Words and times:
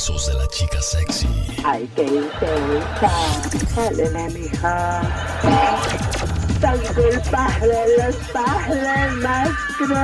intensos 0.00 0.26
de 0.26 0.34
la 0.34 0.46
chica 0.48 0.80
sexy. 0.80 1.28
Ay, 1.62 1.90
qué 1.94 2.04
intensa. 2.04 3.10
Dale, 3.76 4.30
mija. 4.30 5.02
Soy 6.60 6.78
culpable 6.94 7.68
de 7.68 8.06
los 8.06 8.16
padres 8.32 9.12
más 9.22 9.48
crueles. 9.76 10.00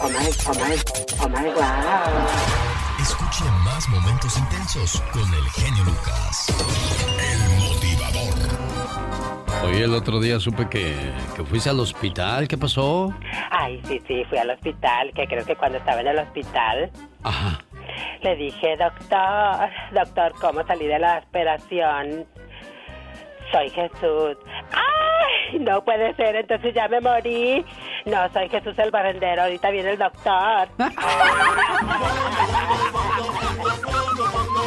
Oh 0.00 0.08
my, 0.08 0.30
oh 0.46 0.54
my, 0.54 0.76
oh 1.20 1.28
my, 1.28 1.50
wow. 1.54 2.28
Escuche 3.00 3.44
más 3.64 3.88
momentos 3.88 4.38
intensos 4.38 5.02
con 5.12 5.34
el 5.34 5.50
genio 5.50 5.84
Lucas. 5.84 6.46
Oye, 9.64 9.84
el 9.84 9.94
otro 9.94 10.20
día 10.20 10.38
supe 10.40 10.68
que, 10.68 10.94
que 11.36 11.44
fuiste 11.44 11.70
al 11.70 11.80
hospital. 11.80 12.48
¿Qué 12.48 12.56
pasó? 12.56 13.12
Ay, 13.50 13.80
sí, 13.84 14.00
sí, 14.06 14.24
fui 14.28 14.38
al 14.38 14.50
hospital, 14.50 15.12
que 15.14 15.26
creo 15.26 15.44
que 15.44 15.56
cuando 15.56 15.78
estaba 15.78 16.00
en 16.00 16.08
el 16.08 16.18
hospital 16.18 16.90
Ajá. 17.22 17.58
le 18.22 18.36
dije, 18.36 18.76
doctor, 18.76 19.68
doctor, 19.92 20.32
¿cómo 20.40 20.66
salí 20.66 20.86
de 20.86 20.98
la 20.98 21.22
operación? 21.28 22.26
Soy 23.52 23.70
Jesús. 23.70 24.36
¡Ay! 24.72 25.58
No 25.60 25.82
puede 25.84 26.14
ser, 26.14 26.36
entonces 26.36 26.74
ya 26.74 26.88
me 26.88 27.00
morí. 27.00 27.64
No, 28.04 28.28
soy 28.32 28.48
Jesús 28.48 28.78
el 28.78 28.90
barrendero, 28.90 29.42
ahorita 29.42 29.70
viene 29.70 29.90
el 29.90 29.98
doctor. 29.98 30.68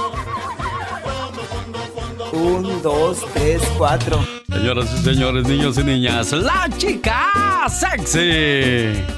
Un, 2.31 2.81
dos, 2.81 3.25
tres, 3.33 3.61
cuatro. 3.77 4.19
Señoras 4.47 4.93
y 4.93 5.03
señores, 5.03 5.47
niños 5.47 5.77
y 5.77 5.83
niñas, 5.83 6.31
la 6.31 6.69
chica 6.77 7.27
sexy. 7.67 8.19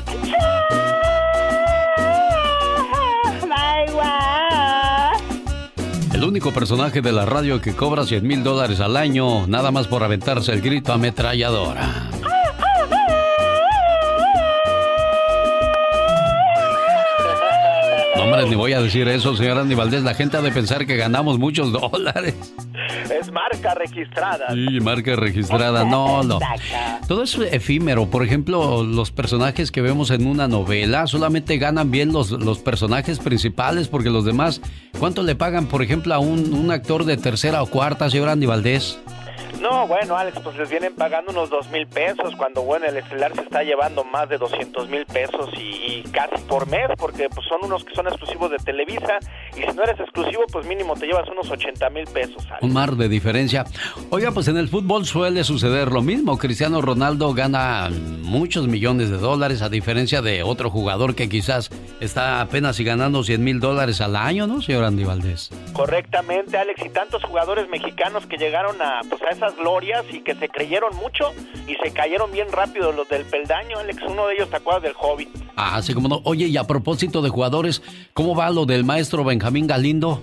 El 6.13 6.23
único 6.23 6.51
personaje 6.51 7.01
de 7.01 7.11
la 7.11 7.25
radio 7.25 7.59
que 7.61 7.75
cobra 7.75 8.05
100 8.05 8.25
mil 8.25 8.43
dólares 8.43 8.79
al 8.79 8.95
año, 8.97 9.45
nada 9.45 9.71
más 9.71 9.87
por 9.87 10.03
aventarse 10.03 10.53
el 10.53 10.61
grito 10.61 10.93
ametralladora. 10.93 12.09
No, 18.15 18.23
hombre, 18.23 18.47
ni 18.47 18.55
voy 18.55 18.73
a 18.73 18.81
decir 18.81 19.07
eso, 19.09 19.35
señora 19.35 19.61
Andy 19.61 19.75
Valdés. 19.75 20.03
La 20.03 20.13
gente 20.13 20.37
ha 20.37 20.41
de 20.41 20.51
pensar 20.51 20.87
que 20.87 20.95
ganamos 20.95 21.37
muchos 21.39 21.71
dólares. 21.73 22.35
Es 23.19 23.31
marca 23.31 23.73
registrada. 23.73 24.47
Sí, 24.53 24.79
marca 24.79 25.15
registrada. 25.15 25.85
No, 25.85 26.23
no. 26.23 26.39
Todo 27.07 27.23
es 27.23 27.37
efímero. 27.51 28.09
Por 28.09 28.23
ejemplo, 28.23 28.83
los 28.83 29.11
personajes 29.11 29.71
que 29.71 29.81
vemos 29.81 30.11
en 30.11 30.25
una 30.25 30.47
novela 30.47 31.07
solamente 31.07 31.57
ganan 31.57 31.91
bien 31.91 32.11
los, 32.11 32.31
los 32.31 32.59
personajes 32.59 33.19
principales 33.19 33.87
porque 33.87 34.09
los 34.09 34.25
demás, 34.25 34.61
¿cuánto 34.99 35.23
le 35.23 35.35
pagan, 35.35 35.67
por 35.67 35.81
ejemplo, 35.83 36.13
a 36.13 36.19
un, 36.19 36.53
un 36.53 36.71
actor 36.71 37.05
de 37.05 37.17
tercera 37.17 37.61
o 37.63 37.67
cuarta, 37.67 38.09
señor 38.09 38.29
Andy 38.29 38.45
Valdés? 38.45 38.99
No, 39.63 39.87
bueno, 39.87 40.17
Alex, 40.17 40.41
pues 40.43 40.57
les 40.57 40.69
vienen 40.69 40.93
pagando 40.93 41.31
unos 41.31 41.49
dos 41.49 41.69
mil 41.69 41.87
pesos 41.87 42.35
cuando, 42.35 42.63
bueno, 42.63 42.85
el 42.85 42.97
estelar 42.97 43.33
se 43.33 43.43
está 43.43 43.63
llevando 43.63 44.03
más 44.03 44.27
de 44.27 44.37
200 44.37 44.89
mil 44.89 45.05
pesos 45.05 45.49
y, 45.57 45.61
y 45.61 46.03
casi 46.11 46.35
por 46.49 46.67
mes, 46.67 46.89
porque 46.97 47.29
pues 47.29 47.47
son 47.47 47.63
unos 47.63 47.85
que 47.85 47.95
son 47.95 48.07
exclusivos 48.07 48.51
de 48.51 48.57
Televisa 48.57 49.19
y 49.55 49.61
si 49.61 49.67
no 49.73 49.83
eres 49.83 49.97
exclusivo, 50.01 50.43
pues 50.51 50.65
mínimo 50.65 50.95
te 50.95 51.05
llevas 51.05 51.29
unos 51.29 51.49
80 51.49 51.89
mil 51.91 52.03
pesos, 52.07 52.45
Alex. 52.49 52.61
Un 52.61 52.73
mar 52.73 52.91
de 52.97 53.07
diferencia. 53.07 53.63
Oiga, 54.09 54.31
pues 54.31 54.49
en 54.49 54.57
el 54.57 54.67
fútbol 54.67 55.05
suele 55.05 55.45
suceder 55.45 55.93
lo 55.93 56.01
mismo. 56.01 56.37
Cristiano 56.37 56.81
Ronaldo 56.81 57.33
gana 57.33 57.89
muchos 58.21 58.67
millones 58.67 59.11
de 59.11 59.17
dólares 59.17 59.61
a 59.61 59.69
diferencia 59.69 60.21
de 60.21 60.43
otro 60.43 60.69
jugador 60.69 61.15
que 61.15 61.29
quizás 61.29 61.69
está 62.01 62.41
apenas 62.41 62.81
y 62.81 62.83
ganando 62.83 63.23
100 63.23 63.41
mil 63.41 63.61
dólares 63.61 64.01
al 64.01 64.17
año, 64.17 64.45
¿no, 64.45 64.61
señor 64.61 64.83
Andy 64.83 65.05
Valdés? 65.05 65.51
Correctamente, 65.71 66.57
Alex, 66.57 66.85
y 66.85 66.89
tantos 66.89 67.23
jugadores 67.23 67.69
mexicanos 67.69 68.25
que 68.25 68.35
llegaron 68.35 68.75
a, 68.81 68.99
pues, 69.09 69.21
a 69.21 69.29
esas 69.29 69.52
glorias 69.55 70.05
y 70.11 70.21
que 70.21 70.35
se 70.35 70.49
creyeron 70.49 70.95
mucho 70.95 71.31
y 71.67 71.75
se 71.75 71.91
cayeron 71.91 72.31
bien 72.31 72.51
rápido 72.51 72.91
los 72.91 73.07
del 73.09 73.25
peldaño, 73.25 73.79
Alex, 73.79 74.01
uno 74.07 74.27
de 74.27 74.35
ellos 74.35 74.49
te 74.49 74.57
acuerdas 74.57 74.83
del 74.83 74.93
Hobbit. 74.99 75.29
Ah, 75.55 75.75
así 75.75 75.93
como 75.93 76.07
no. 76.07 76.21
Oye, 76.23 76.47
y 76.47 76.57
a 76.57 76.65
propósito 76.65 77.21
de 77.21 77.29
jugadores, 77.29 77.81
¿cómo 78.13 78.35
va 78.35 78.49
lo 78.49 78.65
del 78.65 78.83
maestro 78.83 79.23
Benjamín 79.23 79.67
Galindo? 79.67 80.21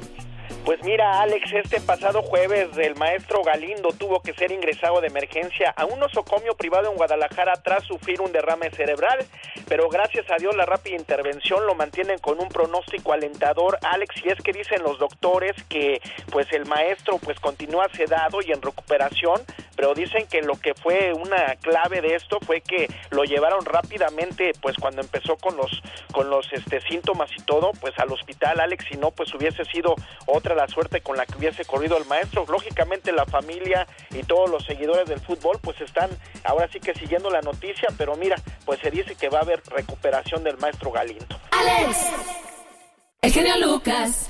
Pues 0.65 0.83
mira, 0.85 1.23
Alex, 1.23 1.53
este 1.55 1.81
pasado 1.81 2.23
jueves 2.23 2.69
el 2.77 2.95
maestro 2.95 3.43
Galindo 3.43 3.89
tuvo 3.99 4.21
que 4.21 4.35
ser 4.35 4.53
ingresado 4.53 5.01
de 5.01 5.07
emergencia 5.07 5.73
a 5.75 5.87
un 5.87 5.99
nosocomio 5.99 6.55
privado 6.55 6.91
en 6.91 6.97
Guadalajara 6.97 7.55
tras 7.65 7.83
sufrir 7.85 8.21
un 8.21 8.31
derrame 8.31 8.71
cerebral, 8.71 9.25
pero 9.67 9.89
gracias 9.89 10.31
a 10.31 10.37
Dios 10.37 10.55
la 10.55 10.67
rápida 10.67 10.97
intervención 10.97 11.67
lo 11.67 11.75
mantienen 11.75 12.19
con 12.19 12.41
un 12.41 12.49
pronóstico 12.49 13.15
alentador, 13.15 13.79
Alex, 13.83 14.15
y 14.23 14.29
es 14.29 14.39
que 14.43 14.53
dicen 14.53 14.83
los 14.83 14.99
doctores 14.99 15.57
que 15.65 15.99
pues 16.31 16.47
el 16.53 16.67
maestro 16.67 17.17
pues 17.19 17.41
continúa 17.41 17.89
sedado 17.97 18.41
y 18.47 18.53
en 18.53 18.61
recuperación, 18.61 19.41
pero 19.77 19.95
dicen 19.95 20.27
que 20.27 20.43
lo 20.43 20.61
que 20.61 20.75
fue 20.75 21.15
una 21.15 21.57
clave 21.57 22.03
de 22.03 22.17
esto 22.17 22.39
fue 22.41 22.61
que 22.61 22.87
lo 23.11 23.25
llevaron 23.25 23.65
rápidamente 23.65 24.53
pues 24.61 24.77
cuando 24.77 25.01
empezó 25.01 25.37
con 25.37 25.57
los 25.57 25.83
con 26.13 26.29
los 26.29 26.53
este 26.53 26.83
síntomas 26.83 27.31
y 27.37 27.43
todo, 27.45 27.71
pues 27.81 27.99
al 27.99 28.13
hospital, 28.13 28.61
Alex, 28.61 28.85
si 28.91 28.99
no 28.99 29.11
pues 29.11 29.33
hubiese 29.35 29.65
sido 29.65 29.95
otra 30.27 30.51
la 30.61 30.69
suerte 30.69 31.01
con 31.01 31.17
la 31.17 31.25
que 31.25 31.39
hubiese 31.39 31.65
corrido 31.65 31.97
el 31.97 32.05
maestro. 32.05 32.45
Lógicamente 32.47 33.13
la 33.13 33.25
familia 33.25 33.87
y 34.11 34.23
todos 34.25 34.51
los 34.51 34.65
seguidores 34.65 35.09
del 35.09 35.21
fútbol 35.21 35.59
pues 35.63 35.81
están 35.81 36.11
ahora 36.45 36.69
sí 36.71 36.81
que 36.81 36.93
siguiendo 36.95 37.31
la 37.31 37.41
noticia, 37.41 37.89
pero 37.97 38.15
mira, 38.17 38.37
pues 38.67 38.79
se 38.81 38.91
dice 38.91 39.15
que 39.15 39.31
va 39.31 39.39
a 39.39 39.43
haber 39.43 39.63
recuperación 39.71 40.45
del 40.45 40.59
maestro 40.59 40.93
Galindo. 40.93 41.41
Alex, 41.53 42.13
el 43.23 43.33
genio 43.33 43.57
Lucas. 43.59 44.27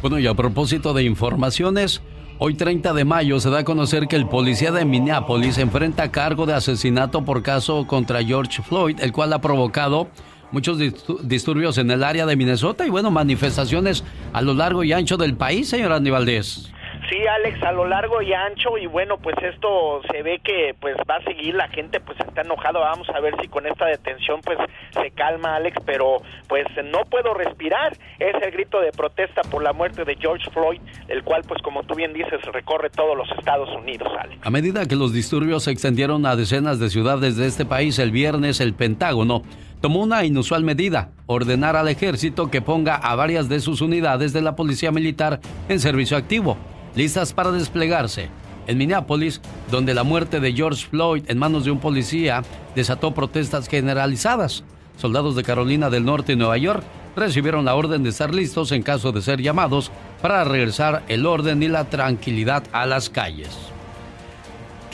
Bueno, 0.00 0.18
y 0.20 0.26
a 0.28 0.34
propósito 0.34 0.94
de 0.94 1.02
informaciones, 1.02 2.02
hoy 2.38 2.54
30 2.54 2.92
de 2.92 3.04
mayo 3.04 3.40
se 3.40 3.50
da 3.50 3.60
a 3.60 3.64
conocer 3.64 4.06
que 4.06 4.16
el 4.16 4.28
policía 4.28 4.70
de 4.70 4.84
Minneapolis 4.84 5.58
enfrenta 5.58 6.12
cargo 6.12 6.46
de 6.46 6.54
asesinato 6.54 7.24
por 7.24 7.42
caso 7.42 7.86
contra 7.88 8.22
George 8.22 8.62
Floyd, 8.62 9.00
el 9.00 9.10
cual 9.10 9.32
ha 9.32 9.40
provocado 9.40 10.08
muchos 10.54 10.78
distu- 10.78 11.18
disturbios 11.20 11.76
en 11.78 11.90
el 11.90 12.02
área 12.02 12.24
de 12.24 12.36
Minnesota 12.36 12.86
y 12.86 12.90
bueno, 12.90 13.10
manifestaciones 13.10 14.04
a 14.32 14.40
lo 14.40 14.54
largo 14.54 14.84
y 14.84 14.92
ancho 14.92 15.16
del 15.16 15.36
país, 15.36 15.68
señor 15.68 15.92
Andy 15.92 16.10
Valdés. 16.10 16.70
Sí, 17.10 17.18
Alex, 17.26 17.62
a 17.62 17.72
lo 17.72 17.86
largo 17.86 18.22
y 18.22 18.32
ancho 18.32 18.78
y 18.78 18.86
bueno, 18.86 19.18
pues 19.18 19.36
esto 19.42 20.00
se 20.10 20.22
ve 20.22 20.40
que 20.42 20.74
pues 20.80 20.96
va 21.10 21.16
a 21.16 21.22
seguir, 21.24 21.54
la 21.54 21.68
gente 21.68 22.00
pues 22.00 22.18
está 22.20 22.40
enojada, 22.40 22.78
vamos 22.80 23.06
a 23.14 23.20
ver 23.20 23.34
si 23.42 23.48
con 23.48 23.66
esta 23.66 23.84
detención 23.86 24.40
pues 24.42 24.56
se 24.94 25.10
calma, 25.10 25.56
Alex, 25.56 25.76
pero 25.84 26.22
pues 26.48 26.64
no 26.92 27.04
puedo 27.10 27.34
respirar, 27.34 27.92
es 28.18 28.34
el 28.42 28.50
grito 28.52 28.80
de 28.80 28.90
protesta 28.92 29.42
por 29.42 29.62
la 29.62 29.74
muerte 29.74 30.04
de 30.04 30.16
George 30.16 30.48
Floyd, 30.50 30.80
el 31.08 31.22
cual 31.24 31.42
pues 31.46 31.60
como 31.62 31.82
tú 31.82 31.94
bien 31.94 32.14
dices 32.14 32.40
recorre 32.52 32.88
todos 32.88 33.16
los 33.18 33.30
Estados 33.38 33.68
Unidos, 33.76 34.08
Alex. 34.18 34.40
A 34.46 34.50
medida 34.50 34.86
que 34.86 34.96
los 34.96 35.12
disturbios 35.12 35.64
se 35.64 35.72
extendieron 35.72 36.24
a 36.24 36.36
decenas 36.36 36.78
de 36.78 36.88
ciudades 36.88 37.36
de 37.36 37.46
este 37.48 37.66
país, 37.66 37.98
el 37.98 38.12
viernes 38.12 38.60
el 38.60 38.72
Pentágono 38.72 39.42
tomó 39.80 40.02
una 40.02 40.24
inusual 40.24 40.64
medida, 40.64 41.10
ordenar 41.26 41.76
al 41.76 41.88
ejército 41.88 42.50
que 42.50 42.62
ponga 42.62 42.96
a 42.96 43.14
varias 43.14 43.48
de 43.48 43.60
sus 43.60 43.80
unidades 43.80 44.32
de 44.32 44.42
la 44.42 44.56
policía 44.56 44.92
militar 44.92 45.40
en 45.68 45.80
servicio 45.80 46.16
activo, 46.16 46.56
listas 46.94 47.32
para 47.32 47.52
desplegarse. 47.52 48.28
En 48.66 48.78
Minneapolis, 48.78 49.40
donde 49.70 49.94
la 49.94 50.04
muerte 50.04 50.40
de 50.40 50.52
George 50.52 50.86
Floyd 50.88 51.24
en 51.28 51.38
manos 51.38 51.64
de 51.64 51.70
un 51.70 51.80
policía 51.80 52.42
desató 52.74 53.12
protestas 53.12 53.68
generalizadas, 53.68 54.64
soldados 54.96 55.36
de 55.36 55.42
Carolina 55.42 55.90
del 55.90 56.04
Norte 56.04 56.32
y 56.32 56.36
Nueva 56.36 56.56
York 56.56 56.82
recibieron 57.16 57.64
la 57.64 57.74
orden 57.74 58.02
de 58.02 58.10
estar 58.10 58.34
listos 58.34 58.72
en 58.72 58.82
caso 58.82 59.12
de 59.12 59.22
ser 59.22 59.40
llamados 59.40 59.90
para 60.20 60.44
regresar 60.44 61.02
el 61.08 61.26
orden 61.26 61.62
y 61.62 61.68
la 61.68 61.84
tranquilidad 61.84 62.64
a 62.72 62.86
las 62.86 63.10
calles. 63.10 63.73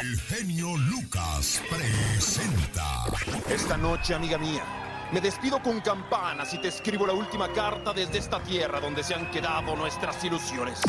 El 0.00 0.20
genio 0.20 0.76
Lucas 0.88 1.60
presenta. 1.68 3.04
Esta 3.50 3.76
noche, 3.76 4.14
amiga 4.14 4.38
mía, 4.38 4.64
me 5.12 5.20
despido 5.20 5.62
con 5.62 5.80
campanas 5.82 6.54
y 6.54 6.58
te 6.58 6.68
escribo 6.68 7.06
la 7.06 7.12
última 7.12 7.52
carta 7.52 7.92
desde 7.92 8.18
esta 8.18 8.42
tierra 8.42 8.80
donde 8.80 9.04
se 9.04 9.14
han 9.14 9.30
quedado 9.30 9.76
nuestras 9.76 10.24
ilusiones. 10.24 10.80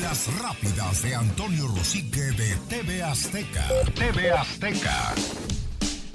Las 0.00 0.26
rápidas 0.42 1.02
de 1.02 1.14
Antonio 1.14 1.68
Rosique 1.68 2.20
de 2.20 2.56
TV 2.68 3.02
Azteca. 3.04 3.64
TV 3.94 4.32
Azteca. 4.32 5.14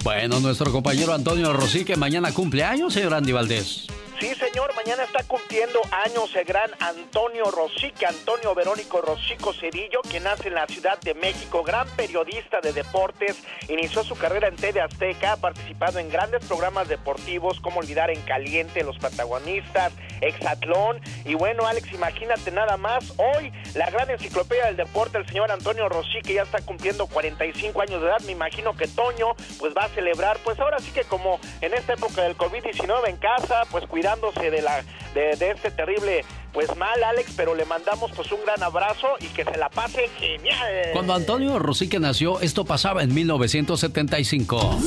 Bueno, 0.02 0.38
nuestro 0.40 0.70
compañero 0.70 1.14
Antonio 1.14 1.54
Rosique 1.54 1.96
mañana 1.96 2.30
cumple 2.32 2.62
años, 2.62 2.92
señor 2.92 3.14
Andy 3.14 3.32
Valdés. 3.32 3.86
Sí, 4.20 4.32
señor, 4.36 4.72
mañana 4.76 5.02
está 5.02 5.24
cumpliendo 5.24 5.80
años 6.06 6.34
el 6.36 6.44
gran 6.44 6.70
Antonio 6.78 7.50
Rosique, 7.50 8.06
Antonio 8.06 8.54
Verónico 8.54 9.00
Rosico 9.00 9.52
Cedillo, 9.52 10.02
que 10.02 10.20
nace 10.20 10.48
en 10.48 10.54
la 10.54 10.66
Ciudad 10.66 11.00
de 11.00 11.14
México, 11.14 11.64
gran 11.64 11.88
periodista 11.90 12.60
de 12.60 12.72
deportes, 12.72 13.42
inició 13.68 14.04
su 14.04 14.14
carrera 14.14 14.46
en 14.46 14.54
TV 14.54 14.80
Azteca, 14.80 15.32
ha 15.32 15.36
participado 15.36 15.98
en 15.98 16.08
grandes 16.10 16.44
programas 16.46 16.86
deportivos, 16.88 17.58
como 17.60 17.80
Olvidar 17.80 18.10
en 18.10 18.20
Caliente, 18.22 18.84
Los 18.84 18.98
Protagonistas, 18.98 19.92
Exatlón, 20.20 21.00
y 21.24 21.34
bueno, 21.34 21.66
Alex, 21.66 21.92
imagínate 21.92 22.52
nada 22.52 22.76
más, 22.76 23.14
hoy 23.16 23.52
la 23.74 23.90
gran 23.90 24.08
enciclopedia 24.10 24.66
del 24.66 24.76
deporte, 24.76 25.18
el 25.18 25.26
señor 25.26 25.50
Antonio 25.50 25.88
Rosique, 25.88 26.34
ya 26.34 26.42
está 26.42 26.62
cumpliendo 26.62 27.08
45 27.08 27.82
años 27.82 28.00
de 28.00 28.06
edad, 28.06 28.20
me 28.20 28.32
imagino 28.32 28.76
que 28.76 28.86
Toño, 28.86 29.34
pues 29.58 29.74
va 29.76 29.84
a 29.84 29.88
celebrar, 29.88 30.38
pues 30.44 30.58
ahora 30.60 30.78
sí 30.78 30.92
que 30.92 31.02
como 31.02 31.40
en 31.60 31.74
esta 31.74 31.94
época 31.94 32.22
del 32.22 32.36
COVID-19 32.36 33.08
en 33.08 33.16
casa, 33.16 33.62
pues 33.72 33.84
cuidándose 34.04 34.50
de 34.50 34.60
la 34.60 34.84
de, 35.14 35.36
de 35.36 35.50
este 35.52 35.70
terrible 35.70 36.24
pues 36.52 36.76
mal 36.76 37.02
Alex, 37.02 37.32
pero 37.36 37.54
le 37.54 37.64
mandamos 37.64 38.12
pues 38.14 38.30
un 38.32 38.40
gran 38.44 38.62
abrazo 38.62 39.08
y 39.20 39.26
que 39.28 39.44
se 39.44 39.56
la 39.56 39.70
pase 39.70 40.08
genial. 40.18 40.90
Cuando 40.92 41.14
Antonio 41.14 41.58
Rosique 41.58 41.98
nació, 41.98 42.40
esto 42.40 42.64
pasaba 42.64 43.02
en 43.02 43.14
1975. 43.14 44.78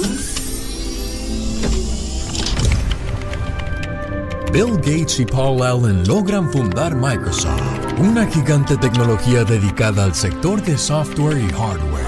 Bill 4.54 4.78
Gates 4.78 5.20
y 5.20 5.25
Paul 5.25 5.62
Allen 5.62 6.08
logran 6.08 6.50
fundar 6.52 6.96
Microsoft, 6.96 7.62
una 8.00 8.25
gigante 8.28 8.78
tecnología 8.78 9.44
dedicada 9.44 10.06
al 10.06 10.16
sector 10.16 10.62
de 10.62 10.78
software 10.78 11.38
y 11.38 11.50
hardware. 11.50 12.06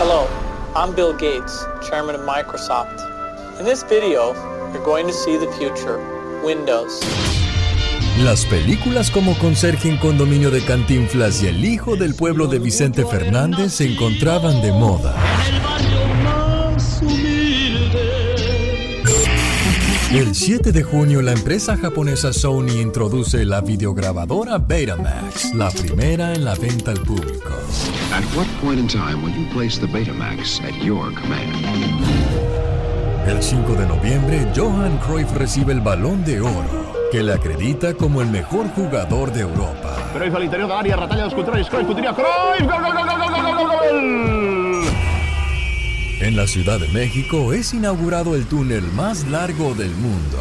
Hello, 0.00 0.26
I'm 0.74 0.94
Bill 0.94 1.12
Gates, 1.12 1.66
chairman 1.88 2.16
of 2.16 2.22
Microsoft. 2.26 3.00
In 3.58 3.64
this 3.64 3.84
video, 3.84 4.34
you're 4.72 4.84
going 4.84 5.06
to 5.06 5.12
see 5.12 5.36
the 5.36 5.50
future, 5.52 5.98
Windows. 6.42 7.00
Las 8.18 8.44
películas 8.44 9.10
como 9.10 9.38
Conserje 9.38 9.88
en 9.88 9.96
Condominio 9.96 10.50
de 10.50 10.62
Cantinflas 10.62 11.42
y 11.42 11.46
El 11.46 11.64
Hijo 11.64 11.96
del 11.96 12.14
Pueblo 12.14 12.46
de 12.46 12.58
Vicente 12.58 13.04
Fernández 13.06 13.72
se 13.72 13.90
encontraban 13.90 14.60
de 14.60 14.72
moda. 14.72 15.16
El 20.12 20.34
7 20.34 20.72
de 20.72 20.82
junio 20.82 21.22
la 21.22 21.32
empresa 21.32 21.74
japonesa 21.74 22.34
Sony 22.34 22.82
introduce 22.82 23.46
la 23.46 23.62
videograbadora 23.62 24.58
Betamax, 24.58 25.54
la 25.54 25.70
primera 25.70 26.34
en 26.34 26.44
la 26.44 26.54
venta 26.54 26.90
al 26.90 27.00
público. 27.00 27.48
At 28.12 28.22
what 28.36 28.46
point 28.60 28.78
in 28.78 28.86
time 28.86 29.22
will 29.22 29.34
you 29.34 29.48
place 29.54 29.80
the 29.80 29.86
Betamax 29.86 30.60
at 30.62 30.74
your 30.84 31.14
command? 31.14 32.51
El 33.26 33.40
5 33.40 33.74
de 33.74 33.86
noviembre, 33.86 34.46
Johan 34.54 34.98
Cruyff 34.98 35.30
recibe 35.32 35.72
el 35.72 35.80
Balón 35.80 36.24
de 36.24 36.40
Oro, 36.40 37.08
que 37.12 37.22
le 37.22 37.32
acredita 37.32 37.94
como 37.94 38.20
el 38.20 38.28
mejor 38.28 38.68
jugador 38.70 39.32
de 39.32 39.42
Europa. 39.42 39.96
Cruyff 40.12 40.34
al 40.34 40.42
interior 40.42 40.68
del 40.68 40.76
área, 40.76 40.96
Ratalla 40.96 41.26
los 41.26 41.34
contrarios, 41.34 41.70
Cruyff, 41.70 41.86
Cruyff, 41.86 42.16
gol, 42.16 42.26
gol, 42.66 42.82
gol, 42.82 42.94
gol, 42.94 43.06
gol, 43.06 43.42
gol, 43.42 43.54
gol, 43.54 43.68
gol. 43.68 44.84
En 46.20 46.36
la 46.36 46.48
Ciudad 46.48 46.80
de 46.80 46.88
México 46.88 47.52
es 47.52 47.72
inaugurado 47.72 48.34
el 48.34 48.46
túnel 48.46 48.82
más 48.92 49.24
largo 49.28 49.74
del 49.74 49.90
mundo. 49.90 50.38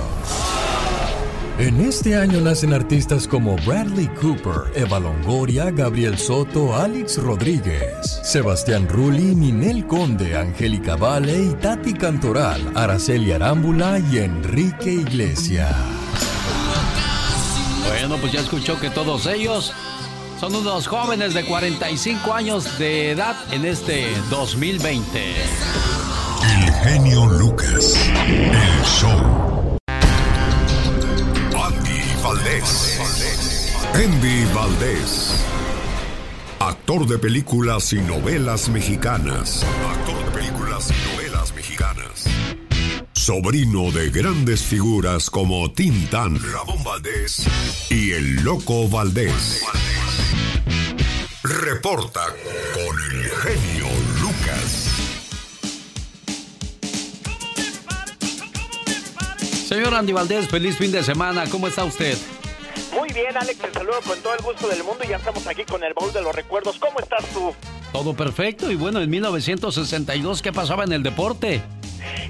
En 1.59 1.80
este 1.80 2.15
año 2.15 2.42
nacen 2.42 2.74
artistas 2.74 3.27
como 3.27 3.56
Bradley 3.57 4.07
Cooper, 4.19 4.71
Eva 4.75 5.00
Longoria, 5.00 5.69
Gabriel 5.69 6.18
Soto, 6.18 6.75
Alex 6.75 7.18
Rodríguez, 7.18 8.19
Sebastián 8.24 8.88
Rulli, 8.89 9.36
Ninel 9.36 9.86
Conde, 9.86 10.38
Angélica 10.38 10.95
Vale 10.95 11.38
y 11.38 11.53
Tati 11.56 11.94
Cantoral, 11.94 12.71
Araceli 12.75 13.31
Arámbula 13.31 14.00
y 14.00 14.19
Enrique 14.19 14.94
Iglesias. 14.94 15.75
Bueno, 17.88 18.18
pues 18.18 18.31
ya 18.33 18.39
escuchó 18.39 18.80
que 18.80 18.89
todos 18.89 19.27
ellos 19.27 19.74
son 20.39 20.56
unos 20.56 20.88
jóvenes 20.88 21.36
de 21.36 21.45
45 21.45 22.33
años 22.33 22.80
de 22.80 23.12
edad 23.12 23.36
en 23.51 23.65
este 23.65 24.07
2020. 24.31 25.36
El 26.57 26.74
genio 26.74 27.27
Lucas. 27.27 27.95
El 28.25 28.83
show. 28.86 29.50
Andy 33.93 34.45
Valdés. 34.53 35.45
Actor 36.59 37.05
de 37.07 37.17
películas 37.19 37.91
y 37.91 37.97
novelas 37.97 38.69
mexicanas. 38.69 39.65
Actor 39.89 40.25
de 40.25 40.31
películas 40.31 40.89
y 40.89 41.15
novelas 41.15 41.53
mexicanas. 41.53 42.25
Sobrino 43.11 43.91
de 43.91 44.09
grandes 44.09 44.63
figuras 44.63 45.29
como 45.29 45.71
Tintán, 45.73 46.39
Ramón 46.53 46.81
Valdés 46.85 47.45
y 47.89 48.13
el 48.13 48.43
Loco 48.43 48.88
Valdés. 48.88 49.61
Reporta 51.44 52.27
con 52.73 52.97
el 53.11 53.29
genio 53.29 53.87
Lucas. 54.21 54.87
Señor 59.67 59.94
Andy 59.94 60.13
Valdés, 60.13 60.47
feliz 60.47 60.77
fin 60.77 60.94
de 60.94 61.03
semana. 61.03 61.45
¿Cómo 61.49 61.67
está 61.67 61.83
usted? 61.83 62.17
Muy 62.93 63.09
bien, 63.13 63.38
Alex, 63.38 63.57
te 63.59 63.71
saludo 63.73 63.99
con 64.05 64.19
todo 64.21 64.33
el 64.33 64.41
gusto 64.43 64.67
del 64.67 64.83
mundo 64.83 65.03
y 65.05 65.09
ya 65.09 65.17
estamos 65.17 65.45
aquí 65.47 65.63
con 65.63 65.83
el 65.83 65.93
baúl 65.93 66.11
de 66.13 66.21
los 66.21 66.35
recuerdos. 66.35 66.77
¿Cómo 66.77 66.99
estás 66.99 67.23
tú? 67.33 67.53
Todo 67.93 68.13
perfecto. 68.13 68.69
Y 68.71 68.75
bueno, 68.75 69.01
en 69.01 69.09
1962, 69.09 70.42
¿qué 70.42 70.51
pasaba 70.51 70.83
en 70.83 70.92
el 70.92 71.04
deporte? 71.04 71.61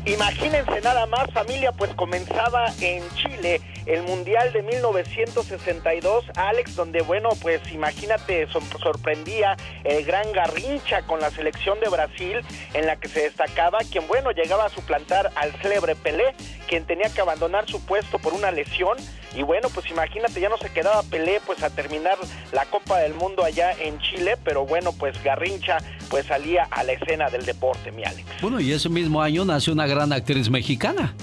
Imagínense 0.05 0.81
nada 0.81 1.05
más, 1.05 1.31
familia, 1.31 1.71
pues 1.71 1.93
comenzaba 1.95 2.73
en 2.81 3.03
Chile 3.15 3.61
el 3.85 4.03
Mundial 4.03 4.51
de 4.53 4.61
1962, 4.63 6.25
Alex, 6.35 6.75
donde, 6.75 7.01
bueno, 7.01 7.29
pues 7.41 7.61
imagínate, 7.71 8.47
sor- 8.51 8.61
sorprendía 8.81 9.55
el 9.83 10.03
gran 10.05 10.31
Garrincha 10.33 11.03
con 11.03 11.19
la 11.19 11.31
selección 11.31 11.79
de 11.79 11.89
Brasil, 11.89 12.41
en 12.73 12.85
la 12.85 12.97
que 12.97 13.07
se 13.07 13.21
destacaba 13.21 13.79
quien, 13.91 14.07
bueno, 14.07 14.31
llegaba 14.31 14.65
a 14.65 14.69
suplantar 14.69 15.31
al 15.35 15.51
célebre 15.61 15.95
Pelé, 15.95 16.35
quien 16.67 16.85
tenía 16.85 17.09
que 17.09 17.21
abandonar 17.21 17.67
su 17.67 17.83
puesto 17.85 18.19
por 18.19 18.33
una 18.33 18.51
lesión, 18.51 18.97
y 19.35 19.43
bueno, 19.43 19.69
pues 19.73 19.89
imagínate, 19.89 20.41
ya 20.41 20.49
no 20.49 20.57
se 20.57 20.69
quedaba 20.71 21.03
Pelé, 21.03 21.39
pues 21.45 21.63
a 21.63 21.69
terminar 21.69 22.17
la 22.51 22.65
Copa 22.65 22.99
del 22.99 23.13
Mundo 23.13 23.43
allá 23.43 23.71
en 23.71 23.99
Chile, 23.99 24.37
pero 24.43 24.65
bueno, 24.65 24.91
pues 24.93 25.21
Garrincha, 25.23 25.77
pues 26.09 26.25
salía 26.25 26.67
a 26.71 26.83
la 26.83 26.93
escena 26.93 27.29
del 27.29 27.45
deporte, 27.45 27.91
mi 27.91 28.03
Alex. 28.03 28.27
Bueno, 28.41 28.59
y 28.59 28.71
ese 28.71 28.89
mismo 28.89 29.21
año 29.21 29.45
nace 29.45 29.71
una 29.71 29.87
gran 29.87 30.11
actriz 30.11 30.49
mexicana. 30.49 31.15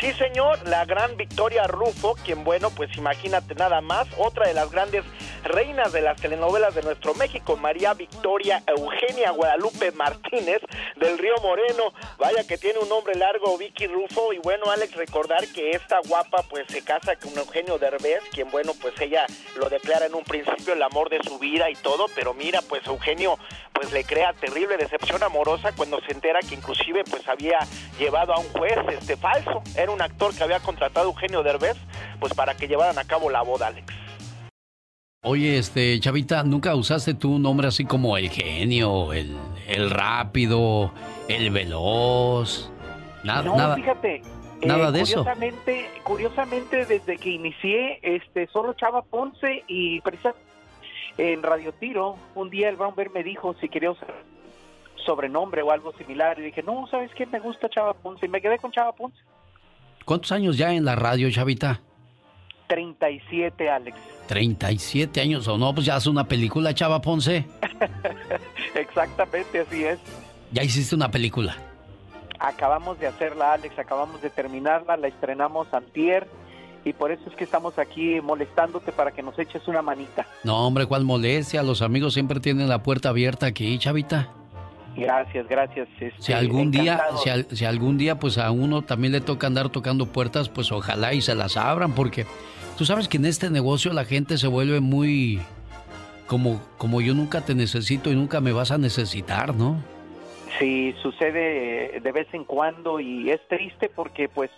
Sí, 0.00 0.12
señor, 0.12 0.60
la 0.68 0.84
gran 0.84 1.16
Victoria 1.16 1.66
Rufo, 1.66 2.14
quien, 2.24 2.44
bueno, 2.44 2.70
pues 2.70 2.96
imagínate 2.96 3.56
nada 3.56 3.80
más, 3.80 4.06
otra 4.16 4.46
de 4.46 4.54
las 4.54 4.70
grandes 4.70 5.04
reinas 5.42 5.92
de 5.92 6.02
las 6.02 6.20
telenovelas 6.20 6.74
de 6.76 6.82
nuestro 6.82 7.14
México, 7.14 7.56
María 7.56 7.94
Victoria 7.94 8.62
Eugenia 8.66 9.32
Guadalupe 9.32 9.90
Martínez 9.92 10.60
del 10.96 11.18
Río 11.18 11.34
Moreno. 11.42 11.92
Vaya 12.16 12.46
que 12.46 12.58
tiene 12.58 12.78
un 12.78 12.88
nombre 12.88 13.16
largo, 13.16 13.58
Vicky 13.58 13.88
Rufo. 13.88 14.32
Y 14.32 14.38
bueno, 14.38 14.70
Alex, 14.70 14.94
recordar 14.94 15.46
que 15.48 15.70
esta 15.72 15.98
guapa, 16.06 16.44
pues 16.48 16.66
se 16.68 16.82
casa 16.82 17.16
con 17.16 17.36
Eugenio 17.36 17.78
Derbez, 17.78 18.22
quien, 18.30 18.50
bueno, 18.52 18.72
pues 18.80 18.94
ella 19.00 19.26
lo 19.56 19.68
declara 19.68 20.06
en 20.06 20.14
un 20.14 20.24
principio 20.24 20.74
el 20.74 20.82
amor 20.82 21.10
de 21.10 21.20
su 21.24 21.38
vida 21.38 21.70
y 21.70 21.74
todo, 21.74 22.06
pero 22.14 22.34
mira, 22.34 22.60
pues 22.62 22.86
Eugenio, 22.86 23.36
pues 23.72 23.92
le 23.92 24.04
crea 24.04 24.32
terrible 24.32 24.76
decepción 24.76 25.22
amorosa 25.22 25.72
cuando 25.72 26.00
se 26.00 26.12
entera 26.12 26.40
que 26.40 26.54
inclusive, 26.54 27.04
pues 27.04 27.26
había 27.28 27.58
llevado 27.98 28.32
a 28.32 28.38
un 28.38 28.48
juez 28.52 28.76
este 28.90 29.16
falso. 29.16 29.62
Era 29.76 29.87
un 29.90 30.02
actor 30.02 30.34
que 30.34 30.42
había 30.42 30.60
contratado 30.60 31.06
Eugenio 31.06 31.42
Derbez, 31.42 31.76
pues 32.20 32.34
para 32.34 32.56
que 32.56 32.68
llevaran 32.68 32.98
a 32.98 33.04
cabo 33.04 33.30
la 33.30 33.42
boda, 33.42 33.68
Alex. 33.68 33.92
Oye, 35.22 35.58
este, 35.58 35.98
Chavita, 35.98 36.44
¿nunca 36.44 36.74
usaste 36.74 37.14
tú 37.14 37.34
un 37.34 37.42
nombre 37.42 37.66
así 37.66 37.84
como 37.84 38.16
el 38.16 38.30
genio, 38.30 39.12
el, 39.12 39.36
el 39.66 39.90
rápido, 39.90 40.92
el 41.28 41.50
veloz? 41.50 42.70
Nada, 43.24 43.42
no, 43.42 43.56
nada. 43.56 43.74
fíjate. 43.74 44.22
nada 44.64 44.88
eh, 44.88 44.92
de 44.92 45.00
eso. 45.00 45.18
Curiosamente, 45.18 45.90
curiosamente, 46.04 46.84
desde 46.86 47.18
que 47.18 47.30
inicié, 47.30 47.98
este, 48.02 48.46
solo 48.46 48.74
Chava 48.74 49.02
Ponce 49.02 49.64
y 49.66 50.00
precisamente 50.02 50.40
en 51.18 51.42
Radio 51.42 51.72
Tiro, 51.72 52.16
un 52.36 52.48
día 52.48 52.68
el 52.68 52.76
Brownberg 52.76 53.12
me 53.12 53.24
dijo 53.24 53.54
si 53.60 53.68
quería 53.68 53.90
usar 53.90 54.14
sobrenombre 55.04 55.62
o 55.62 55.72
algo 55.72 55.92
similar 55.94 56.38
y 56.38 56.42
dije, 56.42 56.62
no, 56.62 56.86
¿sabes 56.86 57.10
qué? 57.14 57.26
Me 57.26 57.40
gusta 57.40 57.68
Chava 57.68 57.94
Ponce 57.94 58.26
y 58.26 58.28
me 58.28 58.40
quedé 58.40 58.58
con 58.58 58.70
Chava 58.70 58.92
Ponce. 58.92 59.18
¿Cuántos 60.08 60.32
años 60.32 60.56
ya 60.56 60.72
en 60.72 60.86
la 60.86 60.96
radio, 60.96 61.30
Chavita? 61.30 61.82
37, 62.68 63.68
Alex. 63.68 63.98
37 64.26 65.20
años 65.20 65.46
o 65.48 65.58
no, 65.58 65.74
pues 65.74 65.84
ya 65.84 65.96
hace 65.96 66.08
una 66.08 66.24
película, 66.24 66.72
Chava 66.72 67.02
Ponce. 67.02 67.44
Exactamente, 68.74 69.60
así 69.60 69.84
es. 69.84 69.98
Ya 70.50 70.62
hiciste 70.62 70.94
una 70.94 71.10
película. 71.10 71.58
Acabamos 72.38 72.98
de 72.98 73.06
hacerla, 73.06 73.52
Alex, 73.52 73.78
acabamos 73.78 74.22
de 74.22 74.30
terminarla, 74.30 74.96
la 74.96 75.08
estrenamos 75.08 75.74
antier 75.74 76.26
y 76.86 76.94
por 76.94 77.12
eso 77.12 77.28
es 77.28 77.36
que 77.36 77.44
estamos 77.44 77.78
aquí 77.78 78.18
molestándote 78.22 78.92
para 78.92 79.10
que 79.10 79.22
nos 79.22 79.38
eches 79.38 79.68
una 79.68 79.82
manita. 79.82 80.26
No, 80.42 80.66
hombre, 80.66 80.86
cuál 80.86 81.04
molestia, 81.04 81.62
los 81.62 81.82
amigos 81.82 82.14
siempre 82.14 82.40
tienen 82.40 82.70
la 82.70 82.82
puerta 82.82 83.10
abierta 83.10 83.44
aquí, 83.44 83.78
Chavita. 83.78 84.37
Gracias, 84.98 85.48
gracias. 85.48 85.88
si 85.98 86.04
este, 86.06 86.34
algún 86.34 86.70
día, 86.70 87.00
si, 87.22 87.56
si, 87.56 87.64
algún 87.64 87.98
día 87.98 88.18
pues 88.18 88.38
a 88.38 88.50
uno 88.50 88.82
también 88.82 89.12
le 89.12 89.20
toca 89.20 89.46
andar 89.46 89.68
tocando 89.70 90.06
puertas, 90.06 90.48
pues 90.48 90.72
ojalá 90.72 91.14
y 91.14 91.20
se 91.20 91.34
las 91.34 91.56
abran, 91.56 91.94
porque 91.94 92.26
tú 92.76 92.84
sabes 92.84 93.08
que 93.08 93.16
en 93.16 93.26
este 93.26 93.50
negocio 93.50 93.92
la 93.92 94.04
gente 94.04 94.38
se 94.38 94.46
vuelve 94.46 94.80
muy 94.80 95.40
como, 96.28 96.60
como 96.76 97.00
yo 97.00 97.14
nunca 97.14 97.40
te 97.40 97.54
necesito 97.54 98.12
y 98.12 98.14
nunca 98.14 98.40
me 98.40 98.52
vas 98.52 98.70
a 98.70 98.78
necesitar, 98.78 99.54
¿no? 99.54 99.82
Sí, 100.58 100.94
sucede 101.02 102.00
de 102.00 102.12
vez 102.12 102.28
en 102.32 102.44
cuando 102.44 103.00
y 103.00 103.30
es 103.30 103.40
triste 103.48 103.90
porque 103.94 104.28
pues 104.28 104.50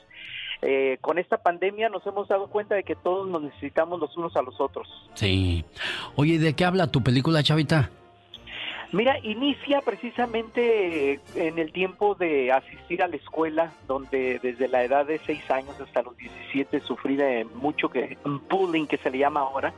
eh, 0.62 0.99
con 1.00 1.18
esta 1.18 1.38
pandemia 1.38 1.88
nos 1.88 2.06
hemos 2.06 2.28
dado 2.28 2.49
cuenta 2.49 2.75
de 2.75 2.82
que 2.82 2.94
todos 2.94 3.28
nos 3.28 3.42
necesitamos 3.42 3.99
los 4.00 4.14
unos 4.16 4.37
a 4.37 4.42
los 4.42 4.61
otros. 4.61 4.88
Sí. 5.14 5.64
Oye, 6.16 6.38
¿de 6.38 6.54
qué 6.54 6.64
habla 6.64 6.88
tu 6.88 7.02
película, 7.02 7.42
Chavita? 7.42 7.90
Mira, 8.92 9.18
inicia 9.23 9.82
precisamente 9.82 11.20
en 11.37 11.59
el 11.61 11.70
tiempo 11.70 12.16
de 12.16 12.50
asistir 12.50 13.04
a 13.04 13.09
la 13.09 13.16
escuela, 13.16 13.73
donde 13.87 14.40
desde 14.40 14.66
la 14.66 14.82
edad 14.82 15.06
de 15.06 15.18
6 15.18 15.49
años 15.50 15.80
hasta 15.80 16.02
los 16.02 16.16
17 16.16 16.80
sufrí 16.80 17.14
de 17.14 17.47
mucho 17.54 17.88
que, 17.88 18.18
bullying 18.49 18.87
que 18.87 18.97
se 18.97 19.11
le 19.11 19.18
llama 19.18 19.40
ahora. 19.40 19.73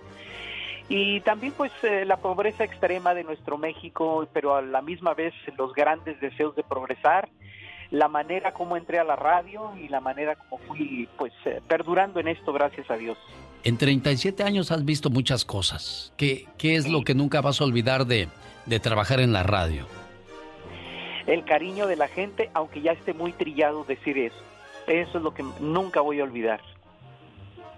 Y 0.88 1.20
también 1.20 1.52
pues 1.56 1.72
eh, 1.82 2.04
la 2.06 2.16
pobreza 2.16 2.64
extrema 2.64 3.12
de 3.12 3.22
nuestro 3.22 3.58
México, 3.58 4.26
pero 4.32 4.56
a 4.56 4.62
la 4.62 4.80
misma 4.80 5.12
vez 5.12 5.34
los 5.58 5.74
grandes 5.74 6.18
deseos 6.20 6.56
de 6.56 6.62
progresar, 6.62 7.28
la 7.90 8.08
manera 8.08 8.52
como 8.52 8.78
entré 8.78 8.98
a 8.98 9.04
la 9.04 9.16
radio 9.16 9.72
y 9.76 9.88
la 9.88 10.00
manera 10.00 10.36
como 10.36 10.56
fui 10.64 11.06
pues 11.18 11.34
eh, 11.44 11.60
perdurando 11.68 12.18
en 12.18 12.28
esto, 12.28 12.50
gracias 12.52 12.90
a 12.90 12.96
Dios. 12.96 13.18
En 13.62 13.76
37 13.76 14.42
años 14.42 14.72
has 14.72 14.84
visto 14.86 15.10
muchas 15.10 15.44
cosas. 15.44 16.14
¿Qué, 16.16 16.46
qué 16.56 16.76
es 16.76 16.88
lo 16.88 17.02
que 17.02 17.14
nunca 17.14 17.42
vas 17.42 17.60
a 17.60 17.64
olvidar 17.64 18.06
de, 18.06 18.28
de 18.66 18.80
trabajar 18.80 19.20
en 19.20 19.32
la 19.32 19.42
radio? 19.42 19.86
El 21.26 21.44
cariño 21.44 21.86
de 21.86 21.96
la 21.96 22.08
gente, 22.08 22.50
aunque 22.54 22.80
ya 22.80 22.92
esté 22.92 23.14
muy 23.14 23.32
trillado 23.32 23.84
decir 23.84 24.18
eso. 24.18 24.36
Eso 24.86 25.18
es 25.18 25.24
lo 25.24 25.32
que 25.32 25.44
nunca 25.60 26.00
voy 26.00 26.20
a 26.20 26.24
olvidar. 26.24 26.60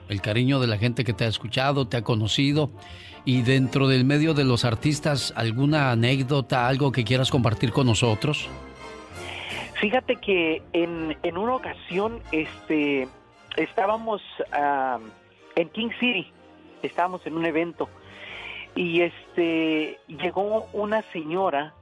El 0.09 0.21
cariño 0.21 0.61
de 0.61 0.67
la 0.67 0.79
gente 0.79 1.05
que 1.05 1.12
te 1.12 1.25
ha 1.25 1.29
escuchado, 1.29 1.87
te 1.87 1.97
ha 1.97 2.03
conocido. 2.03 2.71
Y 3.25 3.43
dentro 3.43 3.88
del 3.88 4.05
medio 4.05 4.35
de 4.35 4.45
los 4.45 4.64
artistas, 4.64 5.33
¿alguna 5.37 5.91
anécdota, 5.91 6.69
algo 6.69 6.93
que 6.93 7.05
quieras 7.05 7.31
compartir 7.31 7.73
con 7.73 7.87
nosotros? 7.87 8.49
Fíjate 9.81 10.17
que 10.17 10.62
en, 10.73 11.17
en 11.23 11.38
una 11.38 11.55
ocasión 11.55 12.21
este, 12.33 13.09
estábamos 13.57 14.23
ah, 14.53 14.99
en 15.57 15.69
King 15.71 15.91
City, 15.99 16.31
estábamos 16.83 17.26
en 17.26 17.37
un 17.37 17.47
evento 17.47 17.88
y 18.75 19.02
este 19.02 19.99
llegó 20.09 20.66
una 20.73 21.02
señora 21.12 21.75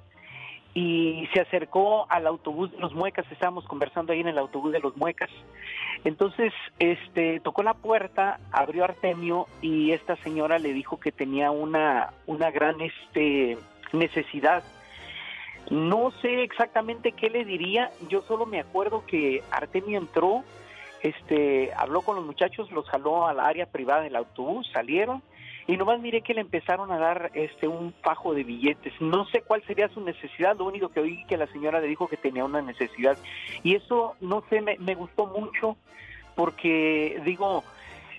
y 0.74 1.28
se 1.34 1.40
acercó 1.40 2.06
al 2.10 2.26
autobús 2.26 2.72
de 2.72 2.78
los 2.78 2.94
Muecas, 2.94 3.30
estábamos 3.30 3.64
conversando 3.66 4.12
ahí 4.12 4.20
en 4.20 4.28
el 4.28 4.38
autobús 4.38 4.72
de 4.72 4.80
los 4.80 4.96
Muecas. 4.96 5.30
Entonces, 6.04 6.52
este 6.78 7.40
tocó 7.40 7.62
la 7.62 7.74
puerta, 7.74 8.40
abrió 8.52 8.84
Artemio 8.84 9.46
y 9.60 9.92
esta 9.92 10.16
señora 10.16 10.58
le 10.58 10.72
dijo 10.72 10.98
que 10.98 11.12
tenía 11.12 11.50
una 11.50 12.14
una 12.26 12.50
gran 12.50 12.80
este 12.80 13.58
necesidad. 13.92 14.64
No 15.70 16.10
sé 16.22 16.42
exactamente 16.42 17.12
qué 17.12 17.30
le 17.30 17.44
diría, 17.44 17.90
yo 18.08 18.22
solo 18.22 18.46
me 18.46 18.60
acuerdo 18.60 19.04
que 19.06 19.42
Artemio 19.50 19.98
entró, 19.98 20.42
este 21.02 21.72
habló 21.76 22.02
con 22.02 22.16
los 22.16 22.24
muchachos, 22.24 22.70
los 22.72 22.88
jaló 22.88 23.26
al 23.26 23.38
área 23.40 23.66
privada 23.66 24.02
del 24.02 24.16
autobús, 24.16 24.68
salieron 24.72 25.22
y 25.66 25.76
nomás 25.76 26.00
miré 26.00 26.22
que 26.22 26.34
le 26.34 26.40
empezaron 26.40 26.90
a 26.90 26.98
dar 26.98 27.30
este 27.34 27.68
un 27.68 27.94
fajo 28.02 28.34
de 28.34 28.44
billetes. 28.44 28.92
No 29.00 29.26
sé 29.26 29.42
cuál 29.42 29.62
sería 29.66 29.88
su 29.88 30.00
necesidad, 30.00 30.56
lo 30.58 30.64
único 30.64 30.88
que 30.88 31.00
oí 31.00 31.24
que 31.26 31.36
la 31.36 31.46
señora 31.48 31.80
le 31.80 31.86
dijo 31.86 32.08
que 32.08 32.16
tenía 32.16 32.44
una 32.44 32.62
necesidad. 32.62 33.16
Y 33.62 33.74
eso, 33.74 34.16
no 34.20 34.42
sé, 34.50 34.60
me, 34.60 34.94
gustó 34.94 35.26
mucho 35.26 35.76
porque 36.34 37.20
digo, 37.24 37.64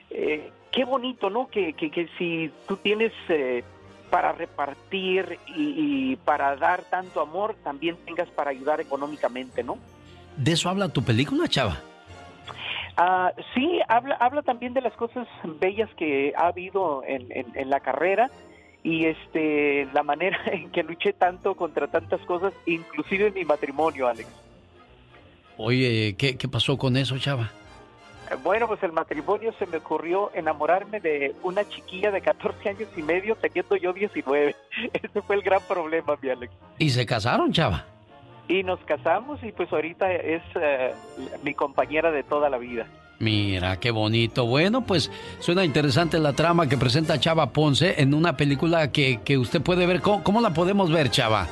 eh, 0.10 0.52
qué 0.72 0.86
bonito, 0.86 1.30
¿no? 1.30 1.48
Que, 1.48 1.74
que, 1.74 2.10
si 2.18 2.52
tú 2.68 2.78
tienes 2.78 3.12
eh, 3.30 3.64
para 4.10 4.32
repartir 4.32 5.40
y, 5.56 6.12
y 6.12 6.16
para 6.18 6.56
dar 6.56 6.84
tanto 6.84 7.22
amor, 7.22 7.56
también 7.64 7.98
tengas 8.06 8.30
para 8.30 8.52
ayudar 8.52 8.80
económicamente, 8.80 9.64
¿no? 9.64 9.78
¿De 10.38 10.54
eso 10.54 10.70
habla 10.70 10.90
tu 10.90 11.04
película, 11.04 11.48
Chava? 11.48 11.82
Ah, 12.98 13.34
sí, 13.56 13.80
habla, 13.88 14.16
habla 14.16 14.44
también 14.44 14.74
de 14.74 14.82
las 14.82 14.94
cosas 14.94 15.28
bellas 15.60 15.90
que 15.98 16.34
ha 16.38 16.48
habido 16.48 17.04
en, 17.06 17.28
en, 17.32 17.70
la 17.70 17.80
carrera 17.80 18.30
y 18.84 19.06
este 19.06 19.88
la 19.94 20.04
manera 20.04 20.40
en 20.52 20.70
que 20.72 20.84
luché 20.84 21.14
tanto 21.14 21.56
contra 21.56 21.88
tantas 21.88 22.22
cosas, 22.22 22.54
inclusive 22.66 23.28
en 23.28 23.34
mi 23.34 23.46
matrimonio, 23.46 24.08
Alex. 24.08 24.30
Oye, 25.58 26.16
¿qué, 26.18 26.38
qué 26.38 26.48
pasó 26.48 26.78
con 26.78 26.98
eso, 26.98 27.18
chava? 27.18 27.52
Bueno, 28.44 28.68
pues 28.68 28.82
el 28.84 28.92
matrimonio 28.92 29.54
se 29.60 29.66
me 29.68 29.78
ocurrió 29.78 30.32
enamorarme 30.34 31.00
de 31.00 31.36
una 31.44 31.68
chiquilla 31.68 32.10
de 32.10 32.22
14 32.22 32.70
años 32.70 32.90
y 32.96 33.02
medio 33.02 33.36
teniendo 33.36 33.76
yo 33.76 33.94
19. 33.94 34.56
Ese 34.94 35.22
fue 35.22 35.36
el 35.36 35.42
gran 35.42 35.62
problema, 35.62 36.18
mi 36.22 36.30
Alex. 36.30 36.54
¿Y 36.80 36.90
se 36.90 37.06
casaron, 37.06 37.52
chava? 37.52 37.86
Y 38.48 38.64
nos 38.64 38.80
casamos 38.82 39.44
y 39.44 39.52
pues 39.52 39.72
ahorita 39.72 40.12
es 40.14 40.42
eh, 40.56 40.94
mi 41.44 41.54
compañera 41.54 42.12
de 42.12 42.24
toda 42.24 42.50
la 42.50 42.58
vida. 42.58 42.88
Mira, 43.20 43.80
qué 43.80 43.92
bonito. 43.92 44.46
Bueno, 44.46 44.82
pues 44.82 45.10
suena 45.40 45.64
interesante 45.64 46.20
la 46.20 46.34
trama 46.34 46.68
que 46.68 46.76
presenta 46.78 47.18
Chava 47.20 47.54
Ponce 47.54 48.02
en 48.02 48.14
una 48.14 48.36
película 48.36 48.92
que, 48.92 49.22
que 49.24 49.38
usted 49.38 49.62
puede 49.62 49.86
ver. 49.86 50.02
¿Cómo, 50.02 50.42
la 50.42 50.54
podemos 50.54 50.92
ver, 50.92 51.10
Chava? 51.10 51.48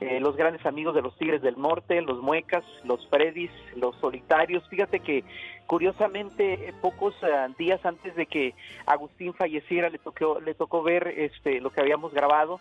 eh, 0.00 0.20
los 0.20 0.36
grandes 0.36 0.64
amigos 0.66 0.94
de 0.94 1.02
los 1.02 1.16
Tigres 1.16 1.42
del 1.42 1.58
Norte, 1.58 2.00
los 2.02 2.20
Muecas, 2.22 2.64
los 2.84 3.06
Fredis, 3.08 3.50
los 3.76 3.96
Solitarios. 3.96 4.66
Fíjate 4.68 5.00
que 5.00 5.24
Curiosamente, 5.68 6.72
pocos 6.80 7.14
eh, 7.22 7.28
días 7.58 7.84
antes 7.84 8.16
de 8.16 8.24
que 8.24 8.54
Agustín 8.86 9.34
falleciera, 9.34 9.90
le 9.90 9.98
tocó, 9.98 10.40
le 10.40 10.54
tocó 10.54 10.82
ver 10.82 11.08
este, 11.08 11.60
lo 11.60 11.68
que 11.68 11.82
habíamos 11.82 12.14
grabado 12.14 12.58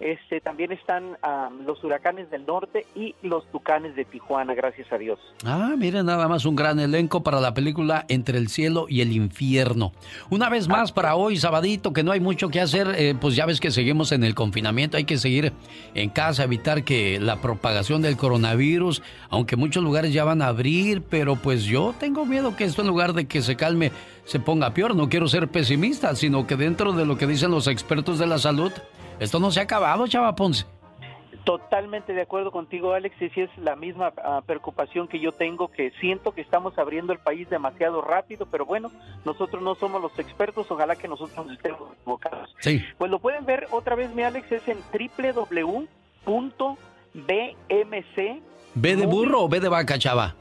este, 0.00 0.40
también 0.40 0.72
están 0.72 1.16
los 1.64 1.82
huracanes 1.82 2.30
del 2.30 2.46
norte 2.46 2.86
y 2.94 3.14
los 3.22 3.50
tucanes 3.50 3.96
de 3.96 4.04
Tijuana, 4.04 4.54
gracias 4.54 4.92
a 4.92 4.98
Dios. 4.98 5.18
Ah, 5.44 5.74
miren, 5.76 6.06
nada 6.06 6.28
más 6.28 6.44
un 6.44 6.56
gran 6.56 6.78
elenco 6.78 7.22
para 7.22 7.40
la 7.40 7.54
película 7.54 8.04
Entre 8.08 8.38
el 8.38 8.48
cielo 8.48 8.86
y 8.88 9.00
el 9.00 9.12
infierno. 9.12 9.92
Una 10.30 10.48
vez 10.48 10.68
más 10.68 10.92
para 10.92 11.16
hoy, 11.16 11.36
sabadito, 11.36 11.92
que 11.92 12.02
no 12.02 12.12
hay 12.12 12.20
mucho 12.20 12.48
que 12.48 12.60
hacer, 12.60 12.88
eh, 12.96 13.14
pues 13.20 13.36
ya 13.36 13.46
ves 13.46 13.60
que 13.60 13.70
seguimos 13.70 14.12
en 14.12 14.24
el 14.24 14.34
confinamiento, 14.34 14.96
hay 14.96 15.04
que 15.04 15.18
seguir 15.18 15.52
en 15.94 16.10
casa, 16.10 16.44
evitar 16.44 16.84
que 16.84 17.18
la 17.20 17.40
propagación 17.40 18.02
del 18.02 18.16
coronavirus, 18.16 19.02
aunque 19.30 19.56
muchos 19.56 19.82
lugares 19.82 20.12
ya 20.12 20.24
van 20.24 20.42
a 20.42 20.48
abrir, 20.48 21.02
pero 21.02 21.36
pues 21.36 21.64
yo 21.64 21.94
tengo 21.98 22.26
miedo 22.26 22.56
que 22.56 22.64
esto 22.64 22.82
en 22.82 22.88
lugar 22.88 23.12
de 23.12 23.26
que 23.26 23.42
se 23.42 23.56
calme, 23.56 23.92
se 24.24 24.40
ponga 24.40 24.74
peor. 24.74 24.94
No 24.94 25.08
quiero 25.08 25.28
ser 25.28 25.48
pesimista, 25.48 26.14
sino 26.14 26.46
que 26.46 26.56
dentro 26.56 26.92
de 26.92 27.06
lo 27.06 27.16
que 27.16 27.26
dicen 27.26 27.50
los 27.50 27.66
expertos 27.66 28.18
de 28.18 28.26
la 28.26 28.38
salud, 28.38 28.72
esto 29.18 29.40
no 29.40 29.50
se 29.50 29.60
ha 29.60 29.64
acabado, 29.64 30.06
Chava 30.06 30.34
Ponce. 30.34 30.64
Totalmente 31.44 32.12
de 32.12 32.22
acuerdo 32.22 32.50
contigo, 32.50 32.92
Alex, 32.92 33.22
y 33.22 33.30
si 33.30 33.42
es 33.42 33.50
la 33.58 33.76
misma 33.76 34.12
ah, 34.24 34.42
preocupación 34.44 35.06
que 35.06 35.20
yo 35.20 35.30
tengo, 35.30 35.68
que 35.68 35.92
siento 36.00 36.32
que 36.32 36.40
estamos 36.40 36.76
abriendo 36.76 37.12
el 37.12 37.20
país 37.20 37.48
demasiado 37.48 38.00
rápido, 38.00 38.46
pero 38.46 38.66
bueno, 38.66 38.90
nosotros 39.24 39.62
no 39.62 39.76
somos 39.76 40.02
los 40.02 40.18
expertos, 40.18 40.68
ojalá 40.70 40.96
que 40.96 41.06
nosotros 41.06 41.48
estemos 41.52 41.92
equivocados. 41.92 42.52
Sí. 42.58 42.84
Pues 42.98 43.12
lo 43.12 43.20
pueden 43.20 43.44
ver 43.44 43.68
otra 43.70 43.94
vez, 43.94 44.12
mi 44.12 44.24
Alex, 44.24 44.50
es 44.50 44.62
en 44.66 44.78
www.bmc. 44.92 45.86
¿B 48.74 48.96
de 48.96 49.06
burro 49.06 49.42
o 49.44 49.48
B 49.48 49.60
de 49.60 49.68
vaca, 49.68 49.98
chava? 50.00 50.34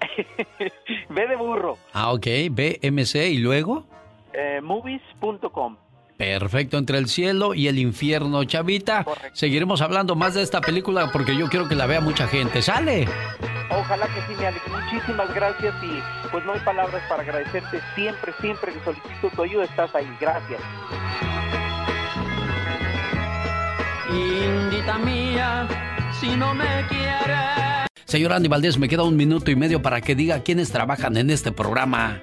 B 1.08 1.26
de 1.26 1.36
burro. 1.36 1.78
Ah, 1.92 2.12
ok. 2.12 2.26
BMC 2.50 3.14
y 3.30 3.38
luego. 3.38 3.84
Eh, 4.32 4.60
movies.com. 4.62 5.76
Perfecto, 6.16 6.78
entre 6.78 6.98
el 6.98 7.08
cielo 7.08 7.54
y 7.54 7.66
el 7.66 7.78
infierno, 7.78 8.44
Chavita. 8.44 9.04
Seguiremos 9.32 9.80
hablando 9.80 10.14
más 10.14 10.34
de 10.34 10.42
esta 10.42 10.60
película 10.60 11.10
porque 11.12 11.36
yo 11.36 11.48
quiero 11.48 11.68
que 11.68 11.74
la 11.74 11.86
vea 11.86 12.00
mucha 12.00 12.28
gente. 12.28 12.62
¡Sale! 12.62 13.08
Ojalá 13.70 14.06
que 14.06 14.20
sí, 14.22 14.38
mi 14.38 14.44
Alex. 14.44 14.62
Muchísimas 14.68 15.34
gracias 15.34 15.74
y 15.82 16.28
pues 16.30 16.44
no 16.44 16.52
hay 16.52 16.60
palabras 16.60 17.02
para 17.08 17.22
agradecerte. 17.22 17.80
Siempre, 17.94 18.32
siempre 18.40 18.72
que 18.72 18.84
solicito 18.84 19.30
tu 19.34 19.42
ayuda 19.42 19.64
estás 19.64 19.94
ahí. 19.94 20.08
Gracias. 20.20 20.60
Indita 24.10 24.98
mía, 24.98 25.66
si 26.20 26.36
no 26.36 26.54
me 26.54 26.86
quieres. 26.88 27.73
Señor 28.06 28.32
Andy 28.32 28.48
Valdés, 28.48 28.78
me 28.78 28.88
queda 28.88 29.02
un 29.02 29.16
minuto 29.16 29.50
y 29.50 29.56
medio 29.56 29.80
para 29.82 30.00
que 30.00 30.14
diga 30.14 30.42
quiénes 30.42 30.70
trabajan 30.70 31.16
en 31.16 31.30
este 31.30 31.52
programa. 31.52 32.22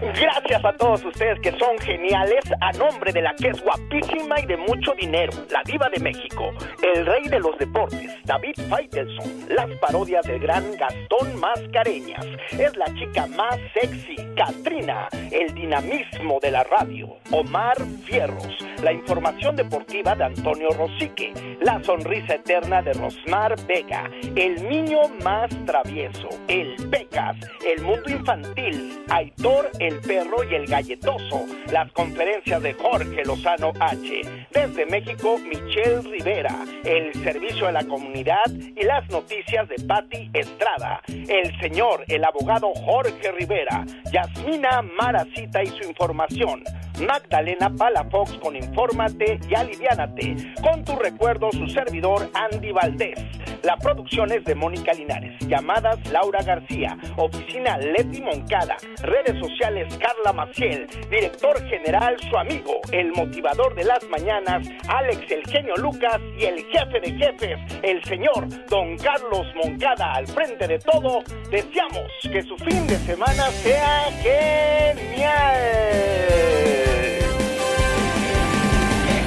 Gracias 0.00 0.64
a 0.64 0.72
todos 0.72 1.04
ustedes 1.04 1.38
que 1.40 1.50
son 1.50 1.78
geniales, 1.80 2.44
a 2.60 2.72
nombre 2.72 3.12
de 3.12 3.22
la 3.22 3.34
que 3.34 3.48
es 3.48 3.60
guapísima 3.62 4.40
y 4.40 4.46
de 4.46 4.56
mucho 4.56 4.92
dinero, 4.98 5.32
la 5.50 5.62
diva 5.64 5.88
de 5.94 6.00
México, 6.00 6.50
el 6.94 7.04
rey 7.04 7.28
de 7.28 7.40
los 7.40 7.56
deportes, 7.58 8.10
David 8.24 8.54
Faitelson, 8.68 9.46
las 9.50 9.68
parodias 9.80 10.26
del 10.26 10.40
gran 10.40 10.64
Gastón 10.76 11.38
Mascareñas, 11.38 12.24
es 12.52 12.76
la 12.76 12.86
chica 12.94 13.26
más 13.26 13.58
sexy, 13.74 14.16
Katrina, 14.36 15.08
el 15.30 15.54
dinamismo 15.54 16.38
de 16.40 16.50
la 16.50 16.64
radio, 16.64 17.16
Omar 17.30 17.76
Fierros, 18.04 18.56
la 18.82 18.92
información 18.92 19.56
deportiva 19.56 20.14
de 20.14 20.24
Antonio 20.24 20.70
Rosique, 20.70 21.32
la 21.60 21.82
sonrisa 21.82 22.34
eterna 22.34 22.82
de 22.82 22.92
Rosmar 22.94 23.54
Vega, 23.66 24.10
el 24.36 24.68
niño 24.68 25.00
más 25.22 25.50
travieso, 25.66 26.28
el 26.48 26.76
Pecas, 26.90 27.36
el 27.66 27.82
mundo 27.82 28.08
infantil, 28.08 29.04
Aitor 29.08 29.70
el 29.78 30.00
perro 30.00 30.44
y 30.44 30.54
el 30.54 30.66
galletoso, 30.66 31.46
las 31.72 31.90
conferencias 31.92 32.62
de 32.62 32.74
Jorge 32.74 33.24
Lozano 33.24 33.72
H, 33.80 34.22
desde 34.52 34.86
México 34.86 35.38
Michelle 35.38 36.02
Rivera, 36.02 36.54
el 36.84 37.12
servicio 37.22 37.66
de 37.66 37.72
la 37.72 37.84
comunidad 37.84 38.44
y 38.48 38.82
las 38.84 39.08
noticias 39.10 39.68
de 39.68 39.76
Patti 39.86 40.30
Estrada, 40.32 41.02
el 41.06 41.58
señor, 41.60 42.04
el 42.08 42.24
abogado 42.24 42.72
Jorge 42.74 43.32
Rivera, 43.32 43.84
Yasmina 44.12 44.82
Maracita 44.82 45.62
y 45.62 45.68
su 45.68 45.88
información, 45.88 46.62
Magdalena 47.00 47.70
Palafox 47.76 48.38
con 48.38 48.56
Infórmate 48.56 49.38
y 49.48 49.54
Aliviánate, 49.54 50.36
con 50.62 50.84
tu 50.84 50.96
recuerdo 50.96 51.50
su 51.52 51.66
servidor 51.68 52.30
Andy 52.34 52.72
Valdés. 52.72 53.18
La 53.62 53.76
producción 53.76 54.30
es 54.32 54.44
de 54.44 54.54
Mónica 54.54 54.92
Linares, 54.92 55.36
llamadas 55.46 55.98
Laura 56.12 56.42
García, 56.42 56.96
oficina 57.16 57.76
Leti 57.78 58.20
Moncada, 58.22 58.76
redes 59.02 59.36
sociales 59.40 59.98
Carla 59.98 60.32
Maciel, 60.32 60.86
director 61.10 61.60
general 61.68 62.16
su 62.30 62.36
amigo, 62.38 62.80
el 62.92 63.12
motivador 63.12 63.74
de 63.74 63.84
las 63.84 64.08
mañanas, 64.08 64.68
Alex 64.88 65.30
el 65.30 65.44
genio 65.46 65.74
Lucas 65.76 66.20
y 66.38 66.44
el 66.44 66.64
jefe 66.66 67.00
de 67.00 67.12
jefes, 67.12 67.58
el 67.82 68.02
señor 68.04 68.48
Don 68.68 68.96
Carlos 68.96 69.46
Moncada. 69.56 69.98
Al 70.14 70.26
frente 70.26 70.66
de 70.66 70.78
todo. 70.78 71.22
Deseamos 71.50 72.10
que 72.22 72.42
su 72.42 72.56
fin 72.58 72.86
de 72.86 72.96
semana 72.96 73.44
sea 73.50 74.10
genial 74.22 75.48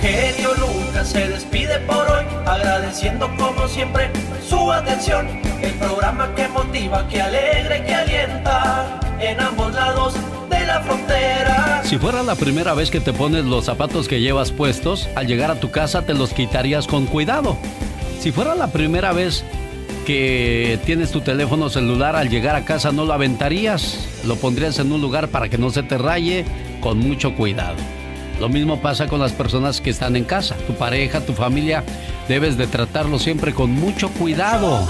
genio 0.01 0.53
Lucas 0.55 1.10
se 1.10 1.27
despide 1.27 1.77
por 1.81 2.10
hoy, 2.10 2.25
agradeciendo 2.46 3.29
como 3.38 3.68
siempre 3.68 4.09
su 4.48 4.72
atención. 4.72 5.27
El 5.61 5.74
programa 5.74 6.33
que 6.35 6.48
motiva, 6.48 7.07
que 7.07 7.22
alegra 7.22 7.85
que 7.85 7.94
alienta 7.94 9.00
en 9.20 9.40
ambos 9.40 9.74
lados 9.74 10.16
de 10.50 10.66
la 10.66 10.81
frontera. 10.81 11.81
Si 11.83 11.98
fuera 12.00 12.24
la 12.24 12.35
primera 12.35 12.74
vez 12.74 12.90
que 12.90 13.00
te 13.00 13.14
pones 13.14 13.46
los 13.46 13.66
zapatos 13.66 14.07
que 14.07 14.20
llevas 14.22 14.51
puestos, 14.51 15.07
al 15.16 15.27
llegar 15.27 15.51
a 15.51 15.59
tu 15.59 15.70
casa 15.70 16.01
te 16.01 16.16
los 16.16 16.33
quitarías 16.33 16.87
con 16.87 17.05
cuidado. 17.05 17.57
Si 18.20 18.31
fuera 18.31 18.55
la 18.55 18.68
primera 18.68 19.14
vez 19.14 19.44
que 20.05 20.79
tienes 20.85 21.11
tu 21.11 21.22
teléfono 21.22 21.70
celular 21.70 22.16
al 22.16 22.29
llegar 22.29 22.55
a 22.55 22.66
casa 22.66 22.92
no 22.92 23.05
lo 23.05 23.14
aventarías, 23.14 24.07
lo 24.25 24.35
pondrías 24.35 24.79
en 24.79 24.92
un 24.92 25.00
lugar 25.00 25.27
para 25.27 25.48
que 25.48 25.59
no 25.59 25.70
se 25.70 25.83
te 25.83 25.98
raye 26.00 26.44
con 26.81 26.98
mucho 26.98 27.35
cuidado. 27.35 27.75
Lo 28.42 28.50
mismo 28.50 28.82
pasa 28.82 29.08
con 29.08 29.20
las 29.20 29.34
personas 29.34 29.82
que 29.82 29.92
están 29.92 30.16
en 30.16 30.24
casa, 30.24 30.56
tu 30.66 30.74
pareja, 30.74 31.24
tu 31.24 31.34
familia, 31.34 31.84
debes 32.27 32.58
de 32.58 32.66
tratarlo 32.66 33.20
siempre 33.20 33.54
con 33.54 33.70
mucho 33.70 34.10
cuidado. 34.10 34.84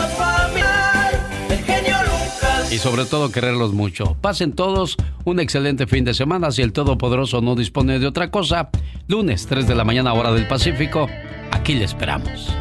Y 2.72 2.78
sobre 2.78 3.04
todo 3.04 3.30
quererlos 3.30 3.74
mucho. 3.74 4.16
Pasen 4.22 4.54
todos 4.54 4.96
un 5.26 5.42
excelente 5.42 5.86
fin 5.86 6.06
de 6.06 6.14
semana. 6.14 6.52
Si 6.52 6.62
el 6.62 6.72
Todopoderoso 6.72 7.42
no 7.42 7.56
dispone 7.56 8.00
de 8.00 8.08
otra 8.08 8.32
cosa, 8.32 8.70
lunes 9.10 9.46
3 9.48 9.68
de 9.68 9.76
la 9.76 9.84
mañana 9.84 10.14
hora 10.14 10.32
del 10.32 10.48
Pacífico, 10.48 11.10
aquí 11.52 11.74
le 11.74 11.84
esperamos. 11.84 12.56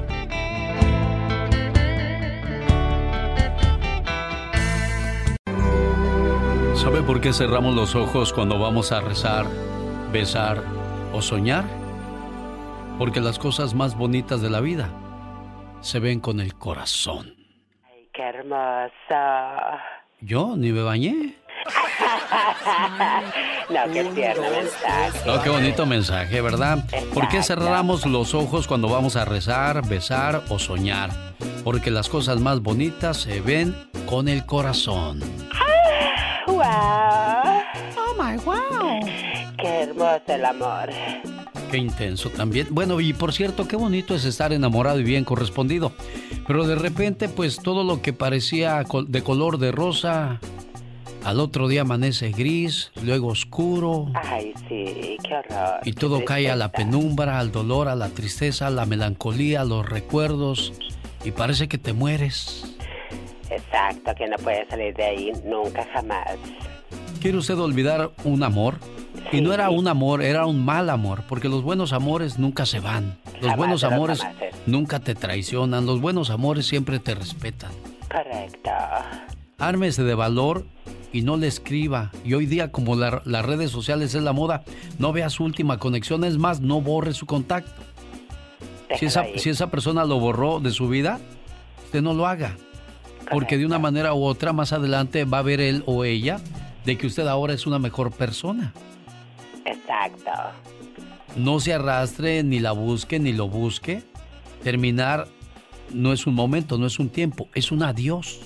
¿Sabe 6.74 7.02
por 7.02 7.20
qué 7.20 7.32
cerramos 7.32 7.76
los 7.76 7.94
ojos 7.94 8.32
cuando 8.32 8.58
vamos 8.58 8.90
a 8.90 9.00
rezar, 9.00 9.46
besar 10.12 10.79
o 11.12 11.22
soñar, 11.22 11.64
porque 12.98 13.20
las 13.20 13.38
cosas 13.38 13.74
más 13.74 13.96
bonitas 13.96 14.40
de 14.40 14.50
la 14.50 14.60
vida 14.60 14.88
se 15.80 15.98
ven 15.98 16.20
con 16.20 16.40
el 16.40 16.54
corazón. 16.54 17.34
Ay, 17.84 18.08
qué 18.12 18.22
hermosa. 18.22 19.80
Yo 20.20 20.54
ni 20.56 20.72
me 20.72 20.82
bañé. 20.82 21.36
no, 23.70 23.92
qué 23.92 24.04
tierno 24.04 24.50
mensaje. 24.50 25.20
No, 25.26 25.42
qué 25.42 25.50
bonito 25.50 25.86
mensaje, 25.86 26.40
¿verdad? 26.40 26.84
¿Por 27.12 27.28
qué 27.28 27.42
cerramos 27.42 28.06
los 28.06 28.34
ojos 28.34 28.66
cuando 28.66 28.88
vamos 28.88 29.16
a 29.16 29.24
rezar, 29.24 29.86
besar 29.88 30.42
o 30.48 30.58
soñar? 30.58 31.10
Porque 31.64 31.90
las 31.90 32.08
cosas 32.08 32.40
más 32.40 32.60
bonitas 32.60 33.18
se 33.18 33.40
ven 33.40 33.74
con 34.06 34.28
el 34.28 34.46
corazón. 34.46 35.20
wow. 36.46 37.62
Oh 37.96 38.14
my 38.18 38.36
wow. 38.44 39.00
Qué 39.60 39.82
hermoso 39.82 40.22
el 40.28 40.44
amor. 40.44 40.90
Qué 41.70 41.78
intenso 41.78 42.30
también. 42.30 42.68
Bueno, 42.70 43.00
y 43.00 43.12
por 43.12 43.32
cierto, 43.32 43.68
qué 43.68 43.76
bonito 43.76 44.14
es 44.14 44.24
estar 44.24 44.52
enamorado 44.52 44.98
y 44.98 45.04
bien 45.04 45.24
correspondido. 45.24 45.92
Pero 46.46 46.66
de 46.66 46.74
repente, 46.74 47.28
pues 47.28 47.58
todo 47.58 47.84
lo 47.84 48.02
que 48.02 48.12
parecía 48.12 48.82
de 49.06 49.22
color 49.22 49.58
de 49.58 49.70
rosa, 49.70 50.40
al 51.24 51.38
otro 51.38 51.68
día 51.68 51.82
amanece 51.82 52.30
gris, 52.30 52.90
luego 53.02 53.28
oscuro. 53.28 54.06
Ay, 54.14 54.52
sí, 54.68 55.18
qué 55.22 55.34
horror. 55.34 55.80
Y 55.84 55.92
todo 55.92 56.24
cae 56.24 56.50
a 56.50 56.56
la 56.56 56.72
penumbra, 56.72 57.38
al 57.38 57.52
dolor, 57.52 57.88
a 57.88 57.94
la 57.94 58.08
tristeza, 58.08 58.66
a 58.66 58.70
la 58.70 58.86
melancolía, 58.86 59.60
a 59.60 59.64
los 59.64 59.88
recuerdos. 59.88 60.72
Y 61.24 61.32
parece 61.32 61.68
que 61.68 61.78
te 61.78 61.92
mueres. 61.92 62.74
Exacto, 63.50 64.14
que 64.16 64.26
no 64.26 64.36
puedes 64.38 64.68
salir 64.68 64.94
de 64.94 65.04
ahí 65.04 65.32
nunca 65.44 65.86
jamás. 65.92 66.36
¿Quiere 67.20 67.36
usted 67.36 67.58
olvidar 67.58 68.10
un 68.24 68.42
amor? 68.42 68.76
Y 69.32 69.40
no 69.40 69.52
era 69.52 69.70
un 69.70 69.86
amor, 69.86 70.22
era 70.22 70.46
un 70.46 70.64
mal 70.64 70.90
amor, 70.90 71.22
porque 71.28 71.48
los 71.48 71.62
buenos 71.62 71.92
amores 71.92 72.38
nunca 72.38 72.66
se 72.66 72.80
van. 72.80 73.16
Los 73.40 73.56
buenos 73.56 73.84
amores 73.84 74.20
nunca 74.66 75.00
te 75.00 75.14
traicionan, 75.14 75.86
los 75.86 76.00
buenos 76.00 76.30
amores 76.30 76.66
siempre 76.66 76.98
te 76.98 77.14
respetan. 77.14 77.70
Correcto. 78.10 78.70
Ármese 79.58 80.02
de 80.02 80.14
valor 80.14 80.66
y 81.12 81.22
no 81.22 81.36
le 81.36 81.46
escriba. 81.46 82.10
Y 82.24 82.34
hoy 82.34 82.46
día, 82.46 82.72
como 82.72 82.96
las 82.96 83.44
redes 83.44 83.70
sociales 83.70 84.14
es 84.14 84.22
la 84.22 84.32
moda, 84.32 84.64
no 84.98 85.12
vea 85.12 85.30
su 85.30 85.44
última 85.44 85.78
conexión, 85.78 86.24
es 86.24 86.38
más, 86.38 86.60
no 86.60 86.80
borre 86.80 87.12
su 87.14 87.26
contacto. 87.26 87.82
Si 88.98 89.06
esa, 89.06 89.24
si 89.36 89.50
esa, 89.50 89.70
persona 89.70 90.04
lo 90.04 90.18
borró 90.18 90.58
de 90.58 90.72
su 90.72 90.88
vida, 90.88 91.20
usted 91.84 92.02
no 92.02 92.14
lo 92.14 92.26
haga. 92.26 92.56
Porque 93.30 93.56
de 93.56 93.64
una 93.64 93.78
manera 93.78 94.14
u 94.14 94.24
otra, 94.24 94.52
más 94.52 94.72
adelante 94.72 95.24
va 95.24 95.38
a 95.38 95.42
ver 95.42 95.60
él 95.60 95.84
o 95.86 96.04
ella 96.04 96.40
de 96.84 96.98
que 96.98 97.06
usted 97.06 97.26
ahora 97.28 97.52
es 97.52 97.66
una 97.66 97.78
mejor 97.78 98.10
persona. 98.10 98.72
Exacto. 99.90 100.30
No 101.36 101.60
se 101.60 101.74
arrastre, 101.74 102.42
ni 102.42 102.58
la 102.58 102.72
busque, 102.72 103.18
ni 103.18 103.32
lo 103.32 103.48
busque. 103.48 104.02
Terminar 104.62 105.26
no 105.92 106.12
es 106.12 106.26
un 106.26 106.34
momento, 106.34 106.78
no 106.78 106.86
es 106.86 106.98
un 106.98 107.08
tiempo, 107.08 107.48
es 107.54 107.72
un 107.72 107.82
adiós. 107.82 108.40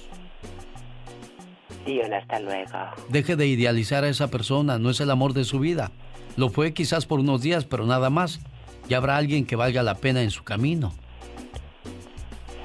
Y 1.87 1.99
un 1.99 2.15
hasta 2.15 2.41
luego. 2.41 2.73
Deje 3.11 3.37
de 3.37 3.47
idealizar 3.47 4.05
a 4.05 4.09
esa 4.09 4.29
persona, 4.29 4.79
no 4.79 4.91
es 4.91 5.01
el 5.01 5.11
amor 5.11 5.35
de 5.35 5.45
su 5.45 5.59
vida. 5.59 5.91
Lo 6.37 6.49
fue 6.49 6.73
quizás 6.73 7.05
por 7.07 7.21
unos 7.21 7.43
días, 7.43 7.65
pero 7.65 7.87
nada 7.87 8.11
más. 8.11 8.41
Ya 8.89 8.99
habrá 8.99 9.17
alguien 9.17 9.47
que 9.47 9.57
valga 9.57 9.83
la 9.83 9.95
pena 9.95 10.23
en 10.23 10.31
su 10.31 10.45
camino. 10.45 10.93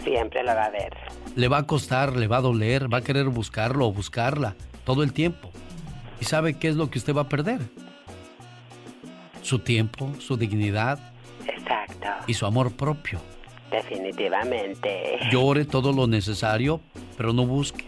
Siempre 0.04 0.44
lo 0.44 0.54
va 0.54 0.66
a 0.66 0.70
ver. 0.70 0.94
Le 1.36 1.48
va 1.48 1.60
a 1.60 1.68
costar, 1.68 2.16
le 2.18 2.28
va 2.28 2.38
a 2.38 2.42
doler, 2.42 2.92
va 2.92 2.98
a 2.98 3.02
querer 3.02 3.28
buscarlo 3.28 3.88
o 3.88 3.94
buscarla 3.94 4.56
todo 4.84 5.04
el 5.04 5.14
tiempo. 5.14 5.50
¿Y 6.20 6.26
sabe 6.26 6.56
qué 6.56 6.68
es 6.68 6.76
lo 6.76 6.90
que 6.90 7.00
usted 7.00 7.16
va 7.16 7.22
a 7.22 7.30
perder? 7.30 7.62
Su 9.50 9.60
tiempo, 9.60 10.14
su 10.20 10.38
dignidad. 10.38 11.00
Exacto. 11.48 12.08
Y 12.28 12.36
su 12.36 12.46
amor 12.46 12.72
propio. 12.72 13.20
Definitivamente. 13.72 15.18
Llore 15.32 15.66
todo 15.66 15.92
lo 15.92 16.06
necesario, 16.08 16.82
pero 17.18 17.34
no 17.34 17.46
busque. 17.46 17.86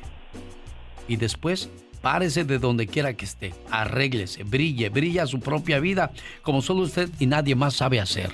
y 1.07 1.17
después 1.17 1.69
párese 2.01 2.43
de 2.45 2.57
donde 2.57 2.87
quiera 2.87 3.13
que 3.13 3.25
esté, 3.25 3.53
arréglese, 3.69 4.43
brille, 4.43 4.89
brilla 4.89 5.27
su 5.27 5.39
propia 5.39 5.79
vida 5.79 6.11
como 6.41 6.61
solo 6.61 6.81
usted 6.81 7.09
y 7.19 7.27
nadie 7.27 7.53
más 7.55 7.75
sabe 7.75 7.99
hacer. 7.99 8.31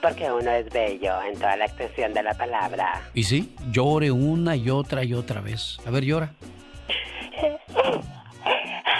Porque 0.00 0.30
uno 0.32 0.50
es 0.50 0.68
bello 0.70 1.22
en 1.22 1.34
toda 1.34 1.56
la 1.56 1.66
extensión 1.66 2.14
de 2.14 2.22
la 2.22 2.34
palabra. 2.34 3.02
Y 3.14 3.24
sí, 3.24 3.54
llore 3.70 4.10
una 4.10 4.56
y 4.56 4.70
otra 4.70 5.04
y 5.04 5.12
otra 5.12 5.40
vez. 5.42 5.76
A 5.86 5.90
ver, 5.90 6.04
llora. 6.04 6.32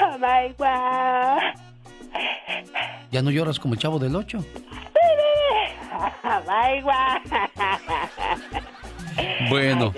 Oh 0.05 0.19
my 0.19 0.53
God. 0.59 1.72
¿Ya 3.11 3.23
no 3.23 3.31
lloras 3.31 3.59
como 3.59 3.75
el 3.75 3.81
chavo 3.81 3.99
del 3.99 4.17
8? 4.17 4.45
Oh 6.25 6.41
my 6.47 6.81
God. 6.81 7.43
Bueno, 9.51 9.93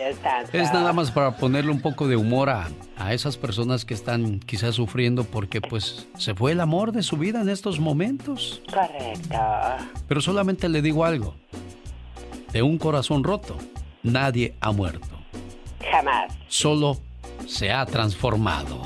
es 0.53 0.73
nada 0.73 0.93
más 0.93 1.11
para 1.11 1.37
ponerle 1.37 1.71
un 1.71 1.81
poco 1.81 2.09
de 2.09 2.17
humor 2.17 2.51
a, 2.51 2.69
a 2.99 3.15
esas 3.15 3.37
personas 3.37 3.85
que 3.85 3.95
están 3.95 4.41
quizás 4.41 4.75
sufriendo 4.75 5.25
porque 5.25 5.61
pues 5.61 6.09
se 6.19 6.35
fue 6.35 6.53
el 6.53 6.61
amor 6.61 6.93
de 6.93 7.03
su 7.03 7.17
vida 7.17 7.41
en 7.41 7.49
estos 7.49 7.79
momentos. 7.79 8.63
Correcto. 8.69 9.39
Pero 10.09 10.21
solamente 10.21 10.69
le 10.69 10.83
digo 10.83 11.05
algo. 11.05 11.37
De 12.53 12.63
un 12.63 12.79
corazón 12.79 13.25
roto, 13.25 13.57
nadie 14.03 14.55
ha 14.61 14.73
muerto. 14.73 15.09
Jamás. 15.91 16.33
Solo 16.49 16.99
se 17.47 17.73
ha 17.73 17.85
transformado. 17.87 18.83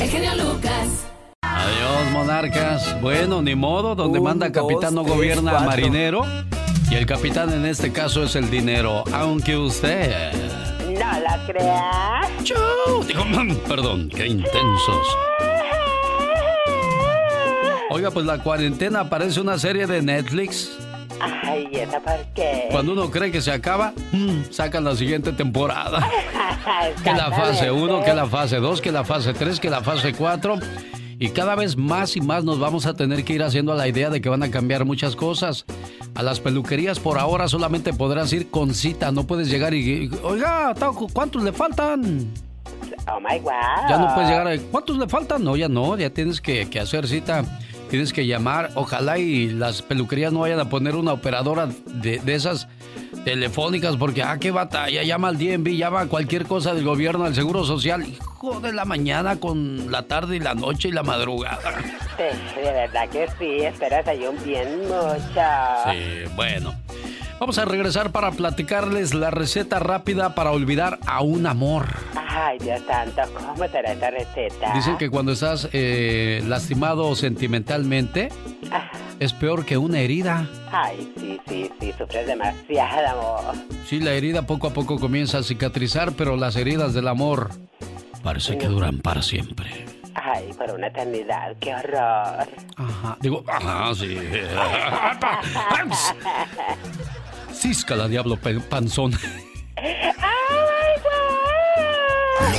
El 0.00 0.08
genio 0.08 0.30
Lucas. 0.34 1.06
Adiós, 1.42 2.10
monarcas. 2.12 3.00
Bueno, 3.00 3.42
ni 3.42 3.54
modo, 3.54 3.94
donde 3.94 4.18
Un, 4.18 4.24
manda 4.24 4.50
capitán 4.50 4.94
no 4.94 5.02
dos, 5.02 5.06
tres, 5.06 5.16
gobierna 5.16 5.50
cuatro. 5.50 5.68
marinero. 5.68 6.22
Y 6.90 6.94
el 6.94 7.06
capitán 7.06 7.52
en 7.52 7.66
este 7.66 7.92
caso 7.92 8.24
es 8.24 8.34
el 8.34 8.50
dinero, 8.50 9.04
aunque 9.12 9.56
usted... 9.56 10.32
No 10.86 11.20
la 11.20 11.40
creas. 11.46 12.26
Chau. 12.44 13.04
Digo, 13.06 13.24
perdón, 13.68 14.08
qué 14.08 14.26
intensos. 14.26 15.06
Oiga, 17.90 18.10
pues 18.10 18.24
la 18.26 18.38
cuarentena 18.38 19.08
parece 19.08 19.40
una 19.40 19.58
serie 19.58 19.86
de 19.86 20.02
Netflix. 20.02 20.70
Ay, 21.50 21.68
¿y 21.72 21.76
esa 21.76 22.00
por 22.00 22.24
qué? 22.34 22.68
Cuando 22.70 22.92
uno 22.92 23.10
cree 23.10 23.30
que 23.30 23.40
se 23.40 23.50
acaba, 23.52 23.92
mm, 24.12 24.50
sacan 24.50 24.84
la 24.84 24.94
siguiente 24.96 25.32
temporada. 25.32 26.08
Que 27.02 27.12
la 27.12 27.30
fase 27.30 27.70
1, 27.70 28.04
que 28.04 28.12
la 28.12 28.26
fase 28.26 28.56
2, 28.56 28.80
que 28.80 28.92
la 28.92 29.02
fase 29.02 29.32
3, 29.32 29.58
que 29.58 29.70
la 29.70 29.82
fase 29.82 30.12
4. 30.12 30.58
Y 31.18 31.30
cada 31.30 31.54
vez 31.54 31.76
más 31.76 32.16
y 32.16 32.20
más 32.20 32.44
nos 32.44 32.58
vamos 32.58 32.86
a 32.86 32.94
tener 32.94 33.24
que 33.24 33.32
ir 33.32 33.42
haciendo 33.42 33.72
a 33.72 33.76
la 33.76 33.88
idea 33.88 34.08
de 34.08 34.20
que 34.20 34.28
van 34.28 34.42
a 34.42 34.50
cambiar 34.50 34.84
muchas 34.84 35.16
cosas. 35.16 35.64
A 36.14 36.22
las 36.22 36.40
peluquerías 36.40 36.98
por 36.98 37.18
ahora 37.18 37.48
solamente 37.48 37.92
podrás 37.92 38.32
ir 38.32 38.50
con 38.50 38.74
cita, 38.74 39.10
no 39.10 39.26
puedes 39.26 39.50
llegar 39.50 39.74
y... 39.74 40.10
Oiga, 40.22 40.74
¿cuántos 41.12 41.42
le 41.42 41.52
faltan? 41.52 42.32
Oh 43.06 43.20
my 43.20 43.38
God. 43.38 43.50
Ya 43.88 43.98
no 43.98 44.14
puedes 44.14 44.30
llegar 44.30 44.48
a... 44.48 44.58
¿Cuántos 44.58 44.96
le 44.98 45.08
faltan? 45.08 45.44
No, 45.44 45.56
ya 45.56 45.68
no, 45.68 45.96
ya 45.96 46.10
tienes 46.10 46.40
que, 46.40 46.68
que 46.70 46.80
hacer 46.80 47.06
cita. 47.06 47.44
Tienes 47.90 48.12
que 48.12 48.26
llamar. 48.26 48.70
Ojalá 48.76 49.18
y 49.18 49.50
las 49.50 49.82
peluquerías 49.82 50.32
no 50.32 50.40
vayan 50.40 50.60
a 50.60 50.68
poner 50.68 50.94
una 50.94 51.12
operadora 51.12 51.68
de, 51.86 52.20
de 52.20 52.34
esas 52.34 52.68
telefónicas 53.24 53.96
porque, 53.96 54.22
ah, 54.22 54.38
qué 54.38 54.50
batalla. 54.50 55.02
Llama 55.02 55.28
al 55.28 55.38
DNB, 55.38 55.76
llama 55.76 56.00
a 56.02 56.06
cualquier 56.06 56.46
cosa 56.46 56.74
del 56.74 56.84
gobierno, 56.84 57.24
al 57.24 57.34
Seguro 57.34 57.64
Social. 57.64 58.06
Hijo 58.06 58.60
de 58.60 58.72
la 58.72 58.84
mañana 58.84 59.36
con 59.36 59.90
la 59.90 60.02
tarde 60.02 60.36
y 60.36 60.40
la 60.40 60.54
noche 60.54 60.88
y 60.88 60.92
la 60.92 61.02
madrugada. 61.02 61.74
Sí, 62.16 62.60
de 62.60 62.72
verdad 62.72 63.08
que 63.08 63.28
sí. 63.38 63.60
Esperas 63.64 64.06
ahí 64.06 64.24
un 64.26 64.42
bien 64.44 64.80
mucho. 64.82 65.40
Sí, 65.90 66.32
bueno. 66.34 66.74
Vamos 67.40 67.58
a 67.58 67.64
regresar 67.64 68.12
para 68.12 68.32
platicarles 68.32 69.14
la 69.14 69.30
receta 69.30 69.78
rápida 69.78 70.34
para 70.34 70.50
olvidar 70.50 70.98
a 71.06 71.22
un 71.22 71.46
amor. 71.46 71.86
Ay, 72.14 72.58
Dios 72.58 72.82
santo, 72.86 73.22
¿cómo 73.32 73.56
será 73.66 73.92
esa 73.92 74.10
receta? 74.10 74.74
Dicen 74.74 74.98
que 74.98 75.08
cuando 75.08 75.32
estás 75.32 75.66
eh, 75.72 76.44
lastimado 76.46 77.16
sentimentalmente, 77.16 78.28
es 79.20 79.32
peor 79.32 79.64
que 79.64 79.78
una 79.78 80.00
herida. 80.00 80.48
Ay, 80.72 81.12
sí, 81.18 81.40
sí, 81.48 81.70
sí, 81.78 81.94
sufres 81.96 82.26
demasiado, 82.26 83.38
amor. 83.38 83.54
Sí, 83.86 84.00
la 84.00 84.12
herida 84.12 84.42
poco 84.42 84.66
a 84.66 84.70
poco 84.72 84.98
comienza 84.98 85.38
a 85.38 85.42
cicatrizar, 85.42 86.12
pero 86.12 86.36
las 86.36 86.56
heridas 86.56 86.94
del 86.94 87.06
amor 87.06 87.50
parece 88.22 88.58
que 88.58 88.66
duran 88.66 88.98
para 88.98 89.22
siempre. 89.22 89.86
Ay, 90.14 90.50
por 90.58 90.70
una 90.72 90.88
eternidad, 90.88 91.54
qué 91.60 91.74
horror. 91.74 92.48
Ajá, 92.76 93.16
digo, 93.20 93.44
ajá, 93.46 93.94
sí. 93.94 94.18
Cisca 97.52 98.08
diablo 98.08 98.36
pe- 98.36 98.58
panzón. 98.60 99.12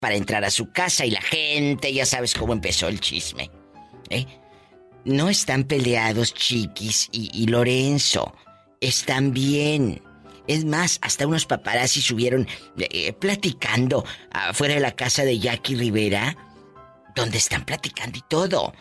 Para 0.00 0.14
entrar 0.14 0.44
a 0.44 0.50
su 0.50 0.70
casa 0.70 1.04
y 1.04 1.10
la 1.10 1.20
gente, 1.20 1.92
ya 1.92 2.06
sabes 2.06 2.34
cómo 2.34 2.52
empezó 2.52 2.88
el 2.88 3.00
chisme. 3.00 3.50
¿eh? 4.10 4.26
No 5.04 5.28
están 5.28 5.64
peleados 5.64 6.34
Chiquis 6.34 7.08
y, 7.12 7.46
Lorenzo. 7.46 8.34
Están 8.80 9.32
bien. 9.32 10.02
Es 10.46 10.64
más, 10.64 10.98
hasta 11.02 11.26
unos 11.26 11.46
paparazzi 11.46 12.00
subieron 12.00 12.46
eh, 12.78 13.12
platicando 13.12 14.04
afuera 14.30 14.74
de 14.74 14.80
la 14.80 14.92
casa 14.92 15.24
de 15.24 15.38
Jackie 15.38 15.74
Rivera, 15.74 16.36
donde 17.16 17.38
están 17.38 17.64
platicando 17.64 18.18
y 18.18 18.22
todo. 18.28 18.72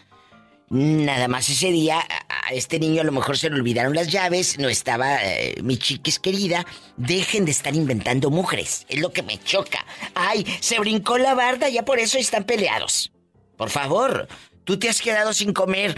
Nada 0.70 1.30
más 1.30 1.50
ese 1.50 1.72
día 1.72 2.06
a 2.28 2.54
este 2.54 2.78
niño 2.78 3.02
a 3.02 3.06
lo 3.06 3.14
mejor 3.14 3.38
se 3.38 3.50
le 3.50 3.56
olvidaron 3.56 3.96
las 3.96 4.10
llaves, 4.12 4.60
no 4.60 4.68
estaba 4.68 5.24
eh, 5.24 5.56
mi 5.64 5.78
chiquis 5.78 6.20
querida. 6.20 6.66
Dejen 6.98 7.46
de 7.46 7.52
estar 7.52 7.74
inventando 7.74 8.30
mujeres, 8.30 8.86
es 8.90 9.00
lo 9.00 9.14
que 9.14 9.24
me 9.24 9.40
choca. 9.42 9.86
Ay, 10.14 10.46
se 10.60 10.78
brincó 10.80 11.18
la 11.18 11.36
barda, 11.36 11.70
ya 11.70 11.86
por 11.86 12.00
eso 12.00 12.18
están 12.18 12.44
peleados. 12.44 13.14
Por 13.56 13.70
favor, 13.70 14.28
tú 14.66 14.78
te 14.78 14.90
has 14.90 15.02
quedado 15.02 15.32
sin 15.32 15.54
comer 15.54 15.96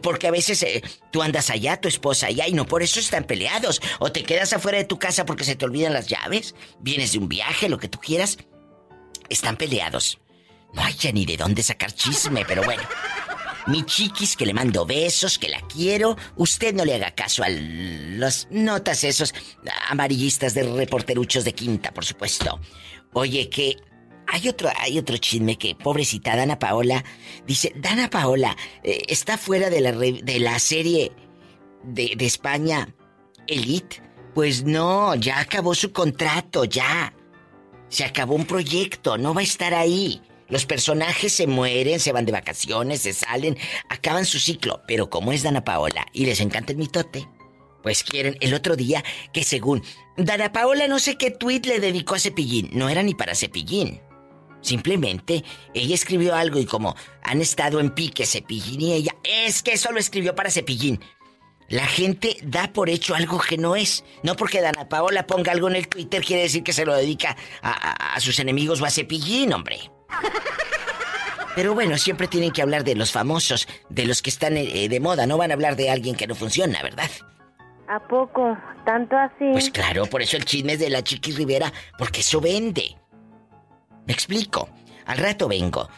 porque 0.00 0.28
a 0.28 0.30
veces 0.30 0.62
eh, 0.62 0.82
tú 1.10 1.20
andas 1.20 1.50
allá, 1.50 1.78
tu 1.78 1.86
esposa 1.86 2.28
allá 2.28 2.48
y 2.48 2.54
no 2.54 2.64
por 2.64 2.82
eso 2.82 3.00
están 3.00 3.24
peleados. 3.24 3.82
O 3.98 4.10
te 4.10 4.22
quedas 4.22 4.54
afuera 4.54 4.78
de 4.78 4.84
tu 4.84 4.98
casa 4.98 5.26
porque 5.26 5.44
se 5.44 5.56
te 5.56 5.66
olvidan 5.66 5.92
las 5.92 6.06
llaves, 6.06 6.54
vienes 6.80 7.12
de 7.12 7.18
un 7.18 7.28
viaje, 7.28 7.68
lo 7.68 7.78
que 7.78 7.88
tú 7.88 7.98
quieras. 7.98 8.38
Están 9.28 9.58
peleados. 9.58 10.18
No 10.72 10.82
hay 10.82 10.94
ni 11.12 11.26
de 11.26 11.36
dónde 11.36 11.62
sacar 11.62 11.92
chisme, 11.92 12.44
pero 12.46 12.62
bueno. 12.62 12.82
Mi 13.70 13.84
chiquis, 13.84 14.36
que 14.36 14.46
le 14.46 14.52
mando 14.52 14.84
besos, 14.84 15.38
que 15.38 15.48
la 15.48 15.60
quiero. 15.60 16.16
Usted 16.34 16.74
no 16.74 16.84
le 16.84 16.96
haga 16.96 17.12
caso 17.12 17.44
a 17.44 17.48
las 17.48 18.48
notas 18.50 19.04
esos 19.04 19.32
amarillistas 19.88 20.54
de 20.54 20.64
reporteruchos 20.64 21.44
de 21.44 21.54
quinta, 21.54 21.92
por 21.92 22.04
supuesto. 22.04 22.58
Oye, 23.12 23.48
que 23.48 23.76
hay 24.26 24.48
otro, 24.48 24.70
hay 24.76 24.98
otro 24.98 25.16
chisme 25.18 25.56
que, 25.56 25.76
pobrecita 25.76 26.34
Dana 26.34 26.58
Paola, 26.58 27.04
dice, 27.46 27.72
Dana 27.76 28.10
Paola 28.10 28.56
eh, 28.82 29.02
está 29.06 29.38
fuera 29.38 29.70
de 29.70 29.80
la, 29.80 29.92
de 29.92 30.40
la 30.40 30.58
serie 30.58 31.12
de, 31.84 32.14
de 32.16 32.26
España, 32.26 32.92
Elite. 33.46 34.02
Pues 34.34 34.64
no, 34.64 35.14
ya 35.14 35.38
acabó 35.38 35.76
su 35.76 35.92
contrato, 35.92 36.64
ya. 36.64 37.14
Se 37.88 38.04
acabó 38.04 38.34
un 38.34 38.46
proyecto, 38.46 39.16
no 39.16 39.32
va 39.32 39.42
a 39.42 39.44
estar 39.44 39.74
ahí. 39.74 40.20
Los 40.50 40.66
personajes 40.66 41.32
se 41.32 41.46
mueren, 41.46 42.00
se 42.00 42.12
van 42.12 42.26
de 42.26 42.32
vacaciones, 42.32 43.02
se 43.02 43.12
salen, 43.12 43.56
acaban 43.88 44.24
su 44.26 44.38
ciclo. 44.40 44.82
Pero 44.86 45.08
como 45.08 45.32
es 45.32 45.42
Dana 45.42 45.64
Paola 45.64 46.06
y 46.12 46.26
les 46.26 46.40
encanta 46.40 46.72
el 46.72 46.78
mitote, 46.78 47.28
pues 47.82 48.02
quieren 48.04 48.36
el 48.40 48.52
otro 48.52 48.76
día 48.76 49.02
que 49.32 49.44
según 49.44 49.82
Dana 50.16 50.52
Paola 50.52 50.88
no 50.88 50.98
sé 50.98 51.16
qué 51.16 51.30
tweet 51.30 51.62
le 51.64 51.80
dedicó 51.80 52.14
a 52.16 52.18
Cepillín. 52.18 52.68
No 52.72 52.88
era 52.88 53.02
ni 53.02 53.14
para 53.14 53.34
Cepillín. 53.34 54.00
Simplemente 54.60 55.42
ella 55.72 55.94
escribió 55.94 56.34
algo 56.34 56.58
y 56.58 56.66
como 56.66 56.94
han 57.22 57.40
estado 57.40 57.80
en 57.80 57.90
pique 57.94 58.26
Cepillín 58.26 58.80
y 58.82 58.92
ella, 58.92 59.16
es 59.24 59.62
que 59.62 59.72
eso 59.72 59.90
lo 59.92 59.98
escribió 59.98 60.34
para 60.34 60.50
Cepillín. 60.50 61.00
La 61.68 61.86
gente 61.86 62.36
da 62.42 62.72
por 62.72 62.90
hecho 62.90 63.14
algo 63.14 63.38
que 63.38 63.56
no 63.56 63.76
es. 63.76 64.04
No 64.24 64.34
porque 64.36 64.60
Dana 64.60 64.88
Paola 64.88 65.26
ponga 65.26 65.52
algo 65.52 65.68
en 65.68 65.76
el 65.76 65.88
Twitter 65.88 66.22
quiere 66.24 66.42
decir 66.42 66.62
que 66.64 66.72
se 66.72 66.84
lo 66.84 66.94
dedica 66.94 67.36
a, 67.62 67.70
a- 67.70 68.14
a 68.16 68.20
sus 68.20 68.38
enemigos 68.40 68.80
o 68.82 68.84
a 68.84 68.90
Cepillín, 68.90 69.52
hombre. 69.52 69.78
Pero 71.54 71.74
bueno, 71.74 71.98
siempre 71.98 72.28
tienen 72.28 72.52
que 72.52 72.62
hablar 72.62 72.84
de 72.84 72.94
los 72.94 73.10
famosos, 73.12 73.66
de 73.88 74.06
los 74.06 74.22
que 74.22 74.30
están 74.30 74.56
eh, 74.56 74.88
de 74.88 75.00
moda. 75.00 75.26
No 75.26 75.36
van 75.36 75.50
a 75.50 75.54
hablar 75.54 75.76
de 75.76 75.90
alguien 75.90 76.14
que 76.14 76.26
no 76.26 76.34
funciona, 76.34 76.82
¿verdad? 76.82 77.10
¿A 77.88 77.98
poco? 78.06 78.56
¿Tanto 78.86 79.16
así? 79.16 79.50
Pues 79.52 79.70
claro, 79.70 80.06
por 80.06 80.22
eso 80.22 80.36
el 80.36 80.44
chisme 80.44 80.74
es 80.74 80.78
de 80.78 80.90
la 80.90 81.02
Chiqui 81.02 81.32
Rivera, 81.32 81.72
porque 81.98 82.20
eso 82.20 82.40
vende. 82.40 82.96
Me 84.06 84.12
explico. 84.12 84.68
Al 85.06 85.18
rato 85.18 85.48
vengo. 85.48 85.88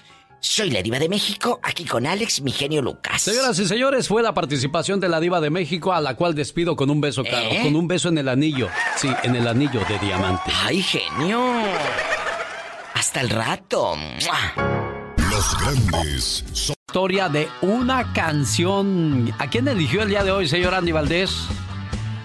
Soy 0.40 0.70
la 0.70 0.83
diva 0.83 0.98
de 0.98 1.09
México, 1.09 1.61
aquí 1.62 1.85
con 1.85 2.05
Alex, 2.07 2.40
mi 2.40 2.51
genio 2.51 2.83
Lucas. 2.83 3.22
Señoras 3.22 3.57
y 3.61 3.66
señores, 3.68 4.09
fue 4.09 4.22
la 4.22 4.35
participación 4.35 4.98
de 4.98 5.09
la 5.09 5.20
diva 5.20 5.40
de 5.40 5.51
México 5.51 5.92
a 5.92 6.01
la 6.01 6.16
cual 6.16 6.35
despido 6.35 6.75
con 6.75 6.90
un 6.90 7.01
beso 7.01 7.22
caro, 7.22 7.48
¿Eh? 7.48 7.61
con 7.62 7.77
un 7.77 7.87
beso 7.87 8.09
en 8.09 8.18
el 8.18 8.29
anillo. 8.29 8.68
Sí, 8.96 9.09
en 9.22 9.37
el 9.37 9.46
anillo 9.46 9.81
de 9.88 9.98
diamante. 10.01 10.51
¡Ay, 10.64 10.83
genio! 10.83 11.40
Hasta 13.02 13.20
el 13.20 13.30
rato. 13.30 13.96
Los 15.16 15.58
grandes 15.58 16.44
son... 16.52 16.76
Historia 16.86 17.28
de 17.28 17.48
una 17.60 18.12
canción. 18.12 19.34
¿A 19.40 19.50
quién 19.50 19.66
eligió 19.66 20.02
el 20.02 20.10
día 20.10 20.22
de 20.22 20.30
hoy, 20.30 20.46
señor 20.46 20.72
Andy 20.72 20.92
Valdés? 20.92 21.48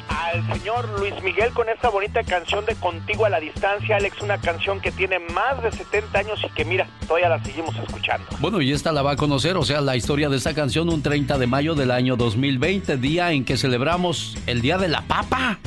Al 0.07 0.45
señor 0.53 0.87
Luis 0.99 1.15
Miguel 1.23 1.51
con 1.53 1.67
esta 1.67 1.89
bonita 1.89 2.23
canción 2.23 2.63
de 2.67 2.75
Contigo 2.75 3.25
a 3.25 3.29
la 3.29 3.39
Distancia, 3.39 3.95
Alex, 3.95 4.21
una 4.21 4.37
canción 4.37 4.79
que 4.79 4.91
tiene 4.91 5.17
más 5.17 5.63
de 5.63 5.71
70 5.71 6.19
años 6.19 6.39
y 6.47 6.49
que 6.53 6.63
mira, 6.63 6.87
todavía 7.07 7.29
la 7.29 7.43
seguimos 7.43 7.75
escuchando. 7.75 8.27
Bueno, 8.39 8.61
y 8.61 8.71
esta 8.71 8.91
la 8.91 9.01
va 9.01 9.13
a 9.13 9.15
conocer, 9.15 9.57
o 9.57 9.63
sea, 9.63 9.81
la 9.81 9.95
historia 9.95 10.29
de 10.29 10.37
esta 10.37 10.53
canción 10.53 10.89
un 10.89 11.01
30 11.01 11.39
de 11.39 11.47
mayo 11.47 11.73
del 11.73 11.89
año 11.89 12.17
2020, 12.17 12.97
día 12.97 13.31
en 13.31 13.45
que 13.45 13.57
celebramos 13.57 14.37
el 14.45 14.61
Día 14.61 14.77
de 14.77 14.89
la 14.89 15.01
Papa. 15.01 15.57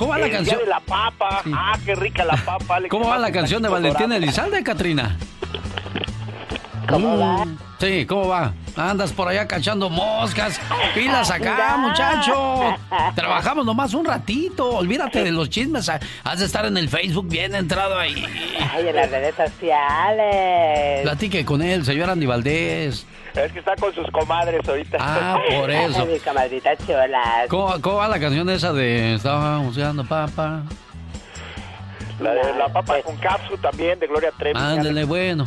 ¿Cómo 0.00 0.12
va 0.12 0.18
la 0.18 0.26
El 0.26 0.32
canción? 0.32 0.56
Día 0.56 0.64
de 0.64 0.70
la 0.70 0.80
papa, 0.80 1.42
ah, 1.52 1.78
qué 1.84 1.94
rica 1.94 2.24
la 2.24 2.36
papa, 2.38 2.76
Alex. 2.76 2.90
¿Cómo 2.90 3.06
va 3.06 3.18
la 3.18 3.30
canción 3.30 3.62
de 3.62 3.68
Valentín 3.68 4.10
Elizalde, 4.10 4.64
Katrina? 4.64 5.18
¿Cómo 6.88 7.18
va? 7.18 7.46
Sí, 7.78 8.06
¿cómo 8.06 8.26
va? 8.28 8.54
Andas 8.76 9.12
por 9.12 9.28
allá 9.28 9.46
cachando 9.46 9.90
moscas. 9.90 10.58
Pilas 10.94 11.30
acá, 11.30 11.76
muchacho. 11.76 12.76
Trabajamos 13.14 13.66
nomás 13.66 13.92
un 13.92 14.06
ratito. 14.06 14.70
Olvídate 14.70 15.22
de 15.22 15.32
los 15.32 15.50
chismes. 15.50 15.90
Has 16.24 16.38
de 16.38 16.46
estar 16.46 16.64
en 16.64 16.78
el 16.78 16.88
Facebook 16.88 17.28
bien 17.28 17.54
entrado 17.54 17.98
ahí. 17.98 18.24
Ay, 18.72 18.88
en 18.88 18.96
las 18.96 19.10
redes 19.10 19.34
sociales. 19.34 21.02
Platique 21.02 21.44
con 21.44 21.60
él, 21.60 21.84
señor 21.84 22.08
Andy 22.08 22.24
Valdés. 22.24 23.06
Es 23.34 23.52
que 23.52 23.58
está 23.60 23.76
con 23.76 23.94
sus 23.94 24.10
comadres 24.10 24.68
ahorita. 24.68 24.98
Ah, 25.00 25.38
por 25.58 25.70
eso. 25.70 26.06
Ay, 26.10 26.18
comadrita 26.20 26.76
chola. 26.86 27.44
¿Cómo, 27.48 27.80
cómo 27.80 27.96
va 27.96 28.08
la 28.08 28.18
canción 28.18 28.48
esa 28.50 28.72
de 28.72 29.14
Estaba 29.14 29.58
buscando 29.58 30.04
papa? 30.04 30.62
La 32.20 32.34
de 32.34 32.54
la 32.54 32.68
papa 32.68 33.00
con 33.02 33.16
capsu 33.16 33.56
también, 33.58 33.98
de 33.98 34.06
Gloria 34.06 34.30
Trevi. 34.36 34.58
Ándele, 34.58 35.04
bueno. 35.04 35.44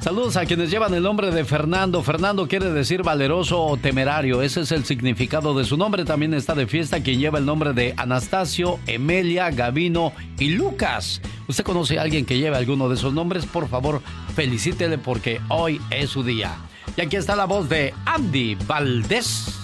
Saludos 0.00 0.38
a 0.38 0.46
quienes 0.46 0.70
llevan 0.70 0.94
el 0.94 1.02
nombre 1.02 1.30
de 1.30 1.44
Fernando. 1.44 2.02
Fernando 2.02 2.48
quiere 2.48 2.70
decir 2.70 3.02
valeroso 3.02 3.62
o 3.62 3.76
temerario. 3.76 4.40
Ese 4.40 4.62
es 4.62 4.72
el 4.72 4.86
significado 4.86 5.52
de 5.52 5.64
su 5.64 5.76
nombre. 5.76 6.06
También 6.06 6.32
está 6.32 6.54
de 6.54 6.66
fiesta 6.66 7.02
quien 7.02 7.20
lleva 7.20 7.38
el 7.38 7.44
nombre 7.44 7.74
de 7.74 7.92
Anastasio, 7.98 8.78
Emelia, 8.86 9.50
Gavino 9.50 10.12
y 10.38 10.50
Lucas. 10.50 11.20
¿Usted 11.48 11.64
conoce 11.64 11.98
a 11.98 12.02
alguien 12.02 12.24
que 12.24 12.38
lleve 12.38 12.56
alguno 12.56 12.88
de 12.88 12.94
esos 12.94 13.12
nombres? 13.12 13.44
Por 13.44 13.68
favor, 13.68 14.00
felicítele 14.34 14.96
porque 14.96 15.38
hoy 15.48 15.80
es 15.90 16.08
su 16.08 16.22
día. 16.22 16.56
Y 16.96 17.00
aquí 17.00 17.16
está 17.16 17.36
la 17.36 17.44
voz 17.44 17.68
de 17.68 17.94
Andy 18.04 18.56
Valdés. 18.66 19.54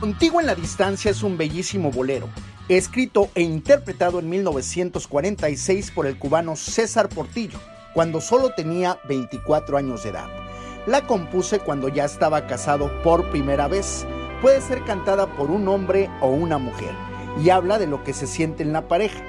Contigo 0.00 0.40
en 0.40 0.46
la 0.46 0.54
distancia 0.54 1.10
es 1.10 1.22
un 1.22 1.38
bellísimo 1.38 1.90
bolero, 1.90 2.28
escrito 2.68 3.30
e 3.34 3.42
interpretado 3.42 4.18
en 4.18 4.28
1946 4.28 5.92
por 5.92 6.06
el 6.06 6.18
cubano 6.18 6.56
César 6.56 7.08
Portillo, 7.08 7.58
cuando 7.94 8.20
solo 8.20 8.52
tenía 8.54 8.98
24 9.08 9.78
años 9.78 10.02
de 10.02 10.10
edad. 10.10 10.28
La 10.86 11.06
compuse 11.06 11.60
cuando 11.60 11.88
ya 11.88 12.04
estaba 12.04 12.46
casado 12.46 12.90
por 13.02 13.30
primera 13.30 13.68
vez. 13.68 14.04
Puede 14.42 14.60
ser 14.60 14.84
cantada 14.84 15.26
por 15.36 15.50
un 15.50 15.66
hombre 15.68 16.10
o 16.20 16.28
una 16.28 16.58
mujer 16.58 16.92
y 17.42 17.50
habla 17.50 17.78
de 17.78 17.86
lo 17.86 18.04
que 18.04 18.12
se 18.12 18.26
siente 18.26 18.62
en 18.62 18.72
la 18.72 18.88
pareja. 18.88 19.22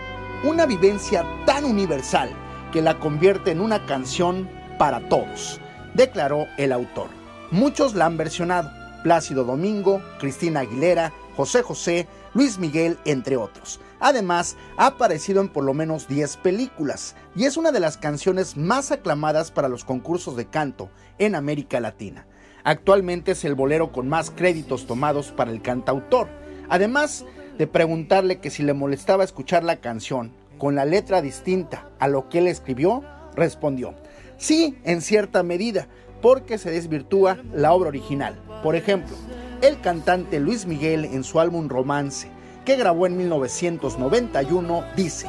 Una 0.43 0.65
vivencia 0.65 1.25
tan 1.45 1.63
universal 1.63 2.29
que 2.73 2.81
la 2.81 2.99
convierte 2.99 3.51
en 3.51 3.61
una 3.61 3.85
canción 3.85 4.49
para 4.77 5.07
todos, 5.07 5.61
declaró 5.95 6.47
el 6.57 6.71
autor. 6.71 7.09
Muchos 7.51 7.95
la 7.95 8.05
han 8.05 8.17
versionado, 8.17 8.71
Plácido 9.03 9.43
Domingo, 9.43 10.01
Cristina 10.19 10.61
Aguilera, 10.61 11.13
José 11.35 11.61
José, 11.61 12.07
Luis 12.33 12.59
Miguel, 12.59 12.97
entre 13.05 13.37
otros. 13.37 13.79
Además, 13.99 14.57
ha 14.77 14.87
aparecido 14.87 15.41
en 15.41 15.49
por 15.49 15.63
lo 15.63 15.73
menos 15.73 16.07
10 16.07 16.37
películas 16.37 17.15
y 17.35 17.45
es 17.45 17.57
una 17.57 17.71
de 17.71 17.79
las 17.79 17.97
canciones 17.97 18.57
más 18.57 18.91
aclamadas 18.91 19.51
para 19.51 19.69
los 19.69 19.83
concursos 19.85 20.35
de 20.35 20.45
canto 20.45 20.89
en 21.17 21.33
América 21.33 21.79
Latina. 21.79 22.27
Actualmente 22.63 23.31
es 23.31 23.45
el 23.45 23.55
bolero 23.55 23.91
con 23.91 24.09
más 24.09 24.31
créditos 24.31 24.85
tomados 24.87 25.31
para 25.31 25.51
el 25.51 25.61
cantautor. 25.61 26.27
Además 26.67 27.25
de 27.57 27.67
preguntarle 27.67 28.39
que 28.39 28.49
si 28.49 28.63
le 28.63 28.73
molestaba 28.73 29.23
escuchar 29.23 29.63
la 29.63 29.77
canción 29.77 30.33
con 30.57 30.75
la 30.75 30.85
letra 30.85 31.21
distinta 31.21 31.89
a 31.99 32.07
lo 32.07 32.27
que 32.27 32.39
él 32.39 32.47
escribió, 32.47 33.03
respondió, 33.35 33.93
sí, 34.37 34.77
en 34.83 35.01
cierta 35.01 35.43
medida, 35.43 35.87
porque 36.21 36.57
se 36.57 36.71
desvirtúa 36.71 37.37
la 37.53 37.73
obra 37.73 37.89
original. 37.89 38.41
Por 38.63 38.75
ejemplo, 38.75 39.15
el 39.61 39.79
cantante 39.81 40.39
Luis 40.39 40.65
Miguel 40.65 41.05
en 41.05 41.23
su 41.23 41.39
álbum 41.39 41.69
Romance, 41.69 42.29
que 42.65 42.75
grabó 42.75 43.05
en 43.05 43.17
1991, 43.17 44.83
dice, 44.95 45.27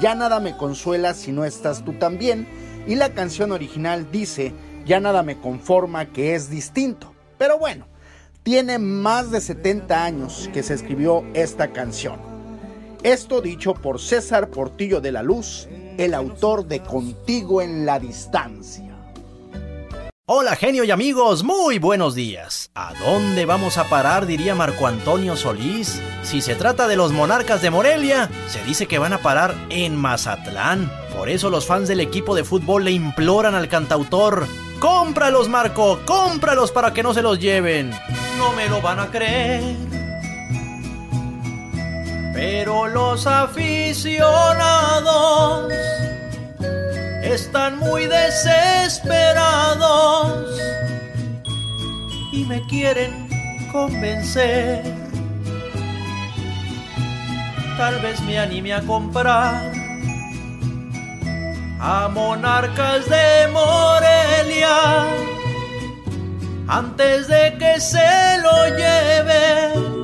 Ya 0.00 0.14
nada 0.14 0.40
me 0.40 0.56
consuela 0.56 1.14
si 1.14 1.32
no 1.32 1.44
estás 1.44 1.84
tú 1.84 1.92
también, 1.94 2.46
y 2.86 2.94
la 2.94 3.12
canción 3.12 3.52
original 3.52 4.10
dice, 4.10 4.52
Ya 4.86 5.00
nada 5.00 5.22
me 5.22 5.38
conforma 5.38 6.06
que 6.06 6.34
es 6.34 6.50
distinto. 6.50 7.14
Pero 7.36 7.58
bueno, 7.58 7.86
tiene 8.42 8.78
más 8.78 9.30
de 9.30 9.40
70 9.40 10.04
años 10.04 10.48
que 10.52 10.62
se 10.62 10.74
escribió 10.74 11.24
esta 11.34 11.72
canción. 11.72 12.27
Esto 13.02 13.40
dicho 13.40 13.74
por 13.74 14.00
César 14.00 14.50
Portillo 14.50 15.00
de 15.00 15.12
la 15.12 15.22
Luz, 15.22 15.68
el 15.98 16.14
autor 16.14 16.66
de 16.66 16.80
Contigo 16.80 17.62
en 17.62 17.86
la 17.86 18.00
Distancia. 18.00 18.84
Hola 20.26 20.56
genio 20.56 20.82
y 20.82 20.90
amigos, 20.90 21.44
muy 21.44 21.78
buenos 21.78 22.16
días. 22.16 22.70
¿A 22.74 22.92
dónde 22.94 23.46
vamos 23.46 23.78
a 23.78 23.84
parar? 23.88 24.26
diría 24.26 24.56
Marco 24.56 24.88
Antonio 24.88 25.36
Solís. 25.36 26.02
Si 26.24 26.40
se 26.40 26.56
trata 26.56 26.88
de 26.88 26.96
los 26.96 27.12
monarcas 27.12 27.62
de 27.62 27.70
Morelia, 27.70 28.28
se 28.48 28.62
dice 28.64 28.86
que 28.86 28.98
van 28.98 29.12
a 29.12 29.18
parar 29.18 29.54
en 29.70 29.94
Mazatlán. 29.94 30.90
Por 31.16 31.28
eso 31.28 31.50
los 31.50 31.66
fans 31.66 31.88
del 31.88 32.00
equipo 32.00 32.34
de 32.34 32.44
fútbol 32.44 32.84
le 32.84 32.90
imploran 32.90 33.54
al 33.54 33.68
cantautor. 33.68 34.46
¡Cómpralos, 34.80 35.48
Marco! 35.48 36.00
¡Cómpralos 36.04 36.72
para 36.72 36.92
que 36.92 37.04
no 37.04 37.14
se 37.14 37.22
los 37.22 37.38
lleven! 37.38 37.92
No 38.36 38.52
me 38.52 38.68
lo 38.68 38.82
van 38.82 38.98
a 38.98 39.06
creer. 39.06 39.97
Pero 42.38 42.86
los 42.86 43.26
aficionados 43.26 45.72
están 47.20 47.80
muy 47.80 48.06
desesperados 48.06 50.56
y 52.32 52.44
me 52.44 52.64
quieren 52.68 53.28
convencer. 53.72 54.84
Tal 57.76 58.00
vez 58.02 58.20
me 58.20 58.38
anime 58.38 58.72
a 58.72 58.82
comprar 58.82 59.72
a 61.80 62.06
monarcas 62.06 63.10
de 63.10 63.48
Morelia 63.52 65.08
antes 66.68 67.26
de 67.26 67.56
que 67.58 67.80
se 67.80 68.38
lo 68.42 68.68
lleven. 68.76 69.97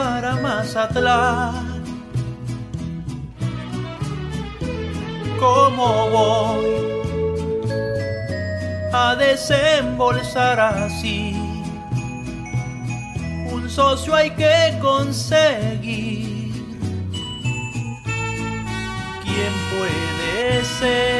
Para 0.00 0.32
Mazatlán. 0.36 1.84
¿Cómo 5.38 6.08
voy 6.08 6.64
a 8.94 9.14
desembolsar 9.14 10.58
así? 10.58 11.36
Un 13.52 13.68
socio 13.68 14.14
hay 14.14 14.30
que 14.30 14.78
conseguir. 14.80 16.50
¿Quién 19.22 19.52
puede 19.70 20.64
ser? 20.80 21.10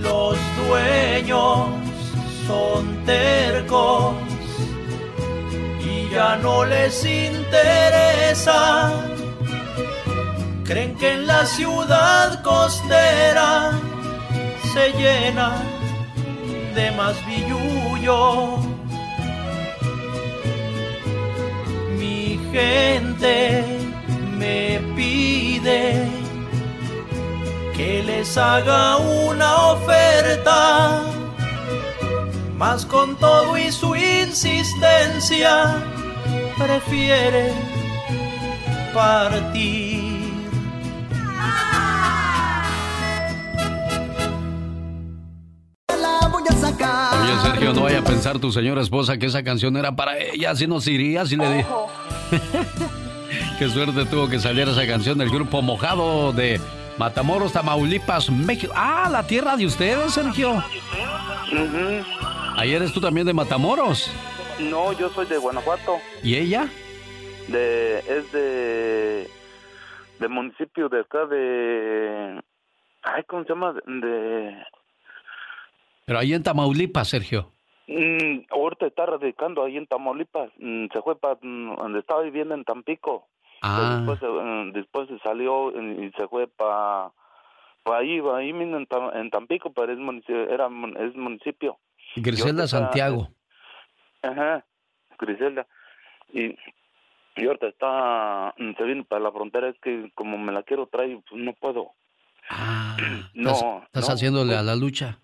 Los 0.00 0.38
dueños 0.66 1.68
son 2.46 3.04
tercos 3.04 4.25
ya 6.16 6.34
no 6.36 6.64
les 6.64 7.04
interesa 7.04 8.90
creen 10.64 10.96
que 10.96 11.12
en 11.12 11.26
la 11.26 11.44
ciudad 11.44 12.42
costera 12.42 13.72
se 14.72 14.84
llena 15.00 15.50
de 16.74 16.90
más 16.92 17.16
billullo. 17.26 18.56
Mi 21.98 22.40
gente 22.50 23.64
me 24.38 24.80
pide 24.96 25.82
que 27.76 28.02
les 28.02 28.38
haga 28.38 28.96
una 28.96 29.50
oferta, 29.74 31.02
mas 32.56 32.86
con 32.86 33.16
todo 33.16 33.58
y 33.58 33.70
su 33.70 33.94
insistencia 33.94 35.52
prefiere 36.58 37.52
partir. 38.92 40.06
Oye, 47.22 47.40
Sergio, 47.42 47.72
no 47.72 47.82
vaya 47.82 47.98
a 47.98 48.02
pensar 48.02 48.38
tu 48.38 48.52
señora 48.52 48.80
esposa 48.80 49.18
que 49.18 49.26
esa 49.26 49.42
canción 49.42 49.76
era 49.76 49.96
para 49.96 50.18
ella, 50.18 50.54
si 50.54 50.66
nos 50.66 50.86
iría, 50.86 51.26
si 51.26 51.36
le 51.36 51.56
di. 51.56 51.64
Qué 53.58 53.68
suerte 53.68 54.04
tuvo 54.04 54.28
que 54.28 54.38
salir 54.38 54.68
esa 54.68 54.86
canción 54.86 55.18
del 55.18 55.30
grupo 55.30 55.62
Mojado 55.62 56.32
de 56.32 56.60
Matamoros, 56.98 57.52
Tamaulipas, 57.52 58.30
México. 58.30 58.72
Ah, 58.76 59.08
la 59.10 59.26
tierra 59.26 59.56
de 59.56 59.66
ustedes, 59.66 60.12
Sergio. 60.12 60.62
Ayer 62.56 62.76
eres 62.76 62.92
tú 62.92 63.00
también 63.00 63.26
de 63.26 63.32
Matamoros. 63.32 64.10
No, 64.60 64.92
yo 64.92 65.08
soy 65.10 65.26
de 65.26 65.38
Guanajuato. 65.38 65.98
¿Y 66.22 66.36
ella? 66.36 66.68
De, 67.48 67.98
es 67.98 68.32
de, 68.32 69.28
de 70.18 70.28
municipio 70.28 70.88
de 70.88 71.00
acá 71.00 71.26
de, 71.26 72.40
ay, 73.02 73.22
¿cómo 73.26 73.42
se 73.44 73.50
llama? 73.50 73.74
De, 73.86 74.56
Pero 76.06 76.18
ahí 76.18 76.32
en 76.32 76.42
Tamaulipas, 76.42 77.08
Sergio. 77.08 77.52
mm, 77.86 78.46
ahorita 78.50 78.86
está 78.86 79.06
radicando 79.06 79.62
ahí 79.62 79.76
en 79.76 79.86
Tamaulipas. 79.86 80.50
Mm, 80.58 80.86
se 80.92 81.02
fue 81.02 81.18
para 81.18 81.38
donde 81.42 81.98
estaba 82.00 82.22
viviendo 82.22 82.54
en 82.54 82.64
Tampico. 82.64 83.28
Ah. 83.62 84.02
Después, 84.04 84.18
eh, 84.22 84.70
después 84.74 85.08
se 85.08 85.18
salió 85.20 85.70
y 85.80 86.10
se 86.16 86.26
fue 86.28 86.46
para 86.48 87.10
pa 87.84 87.98
ahí, 87.98 88.20
ahí 88.34 88.52
mismo 88.52 88.76
en, 88.78 88.86
Tam- 88.88 89.14
en 89.14 89.30
Tampico, 89.30 89.72
pero 89.72 89.92
es 89.92 89.98
municipio, 89.98 90.48
era, 90.50 90.66
es 90.98 91.14
municipio. 91.14 91.78
Griselda 92.16 92.66
Santiago. 92.66 93.28
Ajá, 94.22 94.64
Griselda. 95.18 95.66
Y, 96.32 96.56
y 97.36 97.46
ahorita 97.46 97.68
está, 97.68 98.54
mm, 98.58 98.76
se 98.76 98.84
viene 98.84 99.04
para 99.04 99.22
la 99.22 99.32
frontera, 99.32 99.68
es 99.68 99.76
que 99.82 100.10
como 100.14 100.38
me 100.38 100.52
la 100.52 100.62
quiero 100.62 100.86
traer, 100.86 101.18
pues 101.28 101.40
no 101.42 101.52
puedo. 101.54 101.92
no, 103.34 103.50
¿Estás, 103.52 103.64
estás 103.86 104.08
no, 104.08 104.14
haciéndole 104.14 104.50
pues, 104.50 104.58
a 104.58 104.62
la 104.62 104.76
lucha? 104.76 105.18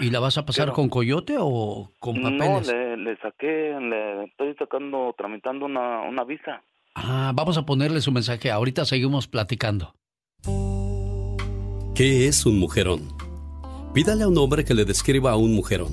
¿Y 0.00 0.10
la 0.10 0.20
vas 0.20 0.38
a 0.38 0.44
pasar 0.44 0.66
Pero- 0.66 0.74
con 0.74 0.88
coyote 0.88 1.36
o 1.38 1.90
con 1.98 2.20
No, 2.20 2.30
papeles? 2.30 2.68
le, 2.72 2.96
le 2.96 3.16
saqué, 3.18 3.76
le 3.80 4.24
estoy 4.24 4.54
sacando, 4.56 5.14
tramitando 5.16 5.66
una, 5.66 6.00
una 6.02 6.24
visa. 6.24 6.62
Ah, 6.96 7.32
vamos 7.34 7.58
a 7.58 7.64
ponerle 7.66 8.00
su 8.00 8.12
mensaje. 8.12 8.50
Ahorita 8.50 8.84
seguimos 8.84 9.26
platicando. 9.28 9.94
¿Qué 11.94 12.26
es 12.26 12.44
un 12.46 12.58
mujerón? 12.58 13.08
Pídale 13.94 14.24
a 14.24 14.28
un 14.28 14.36
hombre 14.38 14.64
que 14.64 14.74
le 14.74 14.84
describa 14.84 15.30
a 15.32 15.36
un 15.36 15.54
mujerón. 15.54 15.92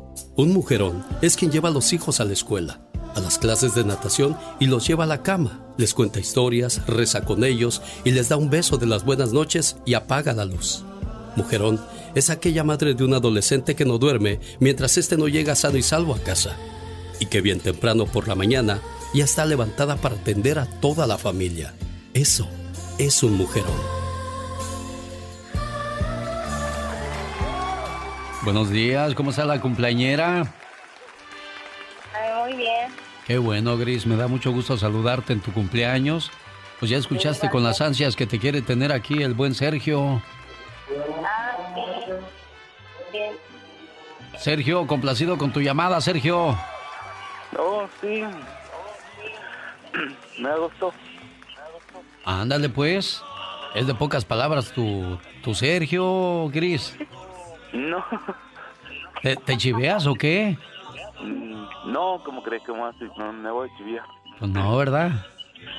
Un 0.35 0.53
mujerón 0.53 1.03
es 1.21 1.35
quien 1.35 1.51
lleva 1.51 1.69
a 1.69 1.71
los 1.71 1.93
hijos 1.93 2.19
a 2.19 2.25
la 2.25 2.33
escuela, 2.33 2.81
a 3.15 3.19
las 3.19 3.37
clases 3.37 3.75
de 3.75 3.83
natación 3.83 4.37
y 4.59 4.67
los 4.67 4.87
lleva 4.87 5.03
a 5.03 5.07
la 5.07 5.23
cama, 5.23 5.65
les 5.77 5.93
cuenta 5.93 6.19
historias, 6.19 6.85
reza 6.87 7.25
con 7.25 7.43
ellos 7.43 7.81
y 8.03 8.11
les 8.11 8.29
da 8.29 8.37
un 8.37 8.49
beso 8.49 8.77
de 8.77 8.85
las 8.85 9.03
buenas 9.03 9.33
noches 9.33 9.77
y 9.85 9.93
apaga 9.93 10.33
la 10.33 10.45
luz. 10.45 10.83
Mujerón 11.35 11.79
es 12.15 12.29
aquella 12.29 12.63
madre 12.63 12.93
de 12.93 13.03
un 13.03 13.13
adolescente 13.13 13.75
que 13.75 13.85
no 13.85 13.97
duerme 13.97 14.39
mientras 14.59 14.97
éste 14.97 15.17
no 15.17 15.27
llega 15.27 15.55
sano 15.55 15.77
y 15.77 15.83
salvo 15.83 16.15
a 16.15 16.19
casa 16.19 16.57
y 17.19 17.27
que 17.27 17.41
bien 17.41 17.59
temprano 17.59 18.05
por 18.05 18.27
la 18.27 18.35
mañana 18.35 18.81
ya 19.13 19.23
está 19.23 19.45
levantada 19.45 19.95
para 19.97 20.15
atender 20.15 20.59
a 20.59 20.65
toda 20.65 21.07
la 21.07 21.17
familia. 21.17 21.73
Eso 22.13 22.47
es 22.97 23.23
un 23.23 23.33
mujerón. 23.37 24.00
Buenos 28.43 28.71
días, 28.71 29.13
¿cómo 29.13 29.29
está 29.29 29.45
la 29.45 29.61
cumpleañera? 29.61 30.51
Ay, 32.13 32.31
muy 32.41 32.53
bien. 32.57 32.91
Qué 33.27 33.37
bueno, 33.37 33.77
Gris, 33.77 34.07
me 34.07 34.15
da 34.15 34.27
mucho 34.27 34.51
gusto 34.51 34.77
saludarte 34.77 35.33
en 35.33 35.41
tu 35.41 35.53
cumpleaños. 35.53 36.31
Pues 36.79 36.89
ya 36.89 36.97
escuchaste 36.97 37.51
con 37.51 37.63
las 37.63 37.81
ansias 37.81 38.15
que 38.15 38.25
te 38.25 38.39
quiere 38.39 38.63
tener 38.63 38.91
aquí 38.91 39.21
el 39.21 39.35
buen 39.35 39.53
Sergio. 39.53 40.23
Ah, 41.23 41.55
sí. 41.75 42.11
Bien. 43.11 43.33
Sergio, 44.39 44.87
complacido 44.87 45.37
con 45.37 45.53
tu 45.53 45.61
llamada, 45.61 46.01
Sergio. 46.01 46.57
Oh, 47.59 47.87
sí. 48.01 48.23
Me 50.39 50.57
gustó. 50.57 50.91
Ándale 52.25 52.69
pues. 52.69 53.21
Es 53.75 53.85
de 53.85 53.93
pocas 53.93 54.25
palabras 54.25 54.71
tu, 54.71 55.19
tu 55.43 55.53
Sergio, 55.53 56.49
Gris. 56.49 56.97
No, 57.73 58.03
¿Te, 59.21 59.35
te 59.35 59.57
chiveas 59.57 60.05
o 60.07 60.15
qué? 60.15 60.57
Mm, 61.21 61.91
no, 61.91 62.21
como 62.23 62.43
crees 62.43 62.63
que 62.63 62.73
no, 62.73 63.33
me 63.33 63.51
voy 63.51 63.69
a 63.69 63.77
chiviar. 63.77 64.05
Pues 64.39 64.51
no, 64.51 64.75
¿verdad? 64.75 65.25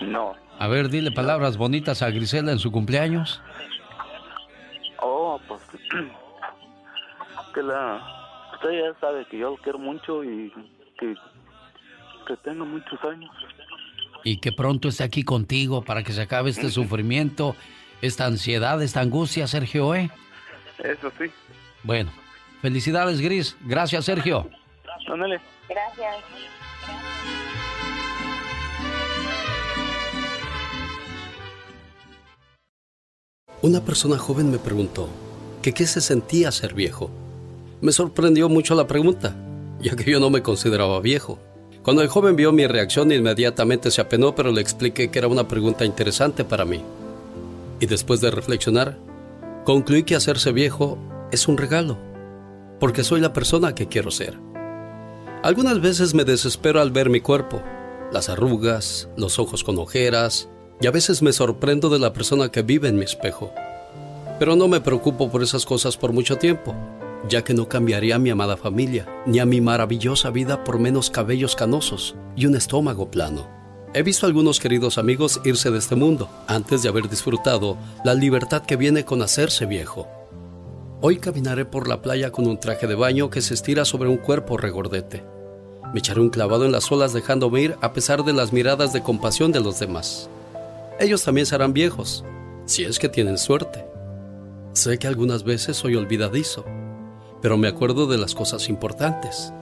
No. 0.00 0.34
A 0.58 0.68
ver, 0.68 0.88
dile 0.88 1.10
palabras 1.10 1.56
bonitas 1.56 2.02
a 2.02 2.10
Grisela 2.10 2.52
en 2.52 2.58
su 2.58 2.70
cumpleaños. 2.70 3.42
Oh, 5.00 5.40
pues 5.48 5.62
que 7.54 7.62
la 7.62 8.00
usted 8.54 8.70
ya 8.70 9.00
sabe 9.00 9.24
que 9.26 9.38
yo 9.38 9.50
lo 9.50 9.56
quiero 9.56 9.78
mucho 9.78 10.22
y 10.22 10.52
que 10.98 11.14
que 12.26 12.36
tenga 12.36 12.64
muchos 12.64 13.02
años. 13.04 13.30
Y 14.24 14.38
que 14.38 14.52
pronto 14.52 14.88
esté 14.88 15.02
aquí 15.02 15.24
contigo 15.24 15.82
para 15.82 16.04
que 16.04 16.12
se 16.12 16.22
acabe 16.22 16.50
este 16.50 16.70
sufrimiento, 16.70 17.56
esta 18.00 18.26
ansiedad, 18.26 18.80
esta 18.80 19.00
angustia, 19.00 19.48
Sergio, 19.48 19.94
¿eh? 19.94 20.10
Eso 20.78 21.10
sí. 21.18 21.24
Bueno, 21.84 22.12
felicidades, 22.60 23.20
Gris. 23.20 23.56
Gracias, 23.64 24.04
Sergio. 24.04 24.48
Ándale. 25.08 25.40
Gracias. 25.68 26.16
Una 33.62 33.80
persona 33.80 34.18
joven 34.18 34.50
me 34.50 34.58
preguntó 34.58 35.08
que 35.62 35.72
qué 35.72 35.86
se 35.86 36.00
sentía 36.00 36.50
ser 36.50 36.74
viejo. 36.74 37.10
Me 37.80 37.92
sorprendió 37.92 38.48
mucho 38.48 38.74
la 38.74 38.86
pregunta, 38.86 39.36
ya 39.80 39.94
que 39.94 40.10
yo 40.10 40.18
no 40.18 40.30
me 40.30 40.42
consideraba 40.42 41.00
viejo. 41.00 41.38
Cuando 41.82 42.02
el 42.02 42.08
joven 42.08 42.36
vio 42.36 42.52
mi 42.52 42.66
reacción 42.66 43.10
inmediatamente 43.12 43.90
se 43.90 44.00
apenó, 44.00 44.34
pero 44.34 44.50
le 44.52 44.60
expliqué 44.60 45.10
que 45.10 45.18
era 45.18 45.28
una 45.28 45.48
pregunta 45.48 45.84
interesante 45.84 46.44
para 46.44 46.64
mí. 46.64 46.82
Y 47.80 47.86
después 47.86 48.20
de 48.20 48.30
reflexionar, 48.30 48.96
concluí 49.64 50.04
que 50.04 50.14
hacerse 50.14 50.52
viejo 50.52 50.98
es 51.32 51.48
un 51.48 51.56
regalo, 51.56 51.98
porque 52.78 53.02
soy 53.02 53.20
la 53.20 53.32
persona 53.32 53.74
que 53.74 53.88
quiero 53.88 54.10
ser. 54.10 54.38
Algunas 55.42 55.80
veces 55.80 56.14
me 56.14 56.24
desespero 56.24 56.80
al 56.80 56.92
ver 56.92 57.10
mi 57.10 57.20
cuerpo, 57.20 57.62
las 58.12 58.28
arrugas, 58.28 59.08
los 59.16 59.38
ojos 59.38 59.64
con 59.64 59.78
ojeras, 59.78 60.48
y 60.80 60.86
a 60.86 60.90
veces 60.90 61.22
me 61.22 61.32
sorprendo 61.32 61.88
de 61.88 61.98
la 61.98 62.12
persona 62.12 62.50
que 62.50 62.62
vive 62.62 62.88
en 62.88 62.96
mi 62.96 63.04
espejo. 63.04 63.52
Pero 64.38 64.56
no 64.56 64.68
me 64.68 64.80
preocupo 64.80 65.30
por 65.30 65.42
esas 65.42 65.64
cosas 65.64 65.96
por 65.96 66.12
mucho 66.12 66.36
tiempo, 66.36 66.74
ya 67.28 67.42
que 67.42 67.54
no 67.54 67.68
cambiaría 67.68 68.16
a 68.16 68.18
mi 68.18 68.30
amada 68.30 68.56
familia, 68.56 69.08
ni 69.26 69.38
a 69.38 69.46
mi 69.46 69.60
maravillosa 69.60 70.30
vida 70.30 70.64
por 70.64 70.78
menos 70.78 71.10
cabellos 71.10 71.56
canosos 71.56 72.14
y 72.36 72.46
un 72.46 72.56
estómago 72.56 73.10
plano. 73.10 73.48
He 73.94 74.02
visto 74.02 74.26
a 74.26 74.28
algunos 74.28 74.58
queridos 74.58 74.98
amigos 74.98 75.40
irse 75.44 75.70
de 75.70 75.78
este 75.78 75.96
mundo 75.96 76.28
antes 76.46 76.82
de 76.82 76.88
haber 76.88 77.08
disfrutado 77.08 77.76
la 78.04 78.14
libertad 78.14 78.62
que 78.62 78.76
viene 78.76 79.04
con 79.04 79.22
hacerse 79.22 79.66
viejo. 79.66 80.21
Hoy 81.04 81.16
caminaré 81.16 81.64
por 81.64 81.88
la 81.88 82.00
playa 82.00 82.30
con 82.30 82.46
un 82.46 82.60
traje 82.60 82.86
de 82.86 82.94
baño 82.94 83.28
que 83.28 83.40
se 83.40 83.54
estira 83.54 83.84
sobre 83.84 84.08
un 84.08 84.18
cuerpo 84.18 84.56
regordete. 84.56 85.24
Me 85.92 85.98
echaré 85.98 86.20
un 86.20 86.30
clavado 86.30 86.64
en 86.64 86.70
las 86.70 86.92
olas 86.92 87.12
dejándome 87.12 87.60
ir 87.60 87.76
a 87.80 87.92
pesar 87.92 88.22
de 88.22 88.32
las 88.32 88.52
miradas 88.52 88.92
de 88.92 89.02
compasión 89.02 89.50
de 89.50 89.58
los 89.58 89.80
demás. 89.80 90.30
Ellos 91.00 91.24
también 91.24 91.44
serán 91.44 91.72
viejos, 91.72 92.24
si 92.66 92.84
es 92.84 93.00
que 93.00 93.08
tienen 93.08 93.36
suerte. 93.36 93.84
Sé 94.74 94.96
que 95.00 95.08
algunas 95.08 95.42
veces 95.42 95.76
soy 95.76 95.96
olvidadizo, 95.96 96.64
pero 97.40 97.56
me 97.56 97.66
acuerdo 97.66 98.06
de 98.06 98.18
las 98.18 98.36
cosas 98.36 98.68
importantes. 98.68 99.52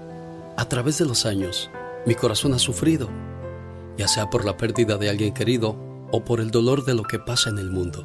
A 0.58 0.68
través 0.68 0.98
de 0.98 1.06
los 1.06 1.24
años, 1.24 1.70
mi 2.04 2.14
corazón 2.14 2.52
ha 2.52 2.58
sufrido, 2.58 3.08
ya 3.96 4.08
sea 4.08 4.28
por 4.28 4.44
la 4.44 4.58
pérdida 4.58 4.98
de 4.98 5.08
alguien 5.08 5.32
querido 5.32 5.74
o 6.12 6.22
por 6.22 6.40
el 6.40 6.50
dolor 6.50 6.84
de 6.84 6.92
lo 6.92 7.04
que 7.04 7.18
pasa 7.18 7.48
en 7.48 7.56
el 7.56 7.70
mundo. 7.70 8.04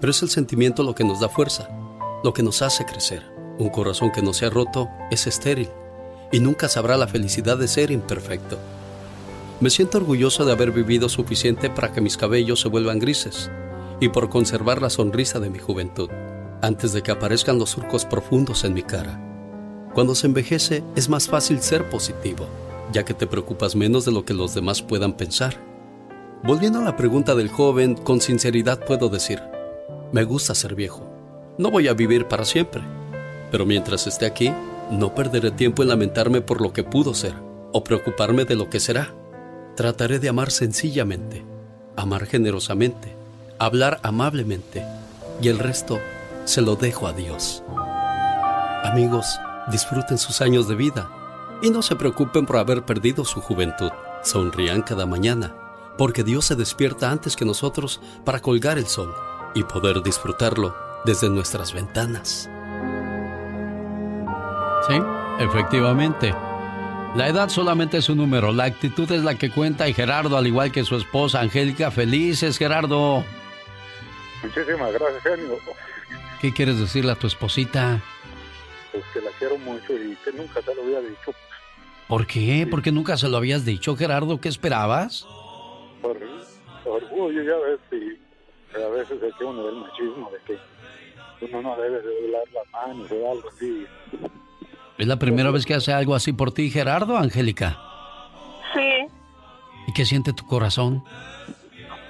Pero 0.00 0.10
es 0.10 0.20
el 0.24 0.28
sentimiento 0.28 0.82
lo 0.82 0.96
que 0.96 1.04
nos 1.04 1.20
da 1.20 1.28
fuerza, 1.28 1.68
lo 2.24 2.32
que 2.32 2.42
nos 2.42 2.62
hace 2.62 2.86
crecer. 2.86 3.22
Un 3.58 3.68
corazón 3.68 4.10
que 4.10 4.22
no 4.22 4.32
se 4.32 4.46
ha 4.46 4.50
roto 4.50 4.88
es 5.10 5.26
estéril 5.26 5.68
y 6.32 6.40
nunca 6.40 6.70
sabrá 6.70 6.96
la 6.96 7.06
felicidad 7.06 7.58
de 7.58 7.68
ser 7.68 7.90
imperfecto. 7.90 8.58
Me 9.60 9.68
siento 9.68 9.98
orgulloso 9.98 10.46
de 10.46 10.52
haber 10.52 10.72
vivido 10.72 11.10
suficiente 11.10 11.68
para 11.68 11.92
que 11.92 12.00
mis 12.00 12.16
cabellos 12.16 12.62
se 12.62 12.68
vuelvan 12.68 12.98
grises 12.98 13.50
y 14.00 14.08
por 14.08 14.30
conservar 14.30 14.80
la 14.80 14.88
sonrisa 14.88 15.38
de 15.38 15.50
mi 15.50 15.58
juventud, 15.58 16.08
antes 16.62 16.94
de 16.94 17.02
que 17.02 17.12
aparezcan 17.12 17.58
los 17.58 17.70
surcos 17.70 18.06
profundos 18.06 18.64
en 18.64 18.72
mi 18.72 18.82
cara. 18.82 19.20
Cuando 19.92 20.14
se 20.14 20.26
envejece 20.26 20.82
es 20.96 21.10
más 21.10 21.28
fácil 21.28 21.60
ser 21.60 21.90
positivo, 21.90 22.46
ya 22.90 23.04
que 23.04 23.12
te 23.12 23.26
preocupas 23.26 23.76
menos 23.76 24.06
de 24.06 24.12
lo 24.12 24.24
que 24.24 24.32
los 24.32 24.54
demás 24.54 24.80
puedan 24.80 25.12
pensar. 25.12 25.58
Volviendo 26.42 26.78
a 26.78 26.84
la 26.84 26.96
pregunta 26.96 27.34
del 27.34 27.50
joven, 27.50 27.94
con 27.94 28.22
sinceridad 28.22 28.82
puedo 28.82 29.10
decir, 29.10 29.42
me 30.10 30.24
gusta 30.24 30.54
ser 30.54 30.74
viejo. 30.74 31.13
No 31.56 31.70
voy 31.70 31.86
a 31.86 31.94
vivir 31.94 32.26
para 32.26 32.44
siempre, 32.44 32.82
pero 33.52 33.64
mientras 33.64 34.08
esté 34.08 34.26
aquí, 34.26 34.52
no 34.90 35.14
perderé 35.14 35.52
tiempo 35.52 35.82
en 35.82 35.88
lamentarme 35.88 36.40
por 36.40 36.60
lo 36.60 36.72
que 36.72 36.82
pudo 36.82 37.14
ser 37.14 37.34
o 37.72 37.84
preocuparme 37.84 38.44
de 38.44 38.56
lo 38.56 38.68
que 38.68 38.80
será. 38.80 39.14
Trataré 39.76 40.18
de 40.18 40.28
amar 40.28 40.50
sencillamente, 40.50 41.44
amar 41.96 42.26
generosamente, 42.26 43.14
hablar 43.60 44.00
amablemente 44.02 44.84
y 45.40 45.46
el 45.46 45.60
resto 45.60 46.00
se 46.44 46.60
lo 46.60 46.74
dejo 46.74 47.06
a 47.06 47.12
Dios. 47.12 47.62
Amigos, 48.82 49.38
disfruten 49.70 50.18
sus 50.18 50.40
años 50.40 50.66
de 50.66 50.74
vida 50.74 51.08
y 51.62 51.70
no 51.70 51.82
se 51.82 51.94
preocupen 51.94 52.46
por 52.46 52.56
haber 52.56 52.82
perdido 52.82 53.24
su 53.24 53.40
juventud. 53.40 53.90
Sonrían 54.24 54.82
cada 54.82 55.06
mañana, 55.06 55.54
porque 55.98 56.24
Dios 56.24 56.46
se 56.46 56.56
despierta 56.56 57.12
antes 57.12 57.36
que 57.36 57.44
nosotros 57.44 58.00
para 58.24 58.40
colgar 58.40 58.76
el 58.76 58.86
sol 58.88 59.14
y 59.54 59.62
poder 59.62 60.02
disfrutarlo 60.02 60.74
desde 61.04 61.28
nuestras 61.30 61.72
ventanas. 61.72 62.50
Sí, 64.88 65.00
efectivamente. 65.38 66.34
La 67.14 67.28
edad 67.28 67.48
solamente 67.48 67.98
es 67.98 68.08
un 68.08 68.18
número, 68.18 68.52
la 68.52 68.64
actitud 68.64 69.10
es 69.12 69.22
la 69.22 69.36
que 69.36 69.50
cuenta 69.50 69.88
y 69.88 69.94
Gerardo, 69.94 70.36
al 70.36 70.46
igual 70.48 70.72
que 70.72 70.82
su 70.82 70.96
esposa 70.96 71.40
Angélica, 71.40 71.90
felices, 71.92 72.58
Gerardo. 72.58 73.24
Muchísimas 74.42 74.92
gracias, 74.92 75.22
genio. 75.22 75.56
¿Qué 76.40 76.52
quieres 76.52 76.80
decirle 76.80 77.12
a 77.12 77.14
tu 77.14 77.28
esposita? 77.28 78.00
Pues 78.90 79.04
que 79.12 79.20
la 79.20 79.30
quiero 79.38 79.56
mucho 79.58 79.92
y 79.92 80.16
que 80.24 80.32
nunca 80.32 80.60
te 80.60 80.74
lo 80.74 80.82
había 80.82 81.00
dicho. 81.00 81.32
¿Por 82.08 82.26
qué? 82.26 82.66
¿Por 82.68 82.82
qué 82.82 82.92
nunca 82.92 83.16
se 83.16 83.28
lo 83.28 83.36
habías 83.36 83.64
dicho, 83.64 83.96
Gerardo? 83.96 84.40
¿Qué 84.40 84.48
esperabas? 84.48 85.24
Por, 86.02 86.18
orgullo, 86.84 87.42
ya 87.42 87.56
ves, 87.56 87.80
y 87.92 88.82
a 88.82 88.88
veces 88.88 89.22
es 89.22 89.34
que 89.36 89.44
uno 89.44 89.64
del 89.64 89.76
machismo, 89.76 90.30
de 90.30 90.38
que 90.46 90.58
uno 91.40 91.62
no 91.62 91.76
debe 91.76 92.00
de 92.00 92.22
doblar 92.22 92.42
las 92.52 92.72
manos 92.72 93.10
o 93.10 93.30
algo 93.32 93.48
así. 93.48 93.86
¿Es 94.98 95.06
la 95.06 95.18
primera 95.18 95.50
vez 95.50 95.66
que 95.66 95.74
hace 95.74 95.92
algo 95.92 96.14
así 96.14 96.32
por 96.32 96.52
ti, 96.52 96.70
Gerardo, 96.70 97.16
Angélica? 97.16 97.78
Sí, 98.74 99.06
¿Y 99.88 99.92
qué 99.92 100.04
siente 100.04 100.32
tu 100.32 100.46
corazón? 100.46 101.04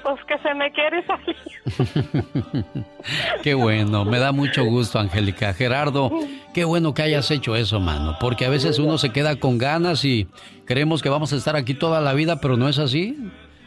pues 0.04 0.20
que 0.26 0.38
se 0.38 0.54
me 0.54 0.70
quiere 0.70 1.02
salir. 1.06 2.74
Qué 3.42 3.54
bueno, 3.54 4.04
me 4.04 4.18
da 4.18 4.32
mucho 4.32 4.62
gusto, 4.64 4.98
Angélica. 4.98 5.54
Gerardo, 5.54 6.10
qué 6.52 6.64
bueno 6.64 6.92
que 6.92 7.02
hayas 7.02 7.30
hecho 7.30 7.56
eso, 7.56 7.80
mano, 7.80 8.18
porque 8.20 8.44
a 8.44 8.50
veces 8.50 8.78
uno 8.78 8.98
se 8.98 9.12
queda 9.12 9.36
con 9.36 9.56
ganas 9.56 10.04
y 10.04 10.28
creemos 10.66 11.02
que 11.02 11.08
vamos 11.08 11.32
a 11.32 11.36
estar 11.36 11.56
aquí 11.56 11.72
toda 11.72 12.02
la 12.02 12.12
vida, 12.12 12.38
pero 12.38 12.58
no 12.58 12.68
es 12.68 12.78
así. 12.78 13.16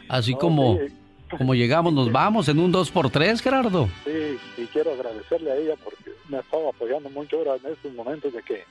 Así 0.08 0.34
como, 0.34 0.78
como 1.36 1.54
llegamos, 1.54 1.92
nos 1.92 2.10
vamos 2.10 2.48
en 2.48 2.58
un 2.58 2.72
2 2.72 2.90
por 2.90 3.10
3 3.10 3.40
Gerardo. 3.40 3.88
Sí, 4.04 4.38
y 4.56 4.66
quiero 4.66 4.92
agradecerle 4.92 5.52
a 5.52 5.56
ella 5.56 5.74
porque 5.82 6.12
me 6.28 6.38
ha 6.38 6.40
estado 6.40 6.68
apoyando 6.68 7.10
mucho 7.10 7.36
ahora 7.38 7.56
en 7.56 7.72
estos 7.72 7.92
momentos 7.92 8.32
de 8.32 8.42
que 8.42 8.64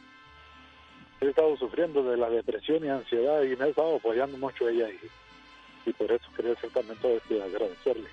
he 1.21 1.29
estado 1.29 1.55
sufriendo 1.57 2.03
de 2.03 2.17
la 2.17 2.29
depresión 2.29 2.85
y 2.85 2.89
ansiedad 2.89 3.41
y 3.43 3.55
me 3.55 3.65
ha 3.65 3.67
estado 3.67 3.95
apoyando 3.97 4.37
mucho 4.37 4.67
ella 4.69 4.87
y, 4.89 5.89
y 5.89 5.93
por 5.93 6.11
eso 6.11 6.25
quería 6.35 6.53
hacer 6.53 6.69
también 6.71 6.97
todo 7.01 7.17
esto 7.17 7.33
y 7.33 7.39
agradecerle 7.39 8.09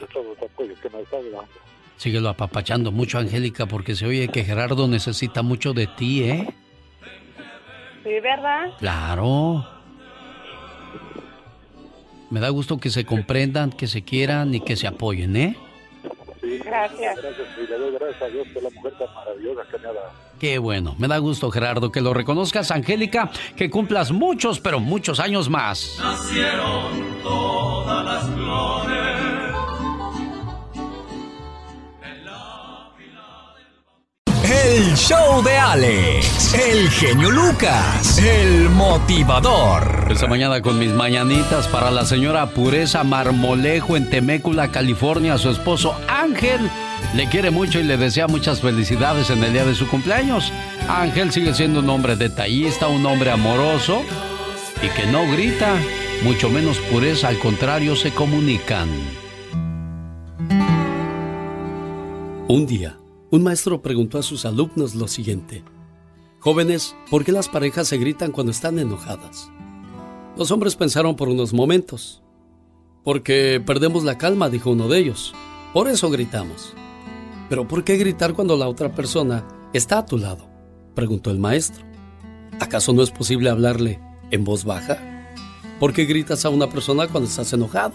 de 0.00 0.06
todo 0.06 0.32
el 0.32 0.44
apoyo 0.44 0.74
que 0.80 0.90
me 0.90 0.98
ha 0.98 1.00
estado 1.00 1.24
dando. 1.24 1.46
Síguelo 1.96 2.30
apapachando 2.30 2.90
mucho, 2.90 3.18
Angélica, 3.18 3.66
porque 3.66 3.94
se 3.94 4.06
oye 4.06 4.28
que 4.28 4.44
Gerardo 4.44 4.88
necesita 4.88 5.42
mucho 5.42 5.72
de 5.72 5.86
ti, 5.86 6.24
¿eh? 6.24 6.54
Sí, 8.02 8.20
¿verdad? 8.20 8.70
Claro. 8.78 9.64
Me 12.32 12.40
da 12.40 12.48
gusto 12.48 12.78
que 12.78 12.88
se 12.88 13.04
comprendan, 13.04 13.70
que 13.70 13.86
se 13.86 14.04
quieran 14.04 14.54
y 14.54 14.60
que 14.60 14.74
se 14.74 14.86
apoyen, 14.86 15.36
¿eh? 15.36 15.54
Sí, 16.40 16.58
Gracias. 16.64 17.16
Gracias 17.16 17.46
y 17.62 17.70
le 17.70 17.76
doy 17.76 17.92
gracias 17.92 18.22
a 18.22 18.26
Dios 18.28 18.48
por 18.54 18.62
la 18.62 18.70
mujer 18.70 18.94
tan 18.98 19.14
maravillosa 19.14 19.62
que 19.70 19.78
me 19.78 19.88
ha 19.88 19.92
dado. 19.92 20.10
Qué 20.40 20.56
bueno, 20.56 20.94
me 20.98 21.08
da 21.08 21.18
gusto, 21.18 21.50
Gerardo, 21.50 21.92
que 21.92 22.00
lo 22.00 22.14
reconozcas, 22.14 22.70
Angélica, 22.70 23.30
que 23.54 23.68
cumplas 23.68 24.12
muchos, 24.12 24.60
pero 24.60 24.80
muchos 24.80 25.20
años 25.20 25.50
más. 25.50 25.98
Nacieron 26.00 27.22
todas 27.22 28.02
las 28.02 28.24
flores. 28.30 29.11
El 34.52 34.94
show 34.96 35.42
de 35.42 35.56
Alex, 35.56 36.52
el 36.52 36.90
genio 36.90 37.30
Lucas, 37.30 38.18
el 38.18 38.68
motivador. 38.68 40.08
Esta 40.10 40.26
mañana 40.26 40.60
con 40.60 40.78
mis 40.78 40.90
mañanitas 40.90 41.66
para 41.68 41.90
la 41.90 42.04
señora 42.04 42.50
Pureza 42.50 43.02
Marmolejo 43.02 43.96
en 43.96 44.10
Temécula, 44.10 44.68
California. 44.68 45.38
Su 45.38 45.48
esposo 45.48 45.96
Ángel 46.06 46.70
le 47.14 47.30
quiere 47.30 47.50
mucho 47.50 47.80
y 47.80 47.84
le 47.84 47.96
desea 47.96 48.26
muchas 48.28 48.60
felicidades 48.60 49.30
en 49.30 49.42
el 49.42 49.54
día 49.54 49.64
de 49.64 49.74
su 49.74 49.88
cumpleaños. 49.88 50.52
Ángel 50.86 51.32
sigue 51.32 51.54
siendo 51.54 51.80
un 51.80 51.88
hombre 51.88 52.16
detallista, 52.16 52.88
un 52.88 53.06
hombre 53.06 53.30
amoroso 53.30 54.02
y 54.82 54.88
que 54.88 55.06
no 55.06 55.26
grita, 55.32 55.76
mucho 56.24 56.50
menos 56.50 56.76
Pureza, 56.90 57.28
al 57.28 57.38
contrario, 57.38 57.96
se 57.96 58.12
comunican. 58.12 58.88
Un 62.48 62.66
día, 62.66 62.98
un 63.32 63.42
maestro 63.42 63.80
preguntó 63.80 64.18
a 64.18 64.22
sus 64.22 64.44
alumnos 64.44 64.94
lo 64.94 65.08
siguiente. 65.08 65.64
Jóvenes, 66.38 66.94
¿por 67.10 67.24
qué 67.24 67.32
las 67.32 67.48
parejas 67.48 67.88
se 67.88 67.96
gritan 67.96 68.30
cuando 68.30 68.52
están 68.52 68.78
enojadas? 68.78 69.50
Los 70.36 70.50
hombres 70.50 70.76
pensaron 70.76 71.16
por 71.16 71.30
unos 71.30 71.54
momentos. 71.54 72.22
Porque 73.02 73.62
perdemos 73.64 74.04
la 74.04 74.18
calma, 74.18 74.50
dijo 74.50 74.70
uno 74.70 74.86
de 74.86 74.98
ellos. 74.98 75.32
Por 75.72 75.88
eso 75.88 76.10
gritamos. 76.10 76.74
¿Pero 77.48 77.66
por 77.66 77.84
qué 77.84 77.96
gritar 77.96 78.34
cuando 78.34 78.58
la 78.58 78.68
otra 78.68 78.94
persona 78.94 79.48
está 79.72 79.98
a 79.98 80.06
tu 80.06 80.18
lado? 80.18 80.46
preguntó 80.94 81.30
el 81.30 81.38
maestro. 81.38 81.86
¿Acaso 82.60 82.92
no 82.92 83.02
es 83.02 83.10
posible 83.10 83.48
hablarle 83.48 83.98
en 84.30 84.44
voz 84.44 84.64
baja? 84.64 84.98
¿Por 85.80 85.94
qué 85.94 86.04
gritas 86.04 86.44
a 86.44 86.50
una 86.50 86.68
persona 86.68 87.08
cuando 87.08 87.30
estás 87.30 87.50
enojado? 87.54 87.94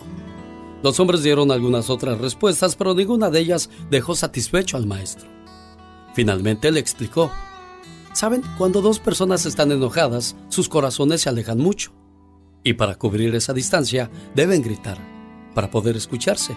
Los 0.84 1.00
hombres 1.00 1.24
dieron 1.24 1.52
algunas 1.52 1.90
otras 1.90 2.20
respuestas, 2.20 2.76
pero 2.76 2.94
ninguna 2.94 3.30
de 3.30 3.40
ellas 3.40 3.70
dejó 3.90 4.16
satisfecho 4.16 4.78
al 4.78 4.86
maestro. 4.86 5.28
Finalmente 6.14 6.72
le 6.72 6.80
explicó. 6.80 7.32
Saben, 8.14 8.42
cuando 8.58 8.82
dos 8.82 9.00
personas 9.00 9.46
están 9.46 9.72
enojadas, 9.72 10.36
sus 10.50 10.70
corazones 10.70 11.22
se 11.22 11.30
alejan 11.30 11.60
mucho. 11.60 11.92
Y 12.64 12.74
para 12.74 12.96
cubrir 12.96 13.34
esa 13.36 13.54
distancia, 13.54 14.10
deben 14.36 14.62
gritar, 14.62 14.98
para 15.54 15.70
poder 15.70 15.96
escucharse. 15.96 16.56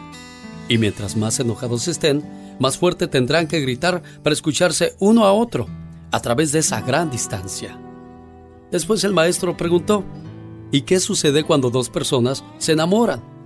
Y 0.69 0.79
mientras 0.79 1.17
más 1.17 1.41
enojados 1.41 1.89
estén, 1.89 2.23
más 2.59 2.79
fuerte 2.79 3.09
tendrán 3.09 3.49
que 3.49 3.61
gritar 3.61 4.03
para 4.23 4.35
escucharse 4.35 4.95
uno 4.99 5.25
a 5.25 5.33
otro, 5.33 5.67
a 6.11 6.21
través 6.21 6.53
de 6.53 6.61
esa 6.61 6.81
gran 6.81 7.11
distancia. 7.11 7.79
Después 8.71 9.03
el 9.05 9.13
maestro 9.13 9.57
preguntó, 9.57 10.05
¿y 10.71 10.83
qué 10.83 11.01
sucede 11.01 11.43
cuando 11.43 11.71
dos 11.71 11.91
personas 11.91 12.45
se 12.59 12.73
enamoran? 12.73 13.40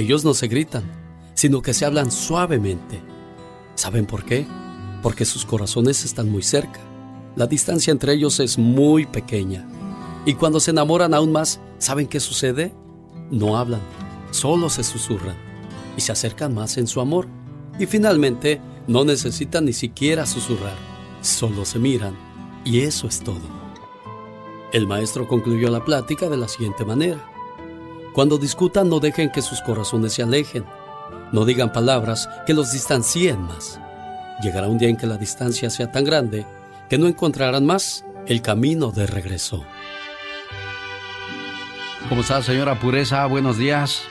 Ellos 0.00 0.24
no 0.24 0.32
se 0.32 0.48
gritan, 0.48 0.82
sino 1.34 1.60
que 1.60 1.74
se 1.74 1.84
hablan 1.84 2.10
suavemente. 2.10 3.02
¿Saben 3.74 4.06
por 4.06 4.24
qué? 4.24 4.46
Porque 5.02 5.26
sus 5.26 5.44
corazones 5.44 6.06
están 6.06 6.30
muy 6.30 6.42
cerca. 6.42 6.80
La 7.36 7.46
distancia 7.46 7.90
entre 7.90 8.14
ellos 8.14 8.40
es 8.40 8.56
muy 8.56 9.04
pequeña. 9.04 9.68
Y 10.24 10.36
cuando 10.36 10.58
se 10.58 10.70
enamoran 10.70 11.12
aún 11.12 11.32
más, 11.32 11.60
¿saben 11.76 12.06
qué 12.06 12.18
sucede? 12.18 12.72
No 13.30 13.58
hablan, 13.58 13.82
solo 14.30 14.70
se 14.70 14.84
susurran 14.84 15.36
y 15.98 16.00
se 16.00 16.12
acercan 16.12 16.54
más 16.54 16.78
en 16.78 16.86
su 16.86 17.02
amor. 17.02 17.28
Y 17.78 17.84
finalmente, 17.84 18.58
no 18.86 19.04
necesitan 19.04 19.66
ni 19.66 19.74
siquiera 19.74 20.24
susurrar, 20.24 20.78
solo 21.20 21.66
se 21.66 21.78
miran 21.78 22.16
y 22.64 22.80
eso 22.80 23.06
es 23.06 23.20
todo. 23.20 23.60
El 24.72 24.86
maestro 24.86 25.28
concluyó 25.28 25.68
la 25.68 25.84
plática 25.84 26.30
de 26.30 26.38
la 26.38 26.48
siguiente 26.48 26.86
manera. 26.86 27.22
Cuando 28.12 28.38
discutan 28.38 28.88
no 28.88 28.98
dejen 28.98 29.30
que 29.30 29.42
sus 29.42 29.60
corazones 29.60 30.14
se 30.14 30.22
alejen. 30.22 30.64
No 31.32 31.44
digan 31.44 31.72
palabras 31.72 32.28
que 32.46 32.54
los 32.54 32.72
distancien 32.72 33.40
más. 33.42 33.80
Llegará 34.42 34.68
un 34.68 34.78
día 34.78 34.88
en 34.88 34.96
que 34.96 35.06
la 35.06 35.16
distancia 35.16 35.70
sea 35.70 35.92
tan 35.92 36.04
grande 36.04 36.44
que 36.88 36.98
no 36.98 37.06
encontrarán 37.06 37.66
más 37.66 38.04
el 38.26 38.42
camino 38.42 38.90
de 38.90 39.06
regreso. 39.06 39.64
¿Cómo 42.08 42.22
está, 42.22 42.42
señora 42.42 42.80
Pureza? 42.80 43.24
Buenos 43.26 43.58
días. 43.58 44.02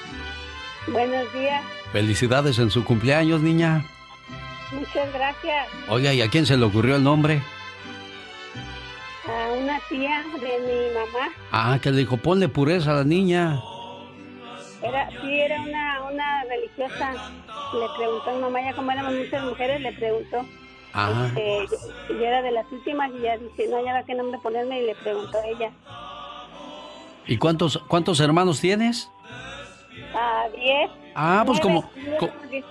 Buenos 0.88 1.32
días. 1.34 1.62
Felicidades 1.92 2.58
en 2.60 2.72
su 2.72 2.86
cumpleaños, 2.86 3.42
niña. 3.42 3.86
Muchas 4.72 5.12
gracias. 5.12 5.68
Oiga, 5.90 6.14
¿y 6.14 6.22
a 6.22 6.30
quién 6.30 6.46
se 6.46 6.56
le 6.56 6.64
ocurrió 6.64 6.96
el 6.96 7.04
nombre? 7.04 7.42
A 9.28 9.52
una 9.52 9.80
tía 9.90 10.24
de 10.40 10.60
mi 10.60 10.94
mamá. 10.94 11.34
Ah, 11.52 11.80
que 11.82 11.92
le 11.92 11.98
dijo, 11.98 12.18
ponle 12.18 12.48
pureza 12.48 12.92
a 12.92 12.96
la 12.96 13.04
niña. 13.04 13.60
Era, 14.82 15.10
sí, 15.10 15.40
era 15.42 15.62
una, 15.62 16.02
una 16.12 16.44
religiosa. 16.46 17.12
Le 17.74 17.86
preguntó 17.98 18.30
a 18.30 18.34
mi 18.34 18.40
mamá, 18.40 18.62
ya 18.62 18.74
como 18.74 18.92
éramos 18.92 19.14
muchas 19.14 19.44
mujeres, 19.44 19.82
le 19.82 19.92
preguntó. 19.94 20.46
Ah. 20.94 21.28
Este, 21.28 21.68
yo, 22.10 22.16
yo 22.20 22.26
era 22.26 22.42
de 22.42 22.52
las 22.52 22.66
últimas 22.72 23.12
y 23.18 23.22
ya 23.22 23.38
dice, 23.38 23.68
no, 23.70 23.84
ya 23.84 24.04
qué 24.04 24.16
nombre 24.16 24.40
ponerme 24.42 24.82
y 24.82 24.86
le 24.86 24.96
preguntó 24.96 25.38
a 25.38 25.46
ella. 25.48 25.72
¿Y 27.28 27.38
cuántos, 27.38 27.78
cuántos 27.88 28.20
hermanos 28.22 28.60
tienes? 28.62 29.12
A 30.16 30.48
diez. 30.56 30.90
Ah, 31.14 31.44
pues 31.46 31.60
nueve, 31.64 31.82
como- 31.82 31.92
nueve, 31.96 32.18
co- 32.20 32.48
diez. 32.50 32.66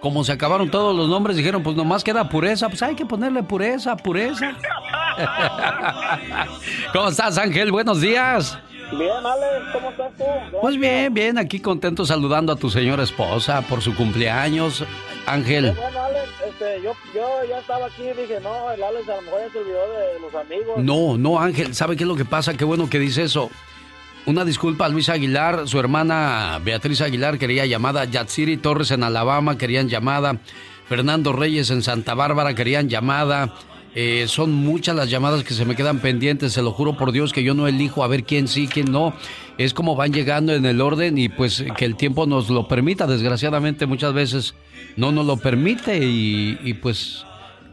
Como 0.00 0.22
se 0.22 0.32
acabaron 0.32 0.70
todos 0.70 0.94
los 0.94 1.08
nombres, 1.08 1.34
dijeron, 1.36 1.62
pues 1.62 1.74
nomás 1.76 2.04
queda 2.04 2.28
pureza, 2.28 2.68
pues 2.68 2.82
hay 2.82 2.94
que 2.94 3.06
ponerle 3.06 3.42
pureza, 3.42 3.96
pureza. 3.96 4.52
¿Cómo 6.92 7.08
estás, 7.08 7.38
Ángel? 7.38 7.70
Buenos 7.72 8.02
días. 8.02 8.58
Bien, 8.92 9.10
Alex, 9.10 9.72
¿cómo 9.72 9.90
estás 9.90 10.12
tú? 10.16 10.24
Pues 10.60 10.78
bien, 10.78 11.12
bien, 11.12 11.38
aquí 11.38 11.60
contento 11.60 12.04
saludando 12.04 12.52
a 12.52 12.56
tu 12.56 12.70
señora 12.70 13.02
esposa 13.02 13.62
por 13.62 13.82
su 13.82 13.94
cumpleaños. 13.94 14.84
Ángel, 15.26 15.72
bueno, 15.72 16.04
Alex, 16.04 16.28
este, 16.46 16.82
yo, 16.82 16.92
yo 17.14 17.26
ya 17.48 17.58
estaba 17.58 17.86
aquí 17.86 18.02
y 18.02 18.20
dije, 18.20 18.38
no, 18.42 18.70
el 18.70 18.82
Alex 18.82 19.08
a 19.08 19.16
lo 19.16 19.22
mejor 19.22 19.40
ya 19.46 19.52
se 19.52 19.58
olvidó 19.58 19.80
de 19.88 20.20
los 20.20 20.34
amigos. 20.34 20.78
no, 20.78 21.16
no, 21.18 21.40
Ángel, 21.40 21.74
¿sabe 21.74 21.96
qué 21.96 22.04
es 22.04 22.08
lo 22.08 22.16
que 22.16 22.24
pasa? 22.24 22.54
Qué 22.54 22.64
bueno 22.64 22.88
que 22.88 22.98
dice 22.98 23.22
eso. 23.22 23.50
Una 24.26 24.44
disculpa 24.44 24.86
a 24.86 24.88
Luis 24.88 25.08
Aguilar, 25.10 25.68
su 25.68 25.78
hermana 25.78 26.58
Beatriz 26.64 27.00
Aguilar 27.02 27.38
quería 27.38 27.66
llamada, 27.66 28.04
Yatsiri 28.06 28.56
Torres 28.56 28.90
en 28.90 29.02
Alabama 29.02 29.58
querían 29.58 29.88
llamada, 29.88 30.38
Fernando 30.88 31.32
Reyes 31.32 31.70
en 31.70 31.82
Santa 31.82 32.14
Bárbara 32.14 32.54
querían 32.54 32.88
llamada. 32.88 33.52
Eh, 33.96 34.24
son 34.26 34.52
muchas 34.52 34.96
las 34.96 35.08
llamadas 35.08 35.44
que 35.44 35.54
se 35.54 35.64
me 35.64 35.76
quedan 35.76 36.00
pendientes, 36.00 36.52
se 36.52 36.62
lo 36.62 36.72
juro 36.72 36.96
por 36.96 37.12
Dios 37.12 37.32
que 37.32 37.44
yo 37.44 37.54
no 37.54 37.68
elijo 37.68 38.02
a 38.02 38.08
ver 38.08 38.24
quién 38.24 38.48
sí, 38.48 38.66
quién 38.66 38.90
no. 38.90 39.14
Es 39.56 39.72
como 39.72 39.94
van 39.94 40.12
llegando 40.12 40.52
en 40.52 40.66
el 40.66 40.80
orden 40.80 41.16
y 41.16 41.28
pues 41.28 41.64
que 41.76 41.84
el 41.84 41.94
tiempo 41.94 42.26
nos 42.26 42.50
lo 42.50 42.66
permita. 42.66 43.06
Desgraciadamente 43.06 43.86
muchas 43.86 44.12
veces 44.12 44.54
no 44.96 45.12
nos 45.12 45.26
lo 45.26 45.36
permite 45.36 45.98
y, 46.04 46.58
y, 46.64 46.74
pues 46.74 47.24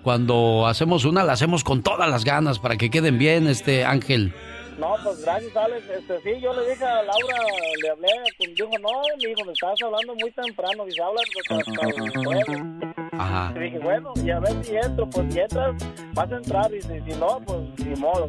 cuando 0.04 0.68
hacemos 0.68 1.06
una 1.06 1.24
la 1.24 1.34
hacemos 1.34 1.64
con 1.64 1.82
todas 1.82 2.10
las 2.10 2.24
ganas 2.24 2.60
para 2.60 2.78
que 2.78 2.90
queden 2.92 3.18
bien, 3.18 3.48
este 3.48 3.84
Ángel. 3.84 4.34
No, 4.82 4.96
pues 5.04 5.22
gracias, 5.24 5.56
Alex. 5.56 5.88
Este, 5.88 6.22
sí, 6.22 6.42
yo 6.42 6.54
le 6.54 6.68
dije 6.72 6.84
a 6.84 7.04
Laura, 7.04 7.38
le 7.84 7.90
hablé, 7.92 8.08
pues 8.36 8.56
dijo, 8.56 8.70
no, 8.82 8.90
mi 9.20 9.32
hijo, 9.32 9.46
me 9.46 9.54
estabas 9.54 9.80
hablando 9.84 10.16
muy 10.16 10.32
temprano. 10.32 10.86
Dice, 10.86 11.04
habla 11.04 11.22
pues, 11.48 11.68
hasta. 11.68 13.18
Ajá. 13.24 13.54
Y 13.56 13.60
dije, 13.60 13.78
bueno, 13.78 14.12
y 14.16 14.32
a 14.32 14.40
ver 14.40 14.66
si 14.66 14.76
entro, 14.76 15.08
pues 15.08 15.32
si 15.32 15.40
entras, 15.40 15.76
vas 16.16 16.32
a 16.32 16.36
entrar. 16.36 16.74
Y 16.74 16.82
si, 16.82 17.00
si 17.00 17.20
no, 17.20 17.40
pues 17.46 17.60
ni 17.86 17.96
modo. 18.00 18.28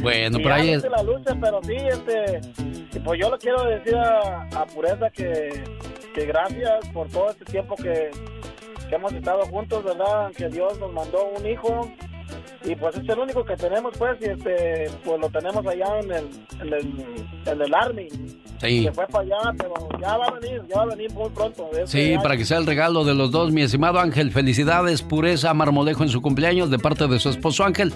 Bueno, 0.00 0.38
Y 0.38 0.42
pero 0.42 0.54
ahí 0.54 0.70
es... 0.70 0.84
la 0.84 1.02
lucha, 1.02 1.36
pero 1.38 1.60
sí, 1.62 1.76
este, 1.76 2.40
pues 3.04 3.20
yo 3.20 3.30
le 3.30 3.36
quiero 3.36 3.62
decir 3.64 3.94
a, 3.94 4.48
a 4.54 4.64
Pureza 4.68 5.10
que, 5.10 5.62
que 6.14 6.24
gracias 6.24 6.88
por 6.94 7.10
todo 7.10 7.28
este 7.28 7.44
tiempo 7.44 7.76
que, 7.76 8.10
que 8.88 8.94
hemos 8.94 9.12
estado 9.12 9.44
juntos, 9.44 9.84
¿verdad? 9.84 10.32
Que 10.34 10.48
Dios 10.48 10.78
nos 10.78 10.90
mandó 10.94 11.26
un 11.26 11.46
hijo 11.46 11.90
y 12.70 12.76
pues 12.76 12.96
es 12.96 13.08
el 13.08 13.18
único 13.18 13.44
que 13.44 13.56
tenemos, 13.56 13.92
pues, 13.98 14.16
y 14.20 14.26
este, 14.26 14.90
pues 15.04 15.20
lo 15.20 15.28
tenemos 15.30 15.66
allá 15.66 15.98
en 16.00 16.12
el, 16.12 16.28
en 16.60 16.72
el, 16.74 17.26
en 17.46 17.62
el 17.62 17.74
Army. 17.74 18.08
Sí. 18.60 18.84
Se 18.84 18.92
fue 18.92 19.06
para 19.06 19.24
allá, 19.24 19.52
pero 19.56 19.74
ya 20.00 20.16
va 20.16 20.26
a 20.26 20.30
venir, 20.32 20.62
ya 20.68 20.76
va 20.78 20.82
a 20.82 20.86
venir 20.86 21.12
muy 21.12 21.30
pronto. 21.30 21.68
Este 21.72 21.86
Sí, 21.86 22.12
año. 22.12 22.22
para 22.22 22.36
que 22.36 22.44
sea 22.44 22.58
el 22.58 22.66
regalo 22.66 23.04
de 23.04 23.14
los 23.14 23.30
dos, 23.30 23.52
mi 23.52 23.62
estimado 23.62 23.98
Ángel. 24.00 24.32
Felicidades, 24.32 25.02
pureza, 25.02 25.54
marmolejo 25.54 26.02
en 26.02 26.08
su 26.08 26.20
cumpleaños 26.20 26.70
de 26.70 26.78
parte 26.78 27.06
de 27.06 27.18
su 27.20 27.28
esposo 27.30 27.64
Ángel. 27.64 27.92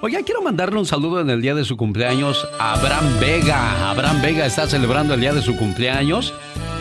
Oiga, 0.00 0.20
quiero 0.24 0.42
mandarle 0.42 0.78
un 0.78 0.86
saludo 0.86 1.20
en 1.20 1.30
el 1.30 1.40
día 1.42 1.54
de 1.54 1.64
su 1.64 1.76
cumpleaños 1.76 2.46
a 2.58 2.74
Abraham 2.74 3.18
Vega. 3.20 3.90
Abraham 3.90 4.20
Vega 4.22 4.46
está 4.46 4.66
celebrando 4.66 5.14
el 5.14 5.20
día 5.20 5.32
de 5.32 5.42
su 5.42 5.56
cumpleaños. 5.56 6.32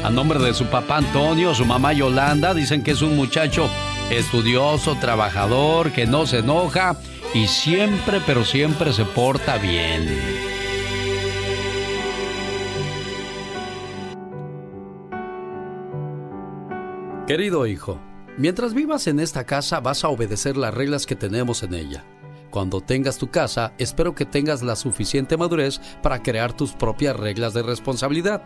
A 0.03 0.09
nombre 0.09 0.39
de 0.39 0.53
su 0.53 0.65
papá 0.65 0.97
Antonio, 0.97 1.53
su 1.53 1.65
mamá 1.65 1.93
Yolanda, 1.93 2.53
dicen 2.53 2.83
que 2.83 2.91
es 2.91 3.01
un 3.01 3.15
muchacho 3.15 3.69
estudioso, 4.17 4.95
trabajador, 4.95 5.91
que 5.91 6.05
no 6.05 6.25
se 6.25 6.39
enoja 6.39 6.97
y 7.33 7.47
siempre, 7.47 8.21
pero 8.25 8.43
siempre 8.43 8.93
se 8.93 9.05
porta 9.05 9.57
bien. 9.57 10.07
Querido 17.27 17.65
hijo, 17.67 17.99
mientras 18.37 18.73
vivas 18.73 19.07
en 19.07 19.19
esta 19.19 19.45
casa 19.45 19.79
vas 19.79 20.03
a 20.03 20.09
obedecer 20.09 20.57
las 20.57 20.73
reglas 20.73 21.05
que 21.05 21.15
tenemos 21.15 21.63
en 21.63 21.73
ella. 21.73 22.03
Cuando 22.51 22.81
tengas 22.81 23.17
tu 23.17 23.31
casa, 23.31 23.73
espero 23.77 24.13
que 24.13 24.25
tengas 24.25 24.61
la 24.61 24.75
suficiente 24.75 25.37
madurez 25.37 25.79
para 26.03 26.21
crear 26.21 26.53
tus 26.53 26.73
propias 26.73 27.15
reglas 27.15 27.53
de 27.53 27.63
responsabilidad. 27.63 28.43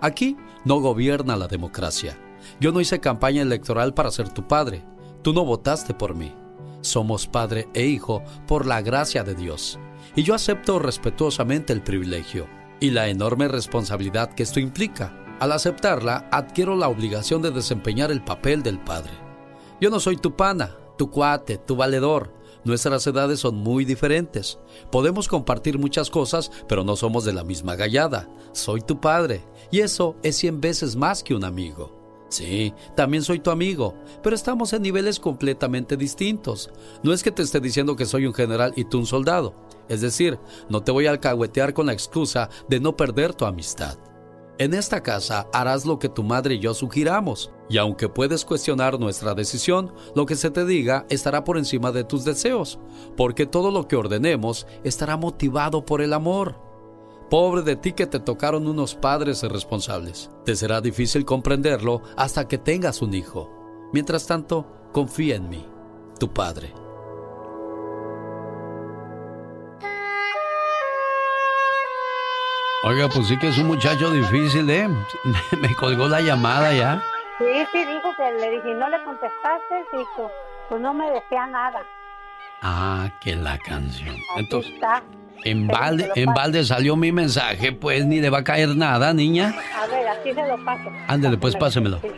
Aquí 0.00 0.36
no 0.64 0.78
gobierna 0.80 1.36
la 1.36 1.48
democracia. 1.48 2.16
Yo 2.60 2.70
no 2.70 2.80
hice 2.80 3.00
campaña 3.00 3.42
electoral 3.42 3.94
para 3.94 4.10
ser 4.10 4.28
tu 4.28 4.46
padre. 4.46 4.84
Tú 5.22 5.32
no 5.32 5.44
votaste 5.44 5.94
por 5.94 6.14
mí. 6.14 6.34
Somos 6.80 7.26
padre 7.26 7.68
e 7.74 7.86
hijo 7.86 8.22
por 8.46 8.66
la 8.66 8.82
gracia 8.82 9.24
de 9.24 9.34
Dios. 9.34 9.78
Y 10.14 10.22
yo 10.22 10.34
acepto 10.34 10.78
respetuosamente 10.78 11.72
el 11.72 11.82
privilegio 11.82 12.46
y 12.80 12.90
la 12.90 13.08
enorme 13.08 13.48
responsabilidad 13.48 14.32
que 14.34 14.44
esto 14.44 14.60
implica. 14.60 15.14
Al 15.40 15.52
aceptarla, 15.52 16.28
adquiero 16.32 16.76
la 16.76 16.88
obligación 16.88 17.42
de 17.42 17.50
desempeñar 17.50 18.10
el 18.10 18.22
papel 18.22 18.62
del 18.62 18.78
padre. 18.78 19.12
Yo 19.80 19.90
no 19.90 20.00
soy 20.00 20.16
tu 20.16 20.34
pana, 20.34 20.76
tu 20.96 21.10
cuate, 21.10 21.58
tu 21.58 21.76
valedor. 21.76 22.34
Nuestras 22.64 23.06
edades 23.06 23.40
son 23.40 23.56
muy 23.56 23.84
diferentes. 23.84 24.58
Podemos 24.90 25.28
compartir 25.28 25.78
muchas 25.78 26.10
cosas, 26.10 26.50
pero 26.68 26.84
no 26.84 26.96
somos 26.96 27.24
de 27.24 27.32
la 27.32 27.44
misma 27.44 27.76
gallada. 27.76 28.28
Soy 28.52 28.80
tu 28.80 29.00
padre, 29.00 29.44
y 29.70 29.80
eso 29.80 30.16
es 30.22 30.36
cien 30.36 30.60
veces 30.60 30.96
más 30.96 31.22
que 31.22 31.34
un 31.34 31.44
amigo. 31.44 31.97
Sí, 32.28 32.74
también 32.94 33.22
soy 33.22 33.40
tu 33.40 33.50
amigo, 33.50 33.94
pero 34.22 34.36
estamos 34.36 34.72
en 34.72 34.82
niveles 34.82 35.18
completamente 35.18 35.96
distintos. 35.96 36.70
No 37.02 37.12
es 37.12 37.22
que 37.22 37.30
te 37.30 37.42
esté 37.42 37.58
diciendo 37.58 37.96
que 37.96 38.04
soy 38.04 38.26
un 38.26 38.34
general 38.34 38.72
y 38.76 38.84
tú 38.84 38.98
un 38.98 39.06
soldado. 39.06 39.54
Es 39.88 40.02
decir, 40.02 40.38
no 40.68 40.82
te 40.82 40.92
voy 40.92 41.06
a 41.06 41.10
alcahuetear 41.10 41.72
con 41.72 41.86
la 41.86 41.94
excusa 41.94 42.50
de 42.68 42.80
no 42.80 42.96
perder 42.96 43.34
tu 43.34 43.46
amistad. 43.46 43.98
En 44.58 44.74
esta 44.74 45.04
casa 45.04 45.46
harás 45.52 45.86
lo 45.86 46.00
que 46.00 46.08
tu 46.08 46.24
madre 46.24 46.56
y 46.56 46.58
yo 46.58 46.74
sugiramos, 46.74 47.52
y 47.70 47.78
aunque 47.78 48.08
puedes 48.08 48.44
cuestionar 48.44 48.98
nuestra 48.98 49.34
decisión, 49.34 49.92
lo 50.16 50.26
que 50.26 50.34
se 50.34 50.50
te 50.50 50.66
diga 50.66 51.06
estará 51.10 51.44
por 51.44 51.58
encima 51.58 51.92
de 51.92 52.02
tus 52.02 52.24
deseos, 52.24 52.78
porque 53.16 53.46
todo 53.46 53.70
lo 53.70 53.86
que 53.86 53.94
ordenemos 53.94 54.66
estará 54.82 55.16
motivado 55.16 55.84
por 55.84 56.02
el 56.02 56.12
amor. 56.12 56.67
Pobre 57.30 57.60
de 57.60 57.76
ti 57.76 57.92
que 57.92 58.06
te 58.06 58.20
tocaron 58.20 58.66
unos 58.66 58.94
padres 58.94 59.42
irresponsables. 59.42 60.30
Te 60.46 60.56
será 60.56 60.80
difícil 60.80 61.26
comprenderlo 61.26 62.00
hasta 62.16 62.48
que 62.48 62.56
tengas 62.56 63.02
un 63.02 63.12
hijo. 63.12 63.50
Mientras 63.92 64.26
tanto, 64.26 64.66
confía 64.92 65.36
en 65.36 65.50
mí, 65.50 65.66
tu 66.18 66.32
padre. 66.32 66.72
Oiga, 72.84 73.08
pues 73.08 73.26
sí 73.26 73.36
que 73.38 73.48
es 73.48 73.58
un 73.58 73.66
muchacho 73.66 74.10
difícil, 74.10 74.70
¿eh? 74.70 74.88
Me 75.60 75.74
colgó 75.74 76.08
la 76.08 76.22
llamada 76.22 76.72
ya. 76.72 77.02
Sí, 77.36 77.44
sí, 77.72 77.78
dijo 77.84 78.08
que 78.16 78.32
le 78.40 78.50
dije, 78.52 78.74
no 78.74 78.88
le 78.88 79.04
contestaste, 79.04 79.84
dijo, 79.92 80.30
pues 80.70 80.80
no 80.80 80.94
me 80.94 81.10
decía 81.10 81.46
nada. 81.46 81.82
Ah, 82.62 83.10
que 83.20 83.36
la 83.36 83.58
canción. 83.58 84.14
Aquí 84.32 84.40
Entonces, 84.40 84.72
está. 84.74 85.02
En 85.44 85.66
balde, 85.66 86.10
en 86.14 86.64
salió 86.64 86.96
mi 86.96 87.12
mensaje, 87.12 87.72
pues 87.72 88.06
ni 88.06 88.20
le 88.20 88.30
va 88.30 88.38
a 88.38 88.44
caer 88.44 88.76
nada, 88.76 89.12
niña. 89.12 89.54
A 89.76 89.86
ver, 89.86 90.08
así 90.08 90.32
se 90.34 90.46
lo 90.46 90.64
paso. 90.64 90.90
Ándele, 91.06 91.36
pues 91.38 91.56
pásemelo. 91.56 91.98
Sí. 92.02 92.08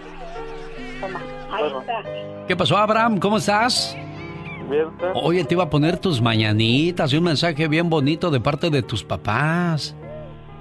Toma, 1.00 1.20
ahí 1.50 1.64
está. 1.80 2.02
¿Qué 2.46 2.56
pasó, 2.56 2.76
Abraham? 2.76 3.18
¿Cómo 3.18 3.38
estás? 3.38 3.96
Oye, 5.14 5.44
te 5.44 5.54
iba 5.54 5.64
a 5.64 5.70
poner 5.70 5.98
tus 5.98 6.20
mañanitas 6.20 7.12
y 7.12 7.16
un 7.16 7.24
mensaje 7.24 7.66
bien 7.68 7.90
bonito 7.90 8.30
de 8.30 8.40
parte 8.40 8.70
de 8.70 8.82
tus 8.82 9.04
papás. 9.04 9.94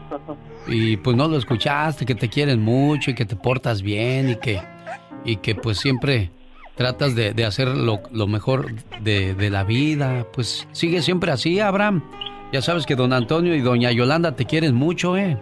Y 0.68 0.98
pues 0.98 1.18
no 1.18 1.28
lo 1.28 1.38
escuchaste, 1.38 2.06
que 2.06 2.14
te 2.14 2.30
quieren 2.30 2.62
mucho 2.62 3.10
y 3.10 3.16
que 3.16 3.26
te 3.26 3.36
portas 3.36 3.82
bien 3.82 4.30
y 4.30 4.36
que, 4.36 4.62
y 5.26 5.38
que 5.38 5.56
pues 5.56 5.80
siempre 5.80 6.30
tratas 6.76 7.16
de, 7.16 7.34
de 7.34 7.46
hacer 7.46 7.70
lo, 7.70 8.02
lo 8.12 8.28
mejor 8.28 8.76
de, 9.02 9.34
de 9.34 9.50
la 9.50 9.64
vida. 9.64 10.28
Pues 10.32 10.68
sigue 10.72 11.02
siempre 11.02 11.32
así, 11.32 11.60
Abraham. 11.60 12.04
Ya 12.52 12.62
sabes 12.62 12.86
que 12.86 12.96
don 12.96 13.14
Antonio 13.14 13.56
y 13.56 13.62
doña 13.62 13.92
Yolanda 13.92 14.36
te 14.36 14.46
quieren 14.46 14.76
mucho, 14.76 15.18
¿eh? 15.18 15.38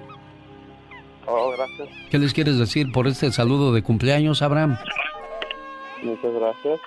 Oh, 1.26 1.52
gracias. 1.52 1.90
¿Qué 2.10 2.18
les 2.18 2.34
quieres 2.34 2.58
decir 2.58 2.92
por 2.92 3.08
este 3.08 3.32
saludo 3.32 3.74
de 3.74 3.82
cumpleaños, 3.82 4.42
Abraham? 4.42 4.78
Muchas 6.04 6.34
gracias. 6.34 6.80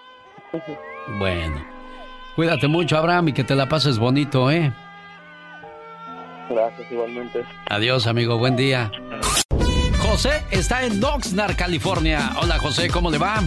Bueno, 1.19 1.61
Cuídate 2.41 2.69
mucho, 2.69 2.97
Abraham, 2.97 3.29
y 3.29 3.33
que 3.35 3.45
te 3.45 3.55
la 3.55 3.69
pases 3.69 3.99
bonito, 3.99 4.51
¿eh? 4.51 4.73
Gracias, 6.49 6.91
igualmente. 6.91 7.45
Adiós, 7.69 8.07
amigo, 8.07 8.39
buen 8.39 8.57
día. 8.57 8.91
José 9.99 10.43
está 10.51 10.85
en 10.85 11.05
Oxnard, 11.05 11.55
California. 11.55 12.31
Hola, 12.41 12.59
José, 12.59 12.89
¿cómo 12.89 13.11
le 13.11 13.19
va? 13.19 13.41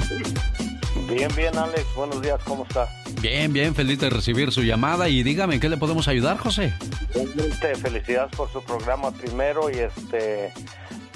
Bien, 1.07 1.29
bien, 1.35 1.57
Alex. 1.57 1.85
Buenos 1.95 2.21
días, 2.21 2.39
¿cómo 2.45 2.63
está? 2.63 2.87
Bien, 3.21 3.51
bien, 3.51 3.75
feliz 3.75 3.99
de 3.99 4.09
recibir 4.09 4.51
su 4.51 4.63
llamada 4.63 5.09
y 5.09 5.23
dígame, 5.23 5.55
¿en 5.55 5.59
qué 5.59 5.69
le 5.69 5.77
podemos 5.77 6.07
ayudar, 6.07 6.37
José? 6.37 6.73
Realmente, 7.13 7.75
felicidades 7.75 8.35
por 8.35 8.51
su 8.51 8.63
programa 8.63 9.11
primero 9.11 9.69
y 9.69 9.79
este 9.79 10.53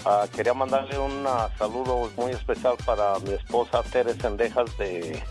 ah, 0.05 0.25
quería 0.35 0.53
mandarle 0.53 0.97
un 0.97 1.23
ah, 1.25 1.49
saludo 1.57 2.11
muy 2.17 2.31
especial 2.31 2.75
para 2.85 3.17
mi 3.19 3.31
esposa 3.31 3.81
Teres 3.83 4.17
Sendejas 4.17 4.77
de 4.77 5.21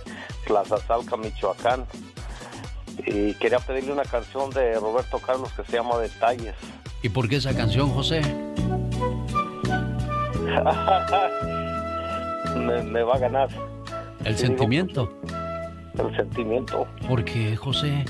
Plaza 0.47 0.79
Salca, 0.87 1.17
Michoacán. 1.17 1.87
Y 3.07 3.35
quería 3.35 3.59
pedirle 3.59 3.93
una 3.93 4.05
canción 4.05 4.51
de 4.51 4.81
Roberto 4.81 5.19
Carlos 5.19 5.53
que 5.53 5.65
se 5.65 5.73
llama 5.73 5.99
Detalles. 5.99 6.55
¿Y 7.03 7.11
por 7.11 7.29
qué 7.29 7.37
esa 7.37 7.55
canción, 7.55 7.91
José? 7.91 8.21
me, 12.57 12.83
me 12.83 13.03
va 13.03 13.15
a 13.15 13.19
ganar. 13.19 13.76
¿El 14.27 14.37
sentimiento? 14.37 15.13
El 15.99 16.15
sentimiento. 16.17 16.87
¿Por 17.09 17.25
qué, 17.25 17.57
José? 17.57 18.05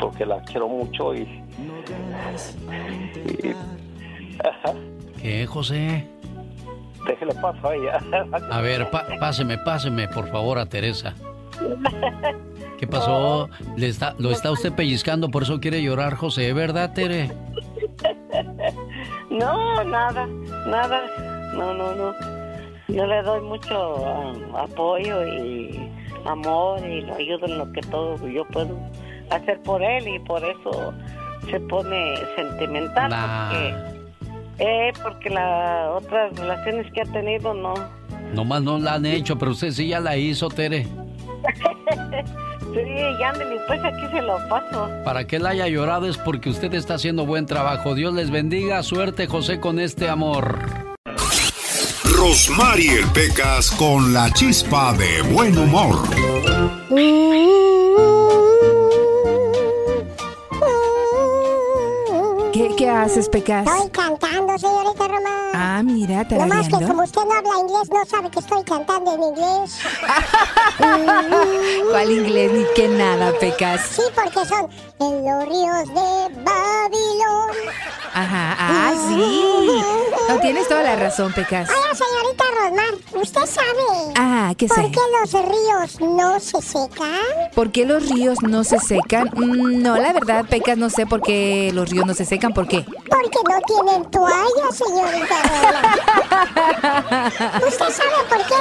Porque 0.00 0.24
la 0.24 0.40
quiero 0.42 0.68
mucho 0.68 1.14
y... 1.14 1.20
y- 1.22 1.44
¿Qué, 5.20 5.46
José? 5.46 6.06
déjele 7.06 7.34
paso 7.34 7.68
a 7.68 7.74
ella. 7.74 7.98
A 8.50 8.60
ver, 8.60 8.90
pa- 8.90 9.06
páseme, 9.20 9.58
páseme, 9.58 10.08
por 10.08 10.28
favor, 10.30 10.58
a 10.58 10.66
Teresa. 10.66 11.14
¿Qué 12.78 12.86
pasó? 12.86 13.48
¿Le 13.76 13.88
está, 13.88 14.14
¿Lo 14.18 14.30
está 14.30 14.50
usted 14.50 14.72
pellizcando? 14.72 15.30
Por 15.30 15.42
eso 15.44 15.60
quiere 15.60 15.82
llorar, 15.82 16.14
José, 16.14 16.52
¿verdad, 16.52 16.92
Tere? 16.92 17.30
No, 19.30 19.82
nada, 19.84 20.26
nada. 20.66 21.00
No, 21.54 21.74
no, 21.74 21.94
no. 21.94 22.12
Yo 22.88 23.06
le 23.06 23.22
doy 23.22 23.40
mucho 23.40 24.06
ah, 24.06 24.32
apoyo 24.62 25.26
y 25.26 25.90
amor 26.24 26.80
y 26.86 27.02
lo 27.02 27.14
ayudo 27.14 27.46
en 27.46 27.58
lo 27.58 27.72
que 27.72 27.80
todo 27.82 28.16
yo 28.28 28.44
puedo 28.46 28.78
hacer 29.30 29.60
por 29.62 29.82
él 29.82 30.06
y 30.08 30.18
por 30.20 30.42
eso 30.44 30.92
se 31.50 31.60
pone 31.60 32.14
sentimental 32.36 33.10
porque 33.10 33.96
eh, 34.58 34.92
porque 35.02 35.30
las 35.30 35.90
otras 35.90 36.34
relaciones 36.36 36.90
que 36.92 37.02
ha 37.02 37.12
tenido 37.12 37.52
no 37.54 37.74
Nomás 38.34 38.62
no 38.62 38.78
la 38.78 38.94
han 38.94 39.06
hecho, 39.06 39.38
pero 39.38 39.52
usted 39.52 39.70
sí 39.70 39.88
ya 39.88 40.00
la 40.00 40.16
hizo, 40.16 40.48
Tere. 40.48 40.84
sí 42.74 42.82
ya 43.20 43.32
pues 43.66 43.84
aquí 43.84 44.06
se 44.10 44.22
lo 44.22 44.36
paso 44.48 44.90
Para 45.04 45.26
que 45.26 45.36
él 45.36 45.46
haya 45.46 45.68
llorado 45.68 46.08
es 46.08 46.18
porque 46.18 46.50
usted 46.50 46.74
está 46.74 46.94
haciendo 46.94 47.24
buen 47.24 47.46
trabajo. 47.46 47.94
Dios 47.94 48.14
les 48.14 48.30
bendiga. 48.30 48.82
Suerte, 48.82 49.26
José, 49.26 49.60
con 49.60 49.78
este 49.78 50.08
amor. 50.08 50.95
Rosmarie 52.28 53.06
Pecas 53.14 53.70
con 53.70 54.12
la 54.12 54.28
chispa 54.32 54.92
de 54.94 55.22
buen 55.32 55.56
humor. 55.56 55.96
¿Qué, 56.10 56.42
qué 56.88 58.05
haces, 63.02 63.28
Pecas? 63.28 63.66
Estoy 63.66 63.90
cantando, 63.90 64.58
señorita 64.58 65.08
Román. 65.08 65.32
Ah, 65.54 65.82
mira, 65.84 66.24
Nomás 66.24 66.28
que 66.28 66.36
tarareando. 66.72 66.88
como 66.88 67.02
usted 67.04 67.22
no 67.24 67.32
habla 67.34 67.58
inglés, 67.60 67.90
no 67.90 68.04
sabe 68.06 68.30
que 68.30 68.38
estoy 68.40 68.62
cantando 68.64 69.14
en 69.14 69.22
inglés. 69.22 69.78
¿Cuál 71.90 72.10
inglés 72.10 72.52
ni 72.52 72.64
qué 72.74 72.88
nada, 72.88 73.32
Pecas? 73.38 73.80
Sí, 73.92 74.02
porque 74.14 74.46
son 74.46 74.68
en 75.00 75.24
los 75.24 75.44
ríos 75.44 75.88
de 75.88 76.42
Babilón. 76.42 77.50
Ajá, 78.14 78.56
ah, 78.58 78.92
sí. 79.08 79.82
No, 80.28 80.40
tienes 80.40 80.66
toda 80.68 80.82
la 80.82 80.96
razón, 80.96 81.32
Pecas. 81.34 81.68
Oiga, 81.68 81.94
señorita 81.94 82.44
Rosmar, 82.58 83.22
¿usted 83.22 83.46
sabe 83.46 84.12
Ah, 84.16 84.54
¿qué 84.56 84.66
por 84.66 84.76
sé? 84.78 84.90
qué 84.90 85.00
los 85.20 85.32
ríos 85.32 86.00
no 86.00 86.40
se 86.40 86.62
secan? 86.62 87.20
¿Por 87.54 87.70
qué 87.72 87.84
los 87.84 88.08
ríos 88.08 88.42
no 88.42 88.64
se 88.64 88.78
secan? 88.78 89.30
Mm, 89.34 89.82
No, 89.82 89.96
la 89.96 90.12
verdad, 90.12 90.46
Pecas, 90.48 90.78
no 90.78 90.88
sé 90.90 91.06
por 91.06 91.20
qué 91.22 91.70
los 91.74 91.88
ríos 91.90 92.06
no 92.06 92.14
se 92.14 92.24
secan. 92.24 92.54
¿Por 92.54 92.66
qué? 92.68 92.85
Porque 92.86 93.38
no 93.48 93.60
tienen 93.66 94.10
toalla, 94.10 94.70
señorita. 94.72 95.36
¿Usted 97.66 97.90
sabe 97.90 98.24
por 98.28 98.38
qué 98.46 98.54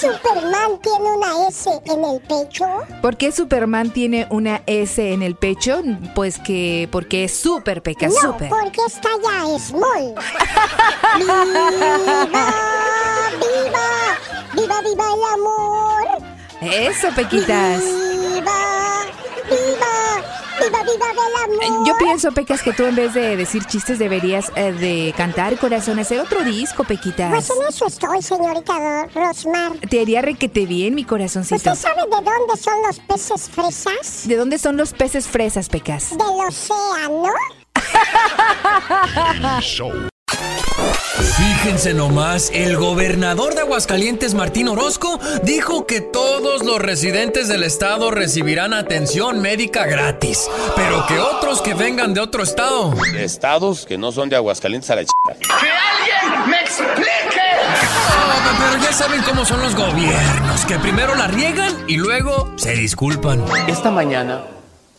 Superman 0.00 0.78
tiene 0.80 1.12
una 1.12 1.48
S 1.48 1.70
en 1.84 2.04
el 2.04 2.20
pecho? 2.20 2.66
¿Por 3.02 3.16
qué 3.16 3.32
Superman 3.32 3.90
tiene 3.90 4.26
una 4.30 4.62
S 4.66 5.12
en 5.12 5.22
el 5.22 5.34
pecho? 5.34 5.82
Pues 6.14 6.38
que 6.38 6.88
porque 6.90 7.24
es 7.24 7.36
súper, 7.36 7.82
Pecas, 7.82 8.14
no, 8.22 8.36
porque 8.36 8.80
está 8.86 9.10
ya 9.22 9.58
small. 9.58 10.14
¡Viva! 11.18 11.36
¡Viva! 13.40 13.88
¡Viva, 14.54 14.80
viva 14.82 15.04
el 15.14 15.24
amor! 15.34 16.22
Eso, 16.60 17.08
Pequitas. 17.14 17.82
¡Viva! 17.82 19.04
¡Viva! 19.50 20.15
¡Viva, 20.60 20.82
viva 20.82 21.06
el 21.12 21.18
amor! 21.44 21.86
Yo 21.86 21.96
pienso, 21.98 22.32
Pecas, 22.32 22.62
que 22.62 22.72
tú 22.72 22.84
en 22.84 22.96
vez 22.96 23.14
de 23.14 23.36
decir 23.36 23.64
chistes 23.64 23.98
deberías 23.98 24.50
eh, 24.56 24.72
de 24.72 25.14
cantar, 25.16 25.58
corazón, 25.58 25.98
hacer 25.98 26.20
otro 26.20 26.42
disco, 26.44 26.84
Pequitas. 26.84 27.30
Pues 27.30 27.50
en 27.50 27.66
eso 27.68 27.86
estoy, 27.86 28.22
señorita 28.22 29.06
Rosmar. 29.14 29.72
Te 29.88 30.00
haría 30.00 30.22
requete 30.22 30.66
bien, 30.66 30.94
mi 30.94 31.04
corazoncito. 31.04 31.56
¿Usted 31.56 31.74
sabe 31.74 32.02
de 32.02 32.10
dónde 32.10 32.56
son 32.56 32.82
los 32.86 32.98
peces 33.00 33.50
fresas? 33.50 34.28
¿De 34.28 34.36
dónde 34.36 34.58
son 34.58 34.76
los 34.76 34.92
peces 34.92 35.26
fresas, 35.26 35.68
Pecas? 35.68 36.10
Del 36.10 36.46
océano. 36.46 37.32
Fíjense 41.18 41.94
nomás, 41.94 42.50
el 42.52 42.76
gobernador 42.76 43.54
de 43.54 43.62
Aguascalientes, 43.62 44.34
Martín 44.34 44.68
Orozco, 44.68 45.18
dijo 45.42 45.86
que 45.86 46.00
todos 46.00 46.64
los 46.64 46.78
residentes 46.78 47.48
del 47.48 47.62
estado 47.62 48.10
recibirán 48.10 48.74
atención 48.74 49.40
médica 49.40 49.86
gratis, 49.86 50.48
pero 50.74 51.06
que 51.06 51.18
otros 51.18 51.62
que 51.62 51.74
vengan 51.74 52.12
de 52.14 52.20
otro 52.20 52.42
estado. 52.42 52.94
Estados 53.16 53.86
que 53.86 53.96
no 53.96 54.12
son 54.12 54.28
de 54.28 54.36
Aguascalientes 54.36 54.90
a 54.90 54.96
la 54.96 55.04
chica. 55.04 55.38
¡Que 55.40 55.70
alguien 55.70 56.50
me 56.50 56.60
explique! 56.60 57.16
pero 58.58 58.82
ya 58.82 58.92
saben 58.92 59.22
cómo 59.22 59.44
son 59.44 59.60
los 59.60 59.74
gobiernos, 59.74 60.64
que 60.66 60.78
primero 60.78 61.14
la 61.14 61.26
riegan 61.26 61.72
y 61.86 61.96
luego 61.96 62.52
se 62.56 62.72
disculpan. 62.72 63.44
Esta 63.66 63.90
mañana 63.90 64.44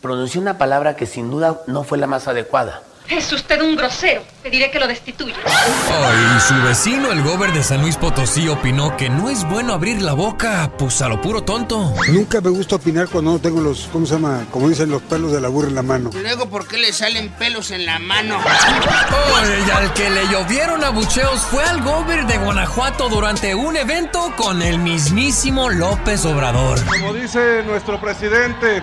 pronuncié 0.00 0.40
una 0.40 0.58
palabra 0.58 0.96
que 0.96 1.06
sin 1.06 1.30
duda 1.30 1.60
no 1.66 1.84
fue 1.84 1.98
la 1.98 2.06
más 2.06 2.28
adecuada. 2.28 2.82
Es 3.08 3.32
usted 3.32 3.62
un 3.62 3.74
grosero. 3.74 4.22
Pediré 4.42 4.70
que 4.70 4.78
lo 4.78 4.86
destituya. 4.86 5.34
Ay, 5.46 6.36
y 6.36 6.40
su 6.40 6.54
vecino, 6.62 7.10
el 7.10 7.22
gober 7.22 7.52
de 7.52 7.62
San 7.62 7.80
Luis 7.80 7.96
Potosí, 7.96 8.48
opinó 8.48 8.96
que 8.96 9.08
no 9.08 9.30
es 9.30 9.48
bueno 9.48 9.72
abrir 9.72 10.02
la 10.02 10.12
boca, 10.12 10.70
pues 10.78 11.00
a 11.00 11.08
lo 11.08 11.20
puro 11.20 11.42
tonto. 11.42 11.94
Nunca 12.08 12.40
me 12.42 12.50
gusta 12.50 12.76
opinar 12.76 13.08
cuando 13.08 13.32
no 13.32 13.38
tengo 13.38 13.60
los, 13.62 13.88
¿cómo 13.92 14.04
se 14.04 14.14
llama? 14.14 14.44
Como 14.50 14.68
dicen, 14.68 14.90
los 14.90 15.00
pelos 15.02 15.32
de 15.32 15.40
la 15.40 15.48
burra 15.48 15.68
en 15.68 15.74
la 15.74 15.82
mano. 15.82 16.10
Luego, 16.12 16.50
¿por 16.50 16.68
qué 16.68 16.76
le 16.76 16.92
salen 16.92 17.30
pelos 17.30 17.70
en 17.70 17.86
la 17.86 17.98
mano? 17.98 18.38
Oye, 18.38 19.58
y 19.66 19.70
al 19.70 19.92
que 19.94 20.10
le 20.10 20.28
llovieron 20.28 20.84
abucheos 20.84 21.40
fue 21.40 21.64
al 21.64 21.82
gober 21.82 22.26
de 22.26 22.36
Guanajuato 22.36 23.08
durante 23.08 23.54
un 23.54 23.76
evento 23.76 24.34
con 24.36 24.60
el 24.60 24.78
mismísimo 24.78 25.70
López 25.70 26.24
Obrador. 26.26 26.78
Como 26.84 27.14
dice 27.14 27.62
nuestro 27.64 27.98
presidente, 28.00 28.82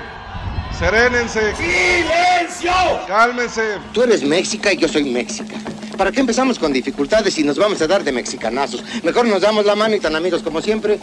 serénense. 0.80 1.56
¡Silencio! 1.56 2.72
Cálmense. 3.08 3.78
Tú 3.94 4.04
eres 4.04 4.24
México 4.24 4.70
y 4.72 4.78
yo 4.78 4.88
soy 4.88 5.04
México. 5.06 5.56
¿Para 5.98 6.12
qué 6.12 6.20
empezamos 6.20 6.60
con 6.60 6.74
dificultades 6.74 7.38
y 7.38 7.44
nos 7.44 7.58
vamos 7.58 7.82
a 7.82 7.88
dar 7.88 8.04
de 8.04 8.12
mexicanazos? 8.12 8.84
Mejor 9.04 9.26
nos 9.26 9.42
damos 9.42 9.66
la 9.66 9.76
mano 9.76 9.96
y 9.96 10.00
tan 10.00 10.16
amigos 10.16 10.44
como 10.44 10.62
siempre. 10.62 11.00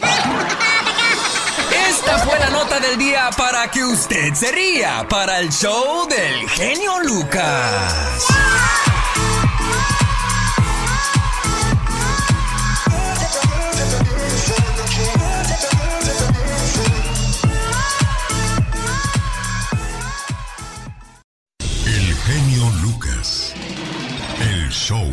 Esta 1.89 2.19
fue 2.19 2.37
la 2.39 2.49
nota 2.49 2.79
del 2.79 2.97
día 2.97 3.29
para 3.35 3.69
que 3.71 3.83
usted 3.83 4.33
se 4.33 4.51
ría 4.51 5.05
para 5.09 5.39
el 5.39 5.49
show 5.49 6.07
del 6.07 6.49
genio 6.49 6.99
Lucas. 7.01 8.42
Show. 24.83 25.07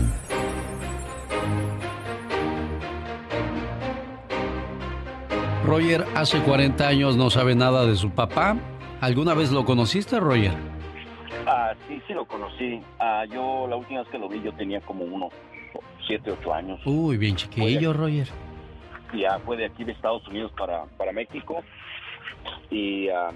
Roger 5.65 6.05
hace 6.17 6.41
40 6.41 6.89
años 6.89 7.17
no 7.17 7.31
sabe 7.31 7.55
nada 7.55 7.87
de 7.87 7.95
su 7.95 8.11
papá. 8.11 8.57
¿Alguna 9.01 9.35
vez 9.35 9.53
lo 9.53 9.65
conociste, 9.65 10.19
Roger? 10.19 10.55
Ah, 11.47 11.73
sí, 11.87 12.03
sí 12.09 12.13
lo 12.15 12.25
conocí. 12.25 12.83
Ah, 12.99 13.25
yo 13.33 13.69
la 13.69 13.77
última 13.77 14.01
vez 14.01 14.09
que 14.09 14.19
lo 14.19 14.29
vi 14.29 14.43
yo 14.43 14.53
tenía 14.55 14.81
como 14.81 15.05
unos 15.05 15.33
7, 16.05 16.33
8 16.41 16.53
años. 16.53 16.81
Uy, 16.85 17.17
bien 17.17 17.37
chiquillo, 17.37 17.93
Roger. 17.93 18.27
Ya 19.15 19.39
fue 19.47 19.57
de 19.57 19.67
aquí 19.67 19.85
de 19.85 19.93
Estados 19.93 20.27
Unidos 20.27 20.51
para, 20.59 20.87
para 20.99 21.13
México. 21.13 21.63
Y 22.71 23.09
ah, 23.09 23.31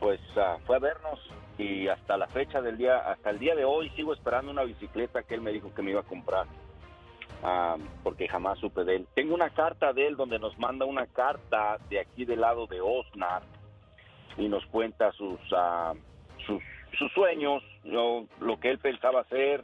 pues 0.00 0.20
ah, 0.36 0.56
fue 0.66 0.76
a 0.76 0.80
vernos 0.80 1.20
y 1.58 1.86
hasta 1.86 2.16
la 2.16 2.26
fecha 2.26 2.60
del 2.62 2.78
día, 2.78 2.98
hasta 2.98 3.30
el 3.30 3.38
día 3.38 3.54
de 3.54 3.64
hoy 3.64 3.90
sigo 3.90 4.14
esperando 4.14 4.50
una 4.50 4.64
bicicleta 4.64 5.22
que 5.22 5.34
él 5.34 5.42
me 5.42 5.52
dijo 5.52 5.72
que 5.74 5.82
me 5.82 5.90
iba 5.90 6.00
a 6.00 6.04
comprar. 6.04 6.46
Ah, 7.42 7.76
porque 8.02 8.28
jamás 8.28 8.58
supe 8.58 8.84
de 8.84 8.96
él. 8.96 9.06
Tengo 9.14 9.34
una 9.34 9.50
carta 9.50 9.92
de 9.92 10.06
él 10.06 10.16
donde 10.16 10.38
nos 10.38 10.58
manda 10.58 10.84
una 10.84 11.06
carta 11.06 11.78
de 11.88 12.00
aquí 12.00 12.24
del 12.24 12.40
lado 12.40 12.66
de 12.66 12.80
Osnar 12.80 13.42
y 14.36 14.48
nos 14.48 14.64
cuenta 14.66 15.12
sus 15.12 15.38
ah, 15.54 15.94
sus, 16.46 16.62
sus 16.98 17.12
sueños, 17.12 17.62
lo, 17.84 18.26
lo 18.40 18.58
que 18.58 18.70
él 18.70 18.78
pensaba 18.78 19.20
hacer, 19.20 19.62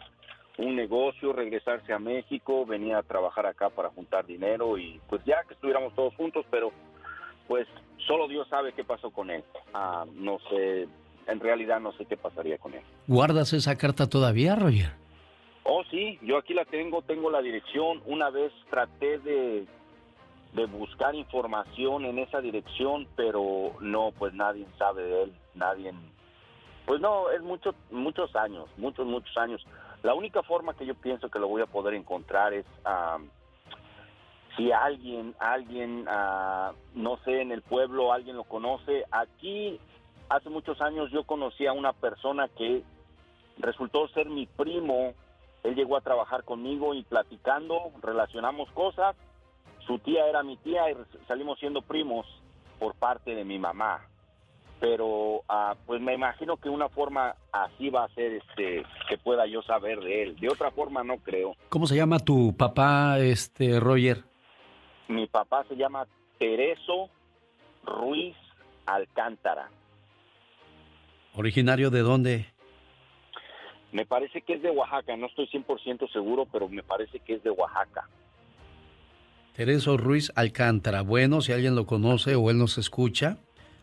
un 0.58 0.76
negocio, 0.76 1.32
regresarse 1.32 1.92
a 1.92 1.98
México, 1.98 2.64
venía 2.64 2.98
a 2.98 3.02
trabajar 3.02 3.46
acá 3.46 3.70
para 3.70 3.90
juntar 3.90 4.26
dinero 4.26 4.78
y 4.78 5.00
pues 5.08 5.22
ya 5.24 5.42
que 5.44 5.54
estuviéramos 5.54 5.94
todos 5.94 6.14
juntos, 6.14 6.46
pero 6.50 6.72
pues 7.48 7.66
solo 8.06 8.28
Dios 8.28 8.46
sabe 8.48 8.72
qué 8.72 8.84
pasó 8.84 9.10
con 9.10 9.30
él. 9.30 9.44
Ah, 9.74 10.04
no 10.14 10.38
sé, 10.50 10.88
en 11.26 11.40
realidad 11.40 11.80
no 11.80 11.92
sé 11.92 12.04
qué 12.06 12.16
pasaría 12.16 12.58
con 12.58 12.74
él. 12.74 12.82
¿Guardas 13.06 13.52
esa 13.52 13.76
carta 13.76 14.08
todavía, 14.08 14.54
Roger? 14.54 14.90
Oh, 15.64 15.82
sí, 15.90 16.18
yo 16.22 16.38
aquí 16.38 16.54
la 16.54 16.64
tengo, 16.64 17.02
tengo 17.02 17.30
la 17.30 17.42
dirección. 17.42 18.00
Una 18.06 18.30
vez 18.30 18.52
traté 18.70 19.18
de, 19.18 19.66
de 20.52 20.66
buscar 20.66 21.14
información 21.14 22.04
en 22.04 22.18
esa 22.18 22.40
dirección, 22.40 23.08
pero 23.16 23.72
no, 23.80 24.12
pues 24.16 24.32
nadie 24.34 24.66
sabe 24.78 25.02
de 25.02 25.22
él, 25.24 25.32
nadie... 25.54 25.92
Pues 26.86 27.00
no, 27.00 27.30
es 27.32 27.42
mucho, 27.42 27.74
muchos 27.90 28.34
años, 28.36 28.68
muchos, 28.76 29.04
muchos 29.06 29.36
años. 29.36 29.66
La 30.04 30.14
única 30.14 30.44
forma 30.44 30.72
que 30.74 30.86
yo 30.86 30.94
pienso 30.94 31.28
que 31.28 31.40
lo 31.40 31.48
voy 31.48 31.60
a 31.60 31.66
poder 31.66 31.94
encontrar 31.94 32.54
es 32.54 32.64
ah, 32.84 33.18
si 34.56 34.72
alguien, 34.72 35.34
alguien, 35.38 36.06
ah, 36.08 36.72
no 36.94 37.18
sé, 37.24 37.42
en 37.42 37.52
el 37.52 37.62
pueblo, 37.62 38.12
alguien 38.12 38.36
lo 38.36 38.44
conoce. 38.44 39.04
Aquí, 39.10 39.78
hace 40.28 40.48
muchos 40.48 40.80
años, 40.80 41.10
yo 41.10 41.24
conocí 41.24 41.66
a 41.66 41.72
una 41.72 41.92
persona 41.92 42.48
que 42.48 42.82
resultó 43.58 44.08
ser 44.08 44.28
mi 44.28 44.46
primo. 44.46 45.14
Él 45.62 45.74
llegó 45.74 45.96
a 45.96 46.00
trabajar 46.00 46.44
conmigo 46.44 46.94
y 46.94 47.02
platicando, 47.02 47.92
relacionamos 48.02 48.70
cosas. 48.72 49.16
Su 49.86 49.98
tía 49.98 50.26
era 50.26 50.42
mi 50.42 50.56
tía 50.56 50.90
y 50.90 50.96
salimos 51.28 51.58
siendo 51.58 51.82
primos 51.82 52.26
por 52.78 52.94
parte 52.94 53.34
de 53.34 53.44
mi 53.44 53.58
mamá 53.58 54.00
pero 54.80 55.42
ah, 55.48 55.74
pues 55.86 56.00
me 56.00 56.14
imagino 56.14 56.56
que 56.56 56.68
una 56.68 56.88
forma 56.88 57.34
así 57.52 57.88
va 57.90 58.04
a 58.04 58.08
ser 58.14 58.34
este 58.34 58.84
que 59.08 59.18
pueda 59.18 59.46
yo 59.46 59.62
saber 59.62 60.00
de 60.00 60.22
él. 60.22 60.36
De 60.36 60.48
otra 60.48 60.70
forma 60.70 61.02
no 61.02 61.16
creo. 61.18 61.54
¿Cómo 61.68 61.86
se 61.86 61.96
llama 61.96 62.18
tu 62.18 62.54
papá, 62.56 63.18
este 63.18 63.80
Roger? 63.80 64.24
Mi 65.08 65.26
papá 65.26 65.64
se 65.68 65.76
llama 65.76 66.06
Tereso 66.38 67.08
Ruiz 67.84 68.36
Alcántara. 68.86 69.70
¿Originario 71.34 71.90
de 71.90 72.00
dónde? 72.00 72.46
Me 73.92 74.04
parece 74.04 74.42
que 74.42 74.54
es 74.54 74.62
de 74.62 74.70
Oaxaca, 74.70 75.16
no 75.16 75.26
estoy 75.26 75.46
100% 75.46 76.10
seguro, 76.12 76.46
pero 76.50 76.68
me 76.68 76.82
parece 76.82 77.20
que 77.20 77.34
es 77.34 77.42
de 77.42 77.50
Oaxaca. 77.50 78.08
Tereso 79.54 79.96
Ruiz 79.96 80.32
Alcántara. 80.34 81.02
Bueno, 81.02 81.40
si 81.40 81.52
alguien 81.52 81.76
lo 81.76 81.86
conoce 81.86 82.34
o 82.34 82.50
él 82.50 82.58
nos 82.58 82.76
escucha, 82.76 83.38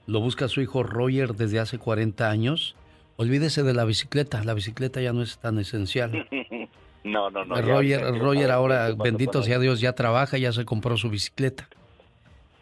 lo 0.05 0.19
busca 0.19 0.47
su 0.47 0.61
hijo 0.61 0.84
Roger 0.84 1.34
desde 1.34 1.59
hace 1.59 1.80
40 1.80 2.30
años. 2.30 2.76
Olvídese 3.15 3.63
de 3.63 3.74
la 3.74 3.86
bicicleta, 3.86 4.43
la 4.43 4.53
bicicleta 4.53 5.01
ya 5.01 5.13
no 5.13 5.21
es 5.21 5.39
tan 5.39 5.57
esencial. 5.57 6.28
no, 7.04 7.30
no, 7.30 7.45
no. 7.45 7.62
Roger, 7.62 8.18
Roger 8.18 8.51
ahora, 8.51 8.91
bendito 8.93 9.43
sea 9.43 9.60
Dios, 9.60 9.82
ya 9.82 9.93
trabaja, 9.93 10.38
ya 10.38 10.51
se 10.51 10.66
compró 10.66 10.97
su 10.97 11.10
bicicleta. 11.10 11.68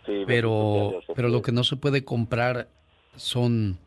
Sí, 0.06 0.24
pero, 0.26 1.02
pero 1.16 1.30
lo 1.30 1.42
que 1.42 1.52
no 1.52 1.64
se 1.64 1.76
puede 1.76 2.04
comprar 2.04 2.68
son 3.16 3.78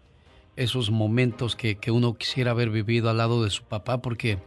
esos 0.56 0.90
momentos 0.90 1.56
que, 1.56 1.76
que 1.76 1.90
uno 1.90 2.14
quisiera 2.14 2.52
haber 2.52 2.70
vivido 2.70 3.10
al 3.10 3.16
lado 3.16 3.42
de 3.42 3.50
su 3.50 3.64
papá, 3.64 4.00
porque 4.00 4.38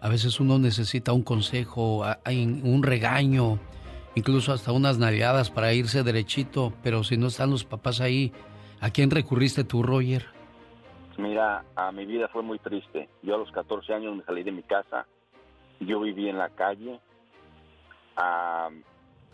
a 0.00 0.08
veces 0.08 0.40
uno 0.40 0.58
necesita 0.58 1.12
un 1.12 1.22
consejo, 1.22 2.04
un 2.26 2.82
regaño, 2.82 3.58
incluso 4.14 4.52
hasta 4.52 4.72
unas 4.72 4.98
nalgadas 4.98 5.50
para 5.50 5.74
irse 5.74 6.02
derechito, 6.02 6.72
pero 6.82 7.04
si 7.04 7.18
no 7.18 7.26
están 7.26 7.50
los 7.50 7.64
papás 7.64 8.00
ahí, 8.00 8.32
¿a 8.80 8.90
quién 8.90 9.10
recurriste 9.10 9.64
tú, 9.64 9.82
Roger? 9.82 10.24
Mira, 11.18 11.64
a 11.76 11.92
mi 11.92 12.06
vida 12.06 12.28
fue 12.28 12.42
muy 12.42 12.58
triste. 12.58 13.10
Yo 13.22 13.34
a 13.34 13.38
los 13.38 13.52
14 13.52 13.92
años 13.92 14.16
me 14.16 14.24
salí 14.24 14.42
de 14.42 14.52
mi 14.52 14.62
casa, 14.62 15.06
yo 15.80 16.00
viví 16.00 16.28
en 16.28 16.38
la 16.38 16.50
calle, 16.50 17.00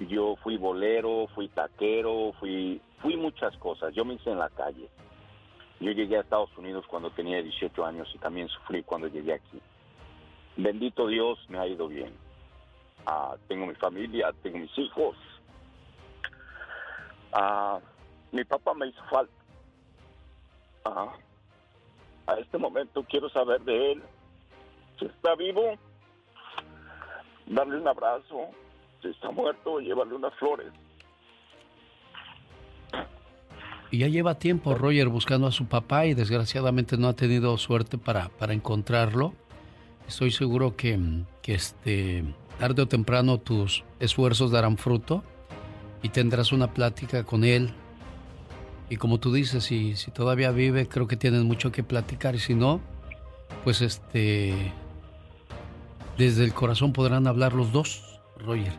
yo 0.01 0.36
fui 0.42 0.57
bolero, 0.57 1.26
fui 1.34 1.49
taquero, 1.49 2.32
fui, 2.38 2.80
fui 3.03 3.16
muchas 3.16 3.57
cosas, 3.59 3.94
yo 3.94 4.05
me 4.05 4.14
hice 4.14 4.30
en 4.30 4.38
la 4.38 4.51
calle. 4.51 4.88
Yo 5.78 5.90
llegué 5.92 6.16
a 6.16 6.20
Estados 6.20 6.57
Unidos 6.57 6.86
cuando 6.88 7.11
tenía 7.11 7.42
18 7.42 7.84
años 7.84 8.09
y 8.14 8.18
también 8.18 8.49
sufrí 8.49 8.82
cuando 8.82 9.09
llegué 9.09 9.34
aquí. 9.34 9.61
Bendito 10.57 11.07
Dios, 11.07 11.38
me 11.51 11.59
ha 11.59 11.66
ido 11.66 11.86
bien 11.86 12.14
Ah, 13.07 13.36
tengo 13.47 13.66
mi 13.66 13.74
familia, 13.76 14.32
tengo 14.42 14.59
mis 14.59 14.76
hijos. 14.76 15.16
Ah, 17.32 17.78
mi 18.32 18.42
papá 18.44 18.74
me 18.74 18.88
hizo 18.88 19.01
falta. 19.05 19.32
Ah, 20.84 21.12
a 22.26 22.34
este 22.34 22.59
momento 22.59 23.05
quiero 23.09 23.28
saber 23.30 23.61
de 23.62 23.92
él. 23.92 24.03
Si 24.99 25.05
está 25.05 25.36
vivo, 25.36 25.78
darle 27.47 27.78
un 27.78 27.88
abrazo. 27.88 28.49
Si 29.03 29.09
está 29.09 29.30
muerto, 29.30 29.78
llevarle 29.78 30.14
unas 30.14 30.34
flores. 30.34 30.72
Y 33.90 33.99
ya 33.99 34.09
lleva 34.09 34.38
tiempo 34.38 34.74
Roger 34.74 35.09
buscando 35.09 35.47
a 35.47 35.53
su 35.53 35.66
papá 35.66 36.07
y 36.07 36.14
desgraciadamente 36.14 36.97
no 36.97 37.09
ha 37.09 37.12
tenido 37.14 37.57
suerte 37.57 37.99
para, 37.99 38.28
para 38.30 38.53
encontrarlo. 38.53 39.32
Estoy 40.09 40.30
seguro 40.30 40.76
que, 40.76 40.99
que 41.42 41.55
este 41.55 42.24
tarde 42.59 42.82
o 42.82 42.88
temprano 42.88 43.38
tus 43.38 43.84
esfuerzos 44.01 44.51
darán 44.51 44.76
fruto 44.76 45.22
y 46.03 46.09
tendrás 46.09 46.53
una 46.53 46.72
plática 46.72 47.24
con 47.24 47.44
él. 47.44 47.72
Y 48.88 48.97
como 48.97 49.18
tú 49.18 49.32
dices, 49.32 49.64
si, 49.64 49.97
si 49.97 50.11
todavía 50.11 50.51
vive, 50.53 50.88
creo 50.88 51.07
que 51.07 51.16
tienen 51.16 51.44
mucho 51.44 51.72
que 51.72 51.82
platicar. 51.82 52.34
Y 52.34 52.38
si 52.38 52.55
no, 52.55 52.80
pues 53.64 53.80
este. 53.82 54.72
Desde 56.17 56.45
el 56.45 56.55
corazón 56.55 56.93
podrán 56.93 57.27
hablar 57.27 57.53
los 57.53 57.73
dos, 57.73 58.21
Roger. 58.39 58.73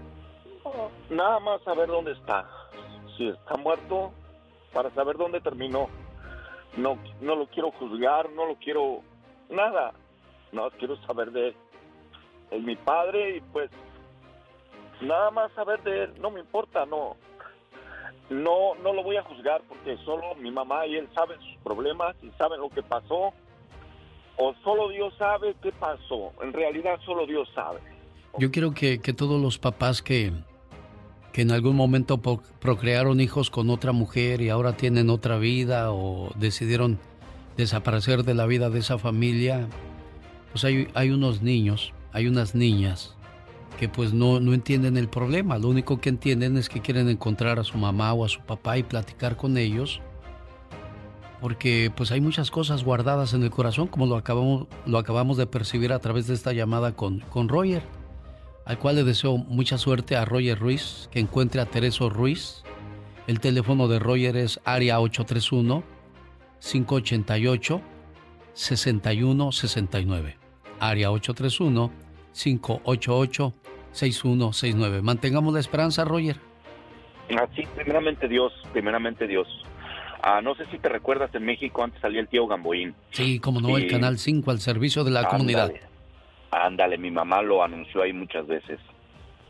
Nada 1.10 1.40
más 1.40 1.62
saber 1.64 1.88
dónde 1.88 2.12
está. 2.14 2.50
Si 3.16 3.28
está 3.28 3.56
muerto, 3.58 4.12
para 4.74 4.94
saber 4.94 5.18
dónde 5.18 5.40
terminó. 5.42 5.88
No, 6.76 6.98
no 7.22 7.36
lo 7.36 7.48
quiero 7.48 7.72
juzgar, 7.72 8.30
no 8.32 8.46
lo 8.46 8.56
quiero. 8.56 9.02
Nada. 9.50 9.94
No 10.52 10.70
quiero 10.72 10.96
saber 11.06 11.32
de 11.32 11.50
él 11.50 11.56
es 12.52 12.62
mi 12.62 12.76
padre 12.76 13.38
y 13.38 13.42
pues 13.42 13.70
nada 15.02 15.32
más 15.32 15.52
saber 15.54 15.82
de 15.84 16.04
él, 16.06 16.14
no 16.20 16.32
me 16.32 16.40
importa, 16.40 16.86
no. 16.86 17.16
No, 18.30 18.76
no 18.76 18.94
lo 18.94 19.04
voy 19.04 19.16
a 19.16 19.24
juzgar 19.24 19.62
porque 19.70 19.98
solo 20.04 20.36
mi 20.36 20.52
mamá 20.52 20.86
y 20.86 20.98
él 20.98 21.08
saben 21.16 21.40
sus 21.40 21.56
problemas 21.64 22.16
y 22.22 22.30
saben 22.32 22.60
lo 22.60 22.70
que 22.70 22.84
pasó. 22.84 23.34
O 24.38 24.54
solo 24.64 24.90
Dios 24.90 25.14
sabe 25.18 25.56
qué 25.62 25.72
pasó. 25.72 26.32
En 26.42 26.54
realidad 26.54 27.00
solo 27.06 27.26
Dios 27.26 27.50
sabe. 27.54 27.80
Yo 28.38 28.52
quiero 28.52 28.72
que, 28.74 29.00
que 29.00 29.14
todos 29.14 29.42
los 29.42 29.58
papás 29.58 30.02
que, 30.02 30.32
que 31.34 31.42
en 31.42 31.52
algún 31.52 31.76
momento 31.76 32.20
procrearon 32.20 33.20
hijos 33.20 33.50
con 33.50 33.70
otra 33.70 33.92
mujer 33.92 34.42
y 34.42 34.50
ahora 34.50 34.78
tienen 34.78 35.10
otra 35.10 35.38
vida 35.38 35.92
o 35.92 36.32
decidieron 36.36 37.00
desaparecer 37.56 38.24
de 38.24 38.36
la 38.36 38.46
vida 38.46 38.70
de 38.70 38.80
esa 38.80 39.00
familia, 39.00 39.68
pues 40.52 40.64
hay, 40.64 40.88
hay 40.94 41.10
unos 41.10 41.42
niños 41.42 41.94
hay 42.18 42.26
unas 42.26 42.56
niñas 42.56 43.16
que 43.80 43.88
pues 43.88 44.12
no, 44.12 44.40
no 44.40 44.56
entienden 44.56 44.98
el 44.98 45.08
problema. 45.08 45.60
Lo 45.60 45.70
único 45.70 46.02
que 46.02 46.10
entienden 46.10 46.58
es 46.58 46.68
que 46.68 46.82
quieren 46.82 47.10
encontrar 47.10 47.60
a 47.60 47.64
su 47.64 47.78
mamá 47.78 48.12
o 48.14 48.26
a 48.26 48.30
su 48.30 48.42
papá 48.42 48.80
y 48.80 48.82
platicar 48.82 49.38
con 49.38 49.56
ellos. 49.56 50.02
Porque 51.42 51.92
pues 51.96 52.12
hay 52.12 52.22
muchas 52.22 52.50
cosas 52.50 52.84
guardadas 52.84 53.34
en 53.34 53.44
el 53.44 53.52
corazón, 53.52 53.88
como 53.88 54.08
lo 54.08 54.16
acabamos, 54.16 54.68
lo 54.86 54.98
acabamos 54.98 55.38
de 55.38 55.46
percibir 55.46 55.94
a 55.94 56.00
través 56.00 56.28
de 56.28 56.34
esta 56.34 56.54
llamada 56.54 56.96
con, 56.96 57.20
con 57.20 57.48
Roger, 57.48 57.84
al 58.66 58.80
cual 58.80 58.96
le 58.96 59.04
deseo 59.04 59.38
mucha 59.38 59.78
suerte 59.78 60.16
a 60.16 60.26
Roger 60.26 60.58
Ruiz, 60.58 61.10
que 61.12 61.20
encuentre 61.20 61.62
a 61.62 61.66
Tereso 61.66 62.10
Ruiz. 62.10 62.64
El 63.28 63.40
teléfono 63.40 63.88
de 63.88 64.00
Roger 64.00 64.38
es 64.38 64.60
área 64.66 65.00
831 65.00 65.84
588 66.60 67.82
6169. 68.54 70.38
Área 70.80 71.12
831 71.12 72.08
588-6169. 72.38 75.02
Mantengamos 75.02 75.54
la 75.54 75.60
esperanza, 75.60 76.06
Roger. 76.06 76.38
Así, 77.38 77.64
primeramente 77.76 78.28
Dios, 78.28 78.54
primeramente 78.72 79.28
Dios. 79.28 79.48
Ah, 80.22 80.42
no 80.42 80.56
sé 80.56 80.66
si 80.72 80.78
te 80.80 80.90
recuerdas, 80.90 81.34
en 81.36 81.46
México 81.46 81.84
antes 81.84 82.02
salía 82.02 82.20
el 82.20 82.28
tío 82.28 82.48
Gamboín. 82.48 82.96
Sí, 83.12 83.40
como 83.40 83.62
no, 83.62 83.78
el 83.78 83.88
Canal 83.88 84.18
5 84.18 84.52
al 84.52 84.60
servicio 84.60 85.04
de 85.04 85.12
la 85.12 85.28
comunidad. 85.28 85.72
Ándale, 86.52 86.98
mi 86.98 87.12
mamá 87.12 87.42
lo 87.42 87.64
anunció 87.64 88.02
ahí 88.02 88.14
muchas 88.14 88.48
veces, 88.48 88.80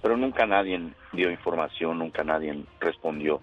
pero 0.01 0.17
nunca 0.17 0.45
nadie 0.45 0.79
dio 1.13 1.31
información, 1.31 1.99
nunca 1.99 2.23
nadie 2.23 2.63
respondió. 2.79 3.39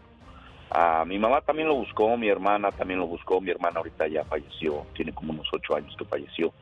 Ah, 0.70 1.04
mi 1.06 1.18
mamá 1.18 1.40
también 1.40 1.68
lo 1.68 1.76
buscó, 1.76 2.16
mi 2.16 2.28
hermana 2.28 2.72
también 2.72 2.98
lo 2.98 3.06
buscó, 3.06 3.40
mi 3.40 3.50
hermana 3.50 3.78
ahorita 3.78 4.08
ya 4.08 4.24
falleció, 4.24 4.84
tiene 4.94 5.12
como 5.12 5.32
unos 5.32 5.46
ocho 5.52 5.76
años 5.76 5.94
que 5.96 6.04
falleció. 6.04 6.52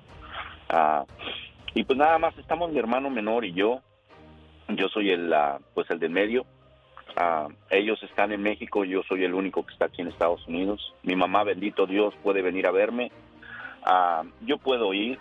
Ah, 0.69 1.05
y 1.75 1.85
pues 1.85 1.99
nada 1.99 2.19
más 2.19 2.37
estamos 2.37 2.71
mi 2.71 2.79
hermano 2.79 3.11
menor 3.11 3.45
y 3.45 3.53
yo. 3.53 3.81
Yo 4.69 4.89
soy 4.89 5.11
el, 5.11 5.33
ah, 5.33 5.59
pues 5.75 5.91
el 5.91 5.99
del 5.99 6.11
medio. 6.11 6.45
Ah, 7.17 7.49
ellos 7.71 8.03
están 8.03 8.33
en 8.33 8.43
México, 8.43 8.85
yo 8.85 9.03
soy 9.03 9.25
el 9.25 9.35
único 9.35 9.65
que 9.65 9.73
está 9.73 9.87
aquí 9.87 10.03
en 10.03 10.09
Estados 10.09 10.47
Unidos. 10.49 10.95
Mi 11.03 11.15
mamá, 11.15 11.45
bendito 11.45 11.87
Dios, 11.87 12.15
puede 12.23 12.43
venir 12.43 12.67
a 12.67 12.71
verme. 12.71 13.13
Ah, 13.85 14.23
yo 14.41 14.59
puedo 14.59 14.95
ir, 14.95 15.19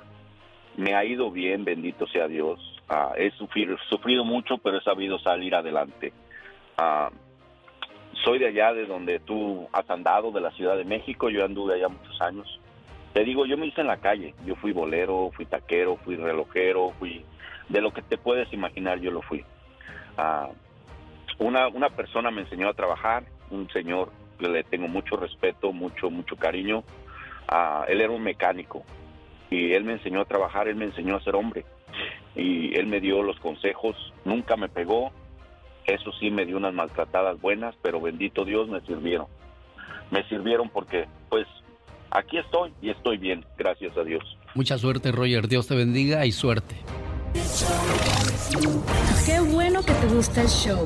me 0.78 0.96
ha 0.96 1.04
ido 1.04 1.32
bien, 1.32 1.66
bendito 1.66 2.08
sea 2.08 2.28
Dios. 2.28 2.60
Ah, 2.88 3.14
he 3.18 3.32
sufrido, 3.32 3.78
sufrido 3.90 4.24
mucho, 4.24 4.58
pero 4.58 4.78
he 4.78 4.84
sabido 4.84 5.20
salir 5.20 5.56
adelante. 5.56 6.14
Soy 8.24 8.38
de 8.38 8.48
allá, 8.48 8.74
de 8.74 8.86
donde 8.86 9.20
tú 9.20 9.68
has 9.74 9.90
andado, 9.90 10.32
de 10.32 10.42
la 10.42 10.52
Ciudad 10.52 10.78
de 10.78 10.86
México, 10.86 11.30
yo 11.30 11.44
anduve 11.44 11.76
allá 11.76 11.90
muchos 11.90 12.22
años. 12.22 12.60
Te 13.14 13.24
digo, 13.24 13.46
yo 13.46 13.58
me 13.58 13.66
hice 13.66 13.82
en 13.82 13.88
la 13.88 13.98
calle, 13.98 14.36
yo 14.46 14.56
fui 14.56 14.72
bolero, 14.72 15.32
fui 15.34 15.46
taquero, 15.46 15.98
fui 15.98 16.16
relojero, 16.16 16.92
fui 17.00 17.26
de 17.70 17.82
lo 17.82 17.92
que 17.92 18.02
te 18.02 18.18
puedes 18.18 18.52
imaginar, 18.54 19.00
yo 19.00 19.12
lo 19.12 19.22
fui. 19.22 19.44
Una, 21.40 21.68
una 21.68 21.90
persona 21.90 22.32
me 22.32 22.42
enseñó 22.42 22.70
a 22.70 22.74
trabajar, 22.74 23.24
un 23.50 23.70
señor 23.70 24.12
que 24.40 24.48
le 24.48 24.64
tengo 24.64 24.88
mucho 24.88 25.16
respeto, 25.18 25.72
mucho, 25.72 26.10
mucho 26.10 26.36
cariño. 26.36 26.84
Ah, 27.48 27.86
él 27.88 28.02
era 28.02 28.12
un 28.12 28.24
mecánico 28.24 28.84
y 29.50 29.74
él 29.74 29.84
me 29.84 29.94
enseñó 29.94 30.22
a 30.22 30.26
trabajar, 30.26 30.68
él 30.68 30.76
me 30.76 30.86
enseñó 30.86 31.16
a 31.16 31.24
ser 31.24 31.36
hombre 31.36 31.66
y 32.36 32.78
él 32.78 32.88
me 32.88 33.02
dio 33.02 33.22
los 33.22 33.40
consejos, 33.40 33.96
nunca 34.24 34.56
me 34.56 34.70
pegó, 34.70 35.12
eso 35.86 36.12
sí 36.20 36.32
me 36.32 36.46
dio 36.46 36.58
unas 36.58 36.74
maltratadas 36.74 37.40
buenas, 37.42 37.76
pero 37.82 38.00
bendito 38.00 38.46
Dios 38.46 38.70
me 38.70 38.82
sirvieron. 38.82 39.28
Me 40.10 40.28
sirvieron 40.28 40.70
porque 40.70 41.08
pues 41.30 41.48
aquí 42.12 42.38
estoy 42.38 42.74
y 42.82 42.90
estoy 42.90 43.18
bien, 43.18 43.46
gracias 43.58 43.96
a 43.98 44.04
Dios. 44.04 44.24
Mucha 44.56 44.78
suerte, 44.78 45.12
Roger. 45.12 45.48
Dios 45.48 45.68
te 45.68 45.76
bendiga 45.76 46.26
y 46.26 46.32
suerte. 46.32 46.76
Qué 49.26 49.40
bueno 49.40 49.82
que 49.84 49.94
te 49.94 50.08
gusta 50.08 50.42
el 50.42 50.48
show 50.48 50.86